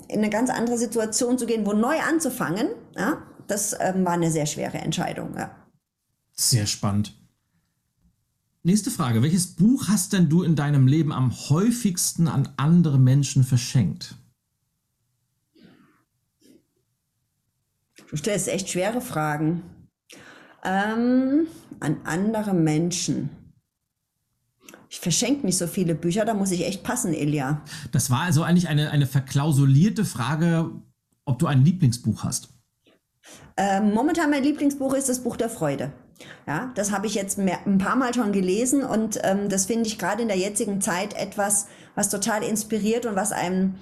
in 0.07 0.18
eine 0.18 0.30
ganz 0.30 0.49
andere 0.51 0.78
Situation 0.78 1.39
zu 1.39 1.47
gehen, 1.47 1.66
wo 1.66 1.72
neu 1.72 1.97
anzufangen, 2.09 2.68
ja, 2.97 3.18
das 3.49 3.75
ähm, 3.81 4.05
war 4.05 4.13
eine 4.13 4.31
sehr 4.31 4.47
schwere 4.47 4.79
Entscheidung. 4.79 5.35
Ja. 5.37 5.51
Sehr 6.33 6.67
spannend. 6.67 7.15
Nächste 8.63 8.91
Frage. 8.91 9.23
Welches 9.23 9.55
Buch 9.55 9.89
hast 9.89 10.13
denn 10.13 10.29
du 10.29 10.43
in 10.43 10.55
deinem 10.55 10.87
Leben 10.87 11.13
am 11.13 11.33
häufigsten 11.33 12.29
an 12.29 12.49
andere 12.57 12.99
Menschen 12.99 13.45
verschenkt? 13.45 14.15
Du 18.11 18.17
stellst 18.17 18.49
echt 18.49 18.69
schwere 18.69 19.01
Fragen. 19.01 19.63
Ähm, 20.65 21.47
an 21.81 21.99
andere 22.05 22.53
Menschen. 22.55 23.31
Ich 24.91 25.01
verschenke 25.01 25.47
nicht 25.47 25.59
so 25.59 25.67
viele 25.67 25.95
Bücher, 25.95 26.25
da 26.25 26.35
muss 26.35 26.51
ich 26.51 26.67
echt 26.67 26.83
passen, 26.83 27.13
Ilja. 27.13 27.63
Das 27.93 28.11
war 28.11 28.21
also 28.23 28.43
eigentlich 28.43 28.69
eine, 28.69 28.91
eine 28.91 29.07
verklausulierte 29.07 30.05
Frage, 30.05 30.71
ob 31.25 31.39
du 31.39 31.47
ein 31.47 31.65
Lieblingsbuch 31.65 32.25
hast. 32.25 32.58
Ähm, 33.57 33.93
momentan 33.93 34.31
mein 34.31 34.43
Lieblingsbuch 34.43 34.95
ist 34.95 35.09
das 35.09 35.20
Buch 35.20 35.37
der 35.37 35.49
Freude. 35.49 35.93
Ja, 36.47 36.72
das 36.74 36.93
habe 36.93 37.07
ich 37.07 37.14
jetzt 37.14 37.39
mehr, 37.39 37.59
ein 37.66 37.79
paar 37.79 37.97
Mal 37.97 38.12
schon 38.14 38.33
gelesen 38.33 38.83
und 38.83 39.20
ähm, 39.22 39.49
das 39.49 39.66
finde 39.66 39.87
ich 39.87 39.99
gerade 39.99 40.22
in 40.22 40.29
der 40.29 40.39
jetzigen 40.39 40.81
Zeit 40.81 41.14
etwas, 41.14 41.66
was 41.95 42.09
total 42.09 42.43
inspiriert 42.43 43.07
und 43.07 43.14
was 43.14 43.33
einem 43.33 43.74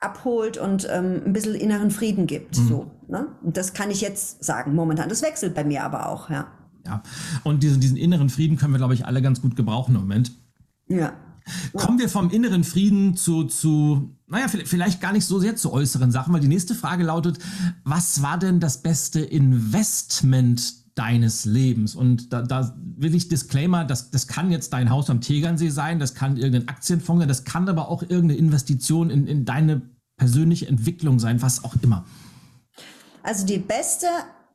abholt 0.00 0.58
und 0.58 0.88
ähm, 0.90 1.22
ein 1.26 1.32
bisschen 1.32 1.54
inneren 1.54 1.90
Frieden 1.90 2.26
gibt. 2.26 2.58
Mhm. 2.58 2.68
So, 2.68 2.90
ne? 3.08 3.28
Und 3.42 3.56
das 3.56 3.74
kann 3.74 3.90
ich 3.90 4.00
jetzt 4.00 4.44
sagen 4.44 4.74
momentan. 4.74 5.08
Das 5.08 5.22
wechselt 5.22 5.54
bei 5.54 5.64
mir 5.64 5.84
aber 5.84 6.08
auch, 6.08 6.30
ja. 6.30 6.48
Ja, 6.86 7.02
und 7.44 7.62
diesen, 7.62 7.80
diesen 7.80 7.96
inneren 7.96 8.30
Frieden 8.30 8.56
können 8.56 8.72
wir, 8.72 8.78
glaube 8.78 8.94
ich, 8.94 9.04
alle 9.04 9.20
ganz 9.20 9.42
gut 9.42 9.56
gebrauchen 9.56 9.94
im 9.94 10.00
Moment. 10.02 10.32
Ja. 10.88 11.12
Kommen 11.74 11.98
wir 11.98 12.08
vom 12.08 12.30
inneren 12.30 12.64
Frieden 12.64 13.16
zu, 13.16 13.44
zu, 13.44 14.16
naja, 14.26 14.48
vielleicht 14.48 15.00
gar 15.00 15.12
nicht 15.12 15.24
so 15.24 15.38
sehr 15.38 15.56
zu 15.56 15.72
äußeren 15.72 16.10
Sachen, 16.10 16.32
weil 16.32 16.40
die 16.40 16.48
nächste 16.48 16.74
Frage 16.74 17.04
lautet, 17.04 17.38
was 17.84 18.22
war 18.22 18.38
denn 18.38 18.60
das 18.60 18.82
beste 18.82 19.20
Investment 19.20 20.98
deines 20.98 21.44
Lebens? 21.44 21.94
Und 21.94 22.32
da, 22.32 22.42
da 22.42 22.74
will 22.96 23.14
ich 23.14 23.28
Disclaimer, 23.28 23.84
das, 23.84 24.10
das 24.10 24.26
kann 24.26 24.50
jetzt 24.50 24.72
dein 24.72 24.90
Haus 24.90 25.10
am 25.10 25.20
Tegernsee 25.20 25.70
sein, 25.70 25.98
das 25.98 26.14
kann 26.14 26.36
irgendein 26.36 26.68
Aktienfonds 26.68 27.20
sein, 27.20 27.28
das 27.28 27.44
kann 27.44 27.68
aber 27.68 27.88
auch 27.88 28.02
irgendeine 28.02 28.36
Investition 28.36 29.10
in, 29.10 29.26
in 29.26 29.44
deine 29.44 29.82
persönliche 30.16 30.66
Entwicklung 30.66 31.18
sein, 31.18 31.40
was 31.42 31.64
auch 31.64 31.74
immer. 31.82 32.04
Also 33.22 33.46
die 33.46 33.58
beste 33.58 34.06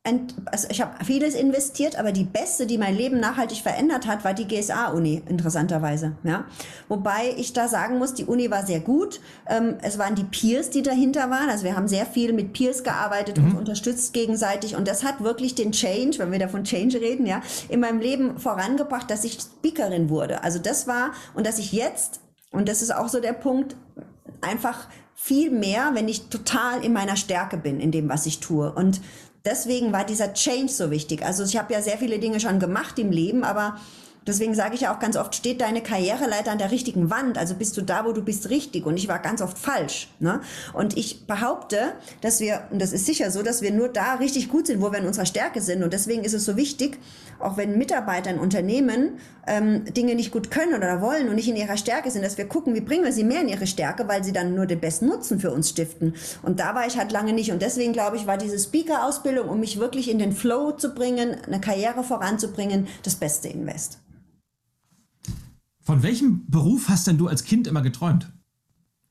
also 0.06 0.68
ich 0.70 0.82
habe 0.82 1.04
vieles 1.06 1.34
investiert, 1.34 1.98
aber 1.98 2.12
die 2.12 2.26
beste, 2.26 2.68
die 2.68 2.78
mein 2.78 2.94
Leben 2.94 3.22
nachhaltig 3.22 3.62
verändert 3.62 4.06
hat, 4.06 4.26
war 4.26 4.34
die 4.34 4.46
GSA-Uni, 4.46 5.24
interessanterweise. 5.30 6.18
Ja? 6.24 6.44
Wobei 6.90 7.34
ich 7.38 7.54
da 7.54 7.70
sagen 7.70 8.00
muss, 8.00 8.14
die 8.14 8.26
Uni 8.26 8.52
war 8.52 8.66
sehr 8.66 8.82
gut. 8.82 9.22
Ähm, 9.48 9.78
es 9.82 9.98
waren 9.98 10.16
die 10.16 10.26
Peers, 10.26 10.70
die 10.70 10.82
dahinter 10.82 11.30
waren. 11.30 11.50
Also 11.50 11.64
wir 11.64 11.78
haben 11.78 11.88
sehr 11.88 12.06
viel 12.06 12.34
mit 12.34 12.52
Peers 12.52 12.84
gearbeitet 12.84 13.38
mhm. 13.38 13.52
und 13.52 13.58
unterstützt 13.60 14.12
gegenseitig. 14.12 14.76
Und 14.76 14.90
das 14.90 15.06
hat 15.06 15.24
wirklich 15.24 15.56
den 15.56 15.72
Change, 15.72 16.20
wenn 16.20 16.34
wir 16.34 16.40
da 16.40 16.50
von 16.50 16.66
Change 16.66 17.00
reden, 17.00 17.26
ja, 17.26 17.42
in 17.70 17.80
meinem 17.80 18.02
Leben 18.02 18.38
vorangebracht, 18.40 19.10
dass 19.10 19.24
ich 19.24 19.40
Speakerin 19.40 20.10
wurde. 20.10 20.44
Also 20.44 20.60
das 20.60 20.86
war, 20.86 21.12
und 21.34 21.48
dass 21.48 21.60
ich 21.60 21.72
jetzt, 21.72 22.20
und 22.52 22.68
das 22.68 22.82
ist 22.82 22.94
auch 22.94 23.08
so 23.08 23.22
der 23.22 23.34
Punkt, 23.34 23.78
einfach 24.42 24.90
viel 25.16 25.50
mehr, 25.50 25.92
wenn 25.94 26.10
ich 26.10 26.28
total 26.28 26.84
in 26.84 26.92
meiner 26.92 27.16
Stärke 27.16 27.56
bin, 27.56 27.80
in 27.80 27.92
dem, 27.92 28.10
was 28.10 28.26
ich 28.26 28.42
tue. 28.42 28.70
Und 28.74 29.00
deswegen 29.46 29.92
war 29.92 30.06
dieser 30.06 30.34
Change 30.34 30.72
so 30.72 30.92
wichtig. 30.92 31.24
Also 31.24 31.44
ich 31.44 31.58
habe 31.58 31.74
ja 31.74 31.82
sehr 31.82 31.98
viele 31.98 32.20
Dinge 32.20 32.40
schon 32.40 32.60
gemacht 32.60 32.98
im 33.00 33.12
Leben, 33.12 33.44
aber 33.44 33.78
deswegen 34.28 34.56
sage 34.56 34.76
ich 34.76 34.82
ja 34.82 34.94
auch 34.94 35.00
ganz 35.00 35.18
oft, 35.18 35.36
steht 35.36 35.62
deine 35.62 35.82
Karriereleiter 35.82 36.52
an 36.52 36.58
der 36.58 36.72
richtigen 36.72 37.10
Wand? 37.10 37.38
Also 37.38 37.56
bist 37.56 37.78
du 37.78 37.82
da, 37.82 38.06
wo 38.06 38.12
du 38.12 38.24
bist, 38.24 38.50
richtig? 38.50 38.86
Und 38.86 38.98
ich 38.98 39.08
war 39.08 39.20
ganz 39.20 39.42
oft 39.42 39.58
falsch. 39.58 40.10
Ne? 40.20 40.42
Und 40.74 40.98
ich 40.98 41.28
behaupte, 41.28 41.94
dass 42.22 42.40
wir, 42.40 42.68
und 42.72 42.82
das 42.82 42.94
ist 42.94 43.06
sicher 43.06 43.32
so, 43.32 43.44
dass 43.44 43.62
wir 43.62 43.72
nur 43.72 43.90
da 43.90 44.16
richtig 44.16 44.50
gut 44.50 44.68
sind, 44.68 44.82
wo 44.82 44.92
wir 44.92 45.00
in 45.00 45.08
unserer 45.08 45.26
Stärke 45.26 45.62
sind. 45.62 45.84
Und 45.84 45.94
deswegen 45.94 46.24
ist 46.24 46.34
es 46.34 46.46
so 46.46 46.58
wichtig, 46.58 47.00
auch 47.40 47.58
wenn 47.58 47.78
Mitarbeiter 47.78 48.30
in 48.30 48.40
Unternehmen 48.40 49.20
ähm, 49.48 49.86
Dinge 49.86 50.16
nicht 50.16 50.32
gut 50.32 50.52
können 50.52 50.74
oder 50.74 51.02
wollen 51.02 51.30
und 51.30 51.36
nicht 51.36 51.50
in 51.50 51.56
ihrer 51.56 51.78
Stärke 51.78 52.10
sind, 52.10 52.24
dass 52.24 52.38
wir 52.38 52.48
gucken, 52.48 52.74
wie 52.74 52.82
bringen 52.82 53.04
wir 53.04 53.12
sie 53.12 53.24
mehr 53.24 53.42
in 53.42 53.50
ihre 53.50 53.68
Stärke, 53.68 54.08
weil 54.08 54.24
sie 54.24 54.32
dann 54.32 54.56
nur 54.56 54.66
den 54.66 54.80
besten 54.80 55.08
Nutzen 55.08 55.40
für 55.40 55.52
uns 55.52 55.70
stiften. 55.70 56.16
Und 56.42 56.60
da 56.60 56.76
war 56.76 56.88
ich 56.88 56.98
halt 56.98 57.12
lange 57.12 57.34
nicht. 57.34 57.52
Und 57.52 57.62
deswegen 57.62 57.94
glaube 57.94 58.18
ich, 58.18 58.28
war 58.28 58.38
diese 58.38 58.58
Speaker-Ausbildung, 58.58 59.50
um 59.50 59.60
mich 59.60 59.80
wirklich 59.80 60.10
in 60.10 60.20
den 60.20 60.32
Flow 60.32 60.72
zu 60.72 60.94
bringen, 60.94 61.36
eine 61.46 61.60
Karriere 61.60 62.04
voranzubringen, 62.04 62.88
das 63.04 63.16
beste 63.16 63.50
Invest. 63.50 64.00
Von 65.84 66.02
welchem 66.02 66.46
Beruf 66.48 66.90
hast 66.90 67.08
denn 67.08 67.18
du 67.18 67.28
als 67.28 67.44
Kind 67.44 67.68
immer 67.68 67.82
geträumt? 67.82 68.32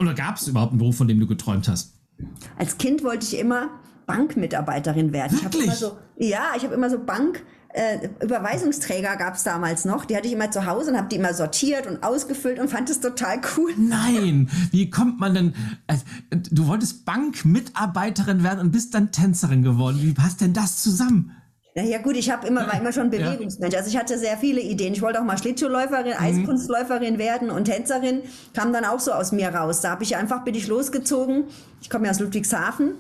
Oder 0.01 0.15
gab 0.15 0.37
es 0.37 0.49
überhaupt 0.49 0.73
einen 0.73 0.79
Beruf, 0.79 0.97
von 0.97 1.07
dem 1.07 1.21
du 1.21 1.27
geträumt 1.27 1.69
hast? 1.69 1.95
Als 2.57 2.79
Kind 2.79 3.05
wollte 3.05 3.27
ich 3.27 3.39
immer 3.39 3.69
Bankmitarbeiterin 4.07 5.13
werden. 5.13 5.41
Wirklich? 5.43 5.67
Ich 5.67 5.75
so, 5.75 5.99
ja, 6.17 6.53
ich 6.57 6.65
habe 6.65 6.75
immer 6.75 6.91
so 6.91 6.99
Bank. 6.99 7.45
Äh, 7.75 8.09
Überweisungsträger 8.23 9.17
gab 9.17 9.35
es 9.35 9.45
damals 9.45 9.85
noch. 9.85 10.05
Die 10.05 10.17
hatte 10.17 10.27
ich 10.27 10.35
immer 10.35 10.51
zu 10.51 10.67
Hause 10.67 10.91
und 10.91 10.99
habe 10.99 11.09
die 11.09 11.17
immer 11.17 11.33
sortiert 11.33 11.87
und 11.87 12.03
ausgefüllt 12.03 12.59
und 12.59 12.69
fand 12.69 12.91
es 12.91 13.01
total 13.01 13.41
cool. 13.57 13.73
Nein, 13.79 14.51
wie 14.71 14.91
kommt 14.91 15.21
man 15.21 15.35
denn? 15.35 15.55
Äh, 15.87 15.97
du 16.51 16.67
wolltest 16.67 17.07
Bankmitarbeiterin 17.07 18.43
werden 18.43 18.61
und 18.61 18.73
bist 18.73 18.95
dann 18.95 19.11
Tänzerin 19.11 19.63
geworden. 19.63 19.99
Wie 20.03 20.13
passt 20.13 20.41
denn 20.43 20.53
das 20.53 20.83
zusammen? 20.83 21.33
Na 21.75 21.83
ja 21.83 21.99
gut, 21.99 22.17
ich 22.17 22.31
habe 22.31 22.47
immer, 22.47 22.67
war 22.67 22.79
immer 22.79 22.93
schon 22.93 23.09
Bewegungsmensch. 23.09 23.75
Also 23.75 23.89
ich 23.89 23.97
hatte 23.97 24.19
sehr 24.19 24.37
viele 24.37 24.61
Ideen. 24.61 24.93
Ich 24.93 25.01
wollte 25.01 25.21
auch 25.21 25.25
mal 25.25 25.39
Schlittschuhläuferin, 25.39 26.13
mhm. 26.19 26.23
Eiskunstläuferin 26.23 27.19
werden 27.19 27.51
und 27.51 27.65
Tänzerin. 27.65 28.23
Kam 28.53 28.73
dann 28.73 28.85
auch 28.85 29.01
so 29.01 29.13
aus 29.13 29.33
mir 29.33 29.49
raus. 29.49 29.81
Da 29.81 29.91
habe 29.91 30.03
ich 30.03 30.17
einfach, 30.17 30.45
bin 30.45 30.55
ich 30.55 30.69
losgezogen. 30.69 31.45
Ich 31.81 31.89
komme 31.89 32.05
ja 32.07 32.11
aus 32.11 32.21
Ludwigshafen 32.21 32.95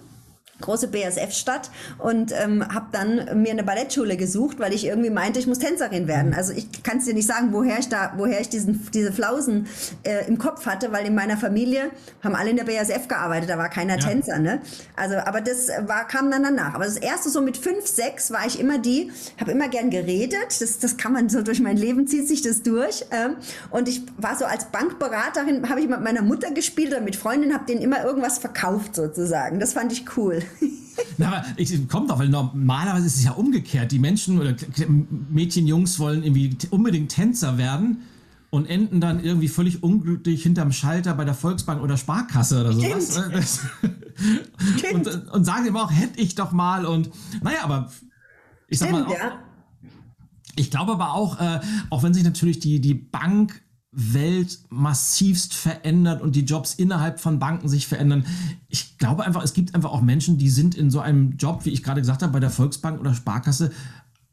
große 0.63 0.89
BSF-Stadt 0.89 1.71
und 1.99 2.33
ähm, 2.33 2.67
habe 2.73 2.87
dann 2.93 3.43
mir 3.43 3.51
eine 3.51 3.63
Ballettschule 3.63 4.17
gesucht, 4.17 4.59
weil 4.59 4.73
ich 4.73 4.87
irgendwie 4.87 5.11
meinte, 5.11 5.39
ich 5.39 5.47
muss 5.47 5.59
Tänzerin 5.59 6.09
werden. 6.09 6.29
Mhm. 6.29 6.37
Also 6.37 6.53
ich 6.53 6.83
kann 6.83 6.99
es 6.99 7.05
dir 7.05 7.15
nicht 7.15 7.27
sagen, 7.27 7.49
woher 7.53 7.79
ich 7.79 7.89
da, 7.89 8.15
woher 8.17 8.41
ich 8.41 8.49
diesen, 8.49 8.89
diese 8.93 9.13
Flausen 9.13 9.67
äh, 10.05 10.27
im 10.27 10.39
Kopf 10.39 10.67
hatte, 10.67 10.93
weil 10.93 11.07
in 11.07 11.15
meiner 11.15 11.37
Familie 11.37 11.91
haben 12.23 12.35
alle 12.35 12.51
in 12.51 12.57
der 12.57 12.65
BSF 12.65 13.09
gearbeitet, 13.09 13.51
da 13.51 13.59
war 13.59 13.69
keiner 13.69 13.99
ja. 13.99 14.07
Tänzer. 14.07 14.39
Ne? 14.39 14.61
Also, 14.97 15.17
aber 15.17 15.41
das 15.41 15.69
war, 15.87 16.07
kam 16.07 16.31
dann 16.31 16.43
danach. 16.43 16.75
Aber 16.75 16.85
das 16.85 16.97
erste 16.97 17.29
so 17.29 17.41
mit 17.41 17.57
fünf, 17.57 17.87
sechs 17.87 18.31
war 18.31 18.47
ich 18.47 18.59
immer 18.59 18.79
die, 18.79 19.11
habe 19.41 19.51
immer 19.53 19.69
gern 19.69 19.91
geredet. 19.91 20.61
Das, 20.61 20.79
das 20.79 20.97
kann 20.97 21.13
man 21.13 21.29
so 21.29 21.43
durch 21.43 21.61
mein 21.61 21.77
Leben 21.77 22.07
zieht 22.07 22.29
sich 22.29 22.43
das 22.43 22.63
durch. 22.63 23.05
Ähm, 23.11 23.37
und 23.71 23.89
ich 23.89 24.03
war 24.17 24.37
so 24.37 24.45
als 24.45 24.67
Bankberaterin, 24.67 25.69
habe 25.69 25.81
ich 25.81 25.89
mit 25.89 26.01
meiner 26.01 26.23
Mutter 26.23 26.51
gespielt 26.51 26.93
oder 26.93 27.01
mit 27.01 27.17
Freundinnen, 27.17 27.55
habe 27.55 27.67
denen 27.67 27.83
immer 27.83 28.05
irgendwas 28.05 28.39
verkauft 28.39 28.95
sozusagen. 28.95 29.59
Das 29.59 29.73
fand 29.73 29.93
ich 29.93 30.17
cool. 30.17 30.43
Na, 31.19 31.29
aber 31.29 31.45
ich, 31.57 31.89
kommt 31.89 32.11
doch, 32.11 32.19
weil 32.19 32.29
normalerweise 32.29 33.07
ist 33.07 33.17
es 33.17 33.25
ja 33.25 33.33
umgekehrt. 33.33 33.93
Die 33.93 33.99
Menschen 33.99 34.41
oder 34.41 34.55
Mädchen, 35.31 35.67
Jungs 35.67 35.99
wollen 35.99 36.23
irgendwie 36.23 36.57
unbedingt 36.71 37.11
Tänzer 37.11 37.59
werden 37.59 38.03
und 38.51 38.67
enden 38.67 39.01
dann 39.01 39.23
irgendwie 39.25 39.49
völlig 39.49 39.83
unglücklich 39.83 40.43
hinterm 40.43 40.73
Schalter 40.73 41.15
bei 41.15 41.25
der 41.25 41.35
Volksbank 41.35 41.83
oder 41.83 41.97
Sparkasse 41.97 42.61
oder 42.61 42.73
sowas. 42.73 43.61
und, 44.93 45.33
und 45.33 45.45
sagen 45.45 45.67
immer 45.67 45.85
auch, 45.85 45.91
hätte 45.91 46.21
ich 46.21 46.35
doch 46.35 46.53
mal 46.53 46.85
und 46.85 47.11
naja, 47.43 47.61
aber 47.63 47.91
ich 48.69 48.79
sag 48.79 48.89
Stimmt, 48.89 49.09
mal. 49.09 49.15
Auch, 49.15 49.19
ja. 49.19 49.39
Ich 50.57 50.71
glaube 50.71 50.93
aber 50.93 51.15
auch, 51.15 51.41
äh, 51.41 51.61
auch 51.89 52.03
wenn 52.03 52.13
sich 52.13 52.25
natürlich 52.25 52.59
die, 52.59 52.81
die 52.81 52.95
Bank 52.95 53.63
Welt 53.93 54.59
massivst 54.71 55.53
verändert 55.55 56.23
und 56.23 56.35
die 56.35 56.45
Jobs 56.45 56.75
innerhalb 56.75 57.21
von 57.21 57.39
Banken 57.39 57.69
sich 57.69 57.87
verändern. 57.87 58.25
Ich 58.69 58.97
glaube 58.97 59.25
einfach, 59.25 59.45
es 59.45 59.53
gibt 59.53 59.75
einfach 59.75 59.93
auch 59.93 60.01
Menschen, 60.01 60.39
die 60.39 60.49
sind 60.49 60.75
in 60.75 60.91
so 60.91 61.01
einem 61.01 61.37
Job, 61.37 61.67
wie 61.67 61.71
ich 61.71 61.83
gerade 61.83 62.01
gesagt 62.01 62.23
habe, 62.23 62.33
bei 62.33 62.41
der 62.41 62.51
Volksbank 62.51 62.99
oder 62.99 63.15
Sparkasse, 63.15 63.71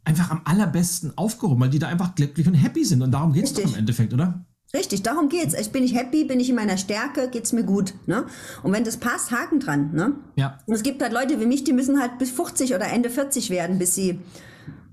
einfach 0.06 0.32
am 0.32 0.42
allerbesten 0.46 1.18
aufgehoben, 1.18 1.60
weil 1.62 1.70
die 1.70 1.80
da 1.80 1.88
einfach 1.88 2.16
glücklich 2.16 2.48
und 2.48 2.54
happy 2.54 2.86
sind. 2.86 3.02
Und 3.02 3.12
darum 3.12 3.34
geht 3.34 3.44
es 3.44 3.54
doch 3.54 3.64
im 3.64 3.76
Endeffekt, 3.76 4.14
oder? 4.14 4.46
Richtig, 4.74 5.02
darum 5.02 5.30
geht's. 5.30 5.56
Ich 5.56 5.72
bin 5.72 5.84
ich 5.84 5.96
happy, 5.96 6.26
bin 6.26 6.40
ich 6.40 6.50
in 6.50 6.56
meiner 6.56 6.78
Stärke, 6.78 7.30
geht's 7.30 7.54
mir 7.54 7.64
gut. 7.64 7.96
Ne? 8.06 8.26
Und 8.62 8.72
wenn 8.72 8.84
das 8.84 8.98
passt, 8.98 9.32
Haken 9.32 9.60
dran. 9.60 9.92
Ne? 9.94 10.14
Ja. 10.36 10.60
Und 10.68 10.76
es 10.76 10.84
gibt 10.84 11.02
halt 11.02 11.12
Leute 11.12 11.40
wie 11.40 11.48
mich, 11.48 11.64
die 11.64 11.74
müssen 11.74 12.00
halt 12.00 12.18
bis 12.20 12.30
50 12.32 12.76
oder 12.76 12.88
Ende 12.88 13.10
40 13.10 13.50
werden, 13.50 13.80
bis 13.80 13.96
sie 13.96 14.20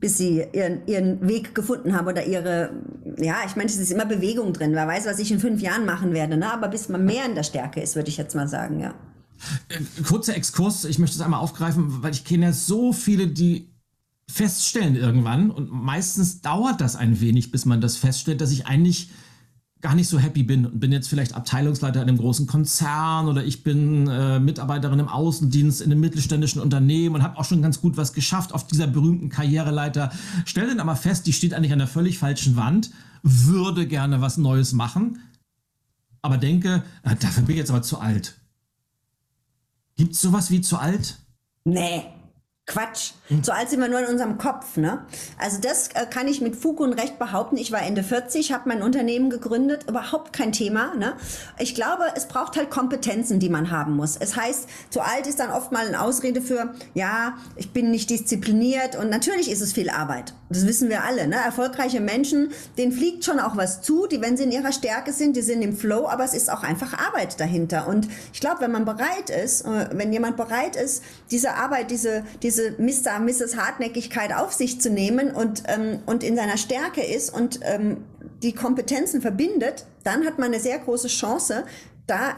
bis 0.00 0.18
sie 0.18 0.44
ihren, 0.52 0.86
ihren 0.86 1.26
Weg 1.26 1.54
gefunden 1.54 1.96
haben 1.96 2.06
oder 2.06 2.26
ihre, 2.26 2.70
ja, 3.18 3.36
ich 3.46 3.56
meine, 3.56 3.68
es 3.68 3.76
ist 3.76 3.90
immer 3.90 4.04
Bewegung 4.04 4.52
drin. 4.52 4.72
Wer 4.72 4.86
weiß, 4.86 5.06
was 5.06 5.18
ich 5.18 5.32
in 5.32 5.40
fünf 5.40 5.60
Jahren 5.60 5.86
machen 5.86 6.12
werde, 6.12 6.36
ne? 6.36 6.52
aber 6.52 6.68
bis 6.68 6.88
man 6.88 7.04
mehr 7.04 7.24
in 7.24 7.34
der 7.34 7.42
Stärke 7.42 7.80
ist, 7.80 7.96
würde 7.96 8.10
ich 8.10 8.16
jetzt 8.16 8.34
mal 8.34 8.48
sagen, 8.48 8.80
ja. 8.80 8.94
Äh, 9.68 10.02
kurzer 10.02 10.36
Exkurs, 10.36 10.84
ich 10.84 10.98
möchte 10.98 11.16
es 11.16 11.22
einmal 11.22 11.40
aufgreifen, 11.40 12.02
weil 12.02 12.12
ich 12.12 12.24
kenne 12.24 12.46
ja 12.46 12.52
so 12.52 12.92
viele, 12.92 13.28
die 13.28 13.70
feststellen 14.28 14.96
irgendwann 14.96 15.50
und 15.50 15.70
meistens 15.70 16.40
dauert 16.40 16.80
das 16.80 16.96
ein 16.96 17.20
wenig, 17.20 17.50
bis 17.50 17.64
man 17.64 17.80
das 17.80 17.96
feststellt, 17.96 18.40
dass 18.40 18.50
ich 18.50 18.66
eigentlich 18.66 19.10
gar 19.86 19.94
nicht 19.94 20.08
so 20.08 20.18
happy 20.18 20.42
bin 20.42 20.66
und 20.66 20.80
bin 20.80 20.90
jetzt 20.90 21.06
vielleicht 21.06 21.36
Abteilungsleiter 21.36 22.02
in 22.02 22.08
einem 22.08 22.18
großen 22.18 22.48
Konzern 22.48 23.28
oder 23.28 23.44
ich 23.44 23.62
bin 23.62 24.08
äh, 24.08 24.40
Mitarbeiterin 24.40 24.98
im 24.98 25.06
Außendienst 25.06 25.80
in 25.80 25.92
einem 25.92 26.00
mittelständischen 26.00 26.60
Unternehmen 26.60 27.14
und 27.14 27.22
habe 27.22 27.38
auch 27.38 27.44
schon 27.44 27.62
ganz 27.62 27.80
gut 27.80 27.96
was 27.96 28.12
geschafft 28.12 28.52
auf 28.52 28.66
dieser 28.66 28.88
berühmten 28.88 29.28
Karriereleiter. 29.28 30.10
Stell 30.44 30.66
dann 30.66 30.80
aber 30.80 30.96
fest, 30.96 31.28
die 31.28 31.32
steht 31.32 31.54
eigentlich 31.54 31.70
an 31.72 31.78
der 31.78 31.86
völlig 31.86 32.18
falschen 32.18 32.56
Wand, 32.56 32.90
würde 33.22 33.86
gerne 33.86 34.20
was 34.20 34.38
Neues 34.38 34.72
machen, 34.72 35.20
aber 36.20 36.36
denke, 36.36 36.82
äh, 37.04 37.14
dafür 37.14 37.44
bin 37.44 37.54
ich 37.54 37.60
jetzt 37.60 37.70
aber 37.70 37.82
zu 37.82 38.00
alt. 38.00 38.34
Gibt 39.94 40.14
es 40.14 40.20
sowas 40.20 40.50
wie 40.50 40.62
zu 40.62 40.78
alt? 40.78 41.16
Nee. 41.62 42.02
Quatsch. 42.66 43.12
So 43.42 43.52
alt 43.52 43.70
sind 43.70 43.80
wir 43.80 43.88
nur 43.88 44.00
in 44.00 44.06
unserem 44.06 44.38
Kopf. 44.38 44.76
Ne? 44.76 45.04
Also 45.38 45.60
das 45.60 45.88
äh, 45.94 46.06
kann 46.08 46.26
ich 46.26 46.40
mit 46.40 46.56
Fug 46.56 46.80
und 46.80 46.92
Recht 46.92 47.18
behaupten. 47.18 47.56
Ich 47.56 47.70
war 47.70 47.80
Ende 47.80 48.02
40, 48.02 48.52
habe 48.52 48.68
mein 48.68 48.82
Unternehmen 48.82 49.30
gegründet, 49.30 49.88
überhaupt 49.88 50.32
kein 50.32 50.50
Thema. 50.52 50.94
Ne? 50.96 51.14
Ich 51.58 51.76
glaube, 51.76 52.04
es 52.16 52.26
braucht 52.26 52.56
halt 52.56 52.70
Kompetenzen, 52.70 53.38
die 53.38 53.48
man 53.48 53.70
haben 53.70 53.94
muss. 53.94 54.16
Es 54.16 54.36
heißt, 54.36 54.68
zu 54.90 55.00
alt 55.00 55.28
ist 55.28 55.38
dann 55.38 55.50
oft 55.50 55.70
mal 55.70 55.86
eine 55.86 56.00
Ausrede 56.00 56.40
für, 56.40 56.74
ja, 56.94 57.36
ich 57.54 57.72
bin 57.72 57.92
nicht 57.92 58.10
diszipliniert 58.10 58.96
und 58.96 59.10
natürlich 59.10 59.50
ist 59.50 59.60
es 59.60 59.72
viel 59.72 59.90
Arbeit. 59.90 60.34
Das 60.48 60.66
wissen 60.66 60.88
wir 60.88 61.04
alle. 61.04 61.26
Ne? 61.26 61.36
Erfolgreiche 61.36 62.00
Menschen, 62.00 62.52
denen 62.78 62.92
fliegt 62.92 63.24
schon 63.24 63.40
auch 63.40 63.56
was 63.56 63.82
zu, 63.82 64.06
die, 64.06 64.20
wenn 64.20 64.36
sie 64.36 64.44
in 64.44 64.52
ihrer 64.52 64.72
Stärke 64.72 65.12
sind, 65.12 65.36
die 65.36 65.42
sind 65.42 65.62
im 65.62 65.76
Flow, 65.76 66.08
aber 66.08 66.24
es 66.24 66.34
ist 66.34 66.50
auch 66.50 66.62
einfach 66.62 66.96
Arbeit 66.96 67.40
dahinter. 67.40 67.88
Und 67.88 68.08
ich 68.32 68.40
glaube, 68.40 68.60
wenn 68.60 68.72
man 68.72 68.84
bereit 68.84 69.30
ist, 69.30 69.62
äh, 69.62 69.88
wenn 69.92 70.12
jemand 70.12 70.36
bereit 70.36 70.76
ist, 70.76 71.02
diese 71.30 71.54
Arbeit, 71.54 71.90
diese, 71.90 72.24
diese 72.42 72.55
diese 72.56 72.72
Mr. 72.78 73.20
Mrs. 73.20 73.56
Hartnäckigkeit 73.56 74.34
auf 74.34 74.52
sich 74.52 74.80
zu 74.80 74.90
nehmen 74.90 75.30
und, 75.30 75.62
ähm, 75.66 76.00
und 76.06 76.22
in 76.22 76.36
seiner 76.36 76.56
Stärke 76.56 77.02
ist 77.02 77.30
und 77.30 77.60
ähm, 77.62 77.98
die 78.42 78.52
Kompetenzen 78.52 79.20
verbindet, 79.20 79.86
dann 80.04 80.24
hat 80.24 80.38
man 80.38 80.48
eine 80.48 80.60
sehr 80.60 80.78
große 80.78 81.08
Chance, 81.08 81.64
da 82.06 82.34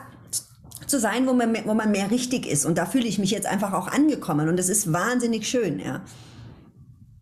zu 0.86 0.98
sein, 0.98 1.26
wo 1.26 1.34
man, 1.34 1.54
wo 1.64 1.74
man 1.74 1.90
mehr 1.90 2.10
richtig 2.10 2.46
ist. 2.46 2.64
Und 2.64 2.78
da 2.78 2.86
fühle 2.86 3.06
ich 3.06 3.18
mich 3.18 3.30
jetzt 3.30 3.46
einfach 3.46 3.72
auch 3.72 3.88
angekommen. 3.88 4.48
Und 4.48 4.56
das 4.56 4.68
ist 4.68 4.92
wahnsinnig 4.92 5.46
schön, 5.46 5.80
ja. 5.80 6.02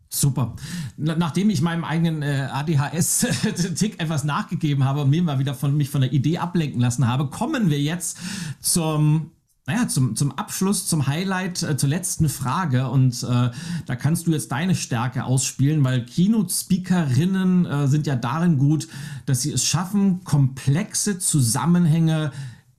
Super. 0.08 0.54
Nachdem 0.96 1.50
ich 1.50 1.60
meinem 1.62 1.84
eigenen 1.84 2.22
äh, 2.22 2.48
ADHS-Tick 2.50 3.98
etwas 4.00 4.24
nachgegeben 4.24 4.84
habe 4.84 5.02
und 5.02 5.10
mir 5.10 5.22
mal 5.22 5.38
wieder 5.38 5.52
von 5.52 5.76
mich 5.76 5.90
von 5.90 6.00
der 6.00 6.12
Idee 6.12 6.38
ablenken 6.38 6.80
lassen 6.80 7.08
habe, 7.08 7.28
kommen 7.28 7.70
wir 7.70 7.80
jetzt 7.80 8.18
zum 8.60 9.32
naja, 9.66 9.88
zum, 9.88 10.14
zum 10.14 10.30
Abschluss, 10.32 10.86
zum 10.86 11.08
Highlight, 11.08 11.64
äh, 11.64 11.76
zur 11.76 11.88
letzten 11.88 12.28
Frage. 12.28 12.88
Und 12.88 13.24
äh, 13.24 13.50
da 13.84 13.96
kannst 13.96 14.26
du 14.26 14.30
jetzt 14.30 14.52
deine 14.52 14.76
Stärke 14.76 15.24
ausspielen, 15.24 15.82
weil 15.82 16.04
Keynote-Speakerinnen 16.04 17.66
äh, 17.66 17.88
sind 17.88 18.06
ja 18.06 18.14
darin 18.14 18.58
gut, 18.58 18.86
dass 19.26 19.42
sie 19.42 19.50
es 19.50 19.64
schaffen, 19.64 20.22
komplexe 20.22 21.18
Zusammenhänge 21.18 22.30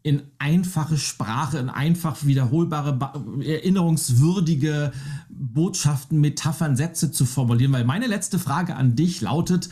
in 0.01 0.21
einfache 0.39 0.97
Sprache, 0.97 1.57
in 1.57 1.67
einfach 1.67 2.23
wiederholbare, 2.25 2.97
erinnerungswürdige 3.43 4.93
Botschaften, 5.27 6.21
Metaphern, 6.21 6.77
Sätze 6.77 7.11
zu 7.11 7.25
formulieren. 7.25 7.73
Weil 7.73 7.83
meine 7.83 8.07
letzte 8.07 8.39
Frage 8.39 8.77
an 8.77 8.95
dich 8.95 9.19
lautet, 9.19 9.67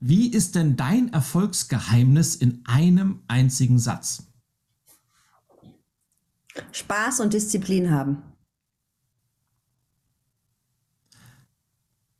wie 0.00 0.26
ist 0.26 0.56
denn 0.56 0.76
dein 0.76 1.10
Erfolgsgeheimnis 1.14 2.36
in 2.36 2.60
einem 2.66 3.20
einzigen 3.28 3.78
Satz? 3.78 4.31
Spaß 6.72 7.20
und 7.20 7.32
Disziplin 7.32 7.90
haben. 7.90 8.22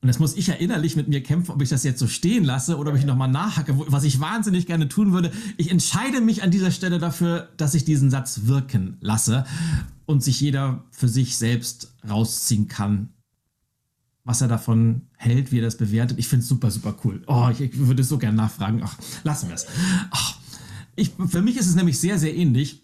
Und 0.02 0.08
das 0.08 0.18
muss 0.18 0.36
ich 0.36 0.48
ja 0.48 0.54
innerlich 0.54 0.96
mit 0.96 1.06
mir 1.06 1.22
kämpfen, 1.22 1.52
ob 1.52 1.62
ich 1.62 1.68
das 1.68 1.84
jetzt 1.84 2.00
so 2.00 2.08
stehen 2.08 2.42
lasse 2.42 2.76
oder 2.76 2.90
ob 2.90 2.98
ich 2.98 3.04
nochmal 3.04 3.30
nachhacke, 3.30 3.78
was 3.86 4.02
ich 4.02 4.18
wahnsinnig 4.18 4.66
gerne 4.66 4.88
tun 4.88 5.12
würde. 5.12 5.30
Ich 5.58 5.70
entscheide 5.70 6.20
mich 6.20 6.42
an 6.42 6.50
dieser 6.50 6.72
Stelle 6.72 6.98
dafür, 6.98 7.50
dass 7.56 7.74
ich 7.74 7.84
diesen 7.84 8.10
Satz 8.10 8.40
wirken 8.44 8.96
lasse 9.00 9.44
und 10.04 10.24
sich 10.24 10.40
jeder 10.40 10.84
für 10.90 11.06
sich 11.06 11.36
selbst 11.36 11.94
rausziehen 12.08 12.66
kann, 12.66 13.10
was 14.24 14.40
er 14.40 14.48
davon 14.48 15.02
hält, 15.16 15.52
wie 15.52 15.60
er 15.60 15.64
das 15.64 15.76
bewertet. 15.76 16.18
Ich 16.18 16.26
finde 16.26 16.42
es 16.42 16.48
super, 16.48 16.72
super 16.72 16.96
cool. 17.04 17.22
Oh, 17.28 17.48
ich, 17.52 17.60
ich 17.60 17.78
würde 17.78 18.02
so 18.02 18.18
gerne 18.18 18.36
nachfragen. 18.36 18.80
Ach, 18.84 18.98
lassen 19.22 19.50
wir 19.50 19.54
es. 19.54 19.66
für 21.28 21.42
mich 21.42 21.56
ist 21.56 21.68
es 21.68 21.76
nämlich 21.76 22.00
sehr, 22.00 22.18
sehr 22.18 22.34
ähnlich. 22.34 22.81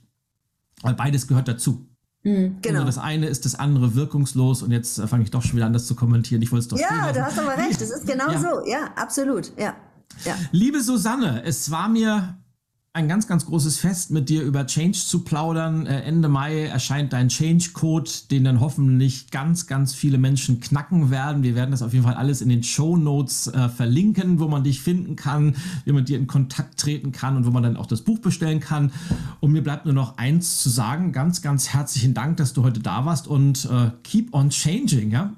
Weil 0.83 0.95
beides 0.95 1.27
gehört 1.27 1.49
dazu. 1.49 1.89
Mhm, 2.25 2.59
genau. 2.63 2.85
das 2.85 2.99
eine 2.99 3.27
ist 3.27 3.45
das 3.45 3.55
andere 3.55 3.95
wirkungslos 3.95 4.63
und 4.63 4.73
jetzt 4.73 5.01
fange 5.03 5.23
ich 5.23 5.31
doch 5.31 5.43
schon 5.43 5.57
wieder 5.57 5.67
an, 5.67 5.73
das 5.73 5.87
zu 5.87 5.95
kommentieren. 5.95 6.43
Ich 6.43 6.51
wollte 6.51 6.63
es 6.63 6.69
doch 6.69 6.79
Ja, 6.79 7.13
du 7.13 7.25
hast 7.25 7.39
aber 7.39 7.57
recht. 7.57 7.81
Es 7.81 7.91
ist 7.91 8.07
genau 8.07 8.31
ja. 8.31 8.41
so. 8.41 8.69
Ja, 8.69 8.91
absolut. 8.97 9.53
Ja. 9.57 9.77
ja. 10.25 10.35
Liebe 10.51 10.83
Susanne, 10.83 11.43
es 11.45 11.71
war 11.71 11.89
mir 11.89 12.39
ein 12.95 13.07
ganz, 13.07 13.29
ganz 13.29 13.47
großes 13.47 13.79
Fest, 13.79 14.11
mit 14.11 14.29
dir 14.29 14.43
über 14.43 14.67
Change 14.67 14.99
zu 14.99 15.21
plaudern. 15.21 15.87
Äh, 15.87 16.01
Ende 16.03 16.29
Mai 16.29 16.65
erscheint 16.65 17.13
dein 17.13 17.29
Change-Code, 17.29 18.11
den 18.31 18.45
dann 18.45 18.61
hoffentlich 18.61 19.31
ganz, 19.31 19.67
ganz 19.67 19.95
viele 19.95 20.19
Menschen 20.19 20.61
knacken 20.61 21.11
werden. 21.11 21.43
Wir 21.43 21.55
werden 21.55 21.71
das 21.71 21.83
auf 21.83 21.93
jeden 21.93 22.05
Fall 22.05 22.15
alles 22.15 22.41
in 22.41 22.49
den 22.49 22.63
Show 22.63 22.97
Notes 22.97 23.47
äh, 23.47 23.69
verlinken, 23.69 24.41
wo 24.41 24.49
man 24.49 24.65
dich 24.65 24.81
finden 24.81 25.17
kann, 25.17 25.55
wie 25.85 25.93
man 25.93 26.07
dir 26.07 26.19
in 26.19 26.27
Kontakt 26.27 26.81
treten 26.81 27.13
kann 27.13 27.37
und 27.37 27.47
wo 27.47 27.51
man 27.51 27.63
dann 27.63 27.77
auch 27.77 27.87
das 27.87 28.01
Buch 28.01 28.19
bestellen 28.19 28.61
kann. 28.61 28.91
Und 29.41 29.53
mir 29.53 29.63
bleibt 29.63 29.85
nur 29.85 29.95
noch 29.95 30.17
eins 30.17 30.61
zu 30.61 30.71
sagen. 30.71 31.13
Ganz, 31.13 31.43
ganz 31.43 31.69
herzlichen 31.69 32.15
Dank, 32.15 32.39
dass 32.39 32.53
du 32.53 32.65
heute 32.65 32.81
da 32.81 33.05
warst 33.05 33.29
und 33.29 33.67
äh, 33.67 33.91
keep 34.03 34.35
on 34.35 34.51
changing, 34.51 35.11
ja? 35.11 35.35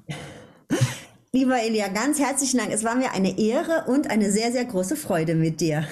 Lieber 1.32 1.62
Elia, 1.62 1.86
ganz 1.86 2.18
herzlichen 2.18 2.58
Dank. 2.58 2.72
Es 2.72 2.82
war 2.82 2.96
mir 2.96 3.12
eine 3.12 3.38
Ehre 3.38 3.84
und 3.86 4.10
eine 4.10 4.32
sehr, 4.32 4.50
sehr 4.50 4.64
große 4.64 4.96
Freude 4.96 5.36
mit 5.36 5.60
dir. 5.60 5.84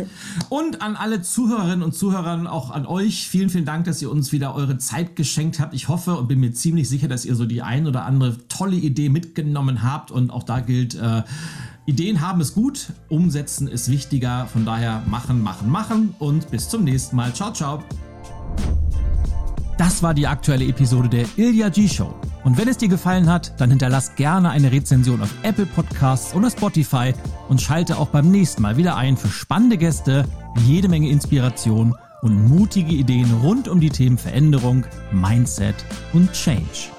und 0.50 0.82
an 0.82 0.94
alle 0.94 1.20
Zuhörerinnen 1.20 1.82
und 1.82 1.96
Zuhörer, 1.96 2.52
auch 2.52 2.70
an 2.70 2.86
euch, 2.86 3.28
vielen, 3.28 3.50
vielen 3.50 3.64
Dank, 3.64 3.86
dass 3.86 4.00
ihr 4.00 4.08
uns 4.08 4.30
wieder 4.30 4.54
eure 4.54 4.78
Zeit 4.78 5.16
geschenkt 5.16 5.58
habt. 5.58 5.74
Ich 5.74 5.88
hoffe 5.88 6.14
und 6.16 6.28
bin 6.28 6.38
mir 6.38 6.52
ziemlich 6.52 6.88
sicher, 6.88 7.08
dass 7.08 7.24
ihr 7.24 7.34
so 7.34 7.44
die 7.44 7.60
ein 7.60 7.88
oder 7.88 8.04
andere 8.04 8.36
tolle 8.46 8.76
Idee 8.76 9.08
mitgenommen 9.08 9.82
habt. 9.82 10.12
Und 10.12 10.30
auch 10.30 10.44
da 10.44 10.60
gilt, 10.60 10.94
äh, 10.94 11.24
Ideen 11.86 12.20
haben 12.20 12.40
es 12.40 12.54
gut, 12.54 12.92
umsetzen 13.08 13.66
ist 13.66 13.90
wichtiger. 13.90 14.46
Von 14.46 14.64
daher 14.64 15.02
machen, 15.08 15.42
machen, 15.42 15.70
machen 15.70 16.14
und 16.20 16.52
bis 16.52 16.68
zum 16.68 16.84
nächsten 16.84 17.16
Mal. 17.16 17.34
Ciao, 17.34 17.52
ciao. 17.52 17.82
Das 19.76 20.02
war 20.02 20.14
die 20.14 20.26
aktuelle 20.26 20.66
Episode 20.66 21.08
der 21.08 21.26
Ilya 21.36 21.68
G 21.68 21.88
Show. 21.88 22.14
Und 22.44 22.58
wenn 22.58 22.68
es 22.68 22.76
dir 22.76 22.88
gefallen 22.88 23.28
hat, 23.28 23.58
dann 23.60 23.70
hinterlass 23.70 24.14
gerne 24.14 24.50
eine 24.50 24.70
Rezension 24.70 25.20
auf 25.20 25.34
Apple 25.42 25.66
Podcasts 25.66 26.34
oder 26.34 26.50
Spotify 26.50 27.12
und 27.48 27.60
schalte 27.60 27.98
auch 27.98 28.08
beim 28.08 28.30
nächsten 28.30 28.62
Mal 28.62 28.76
wieder 28.76 28.96
ein 28.96 29.16
für 29.16 29.28
spannende 29.28 29.76
Gäste, 29.76 30.26
jede 30.64 30.88
Menge 30.88 31.08
Inspiration 31.08 31.94
und 32.22 32.48
mutige 32.48 32.92
Ideen 32.92 33.30
rund 33.42 33.66
um 33.66 33.80
die 33.80 33.90
Themen 33.90 34.16
Veränderung, 34.16 34.86
Mindset 35.12 35.76
und 36.12 36.32
Change. 36.32 36.93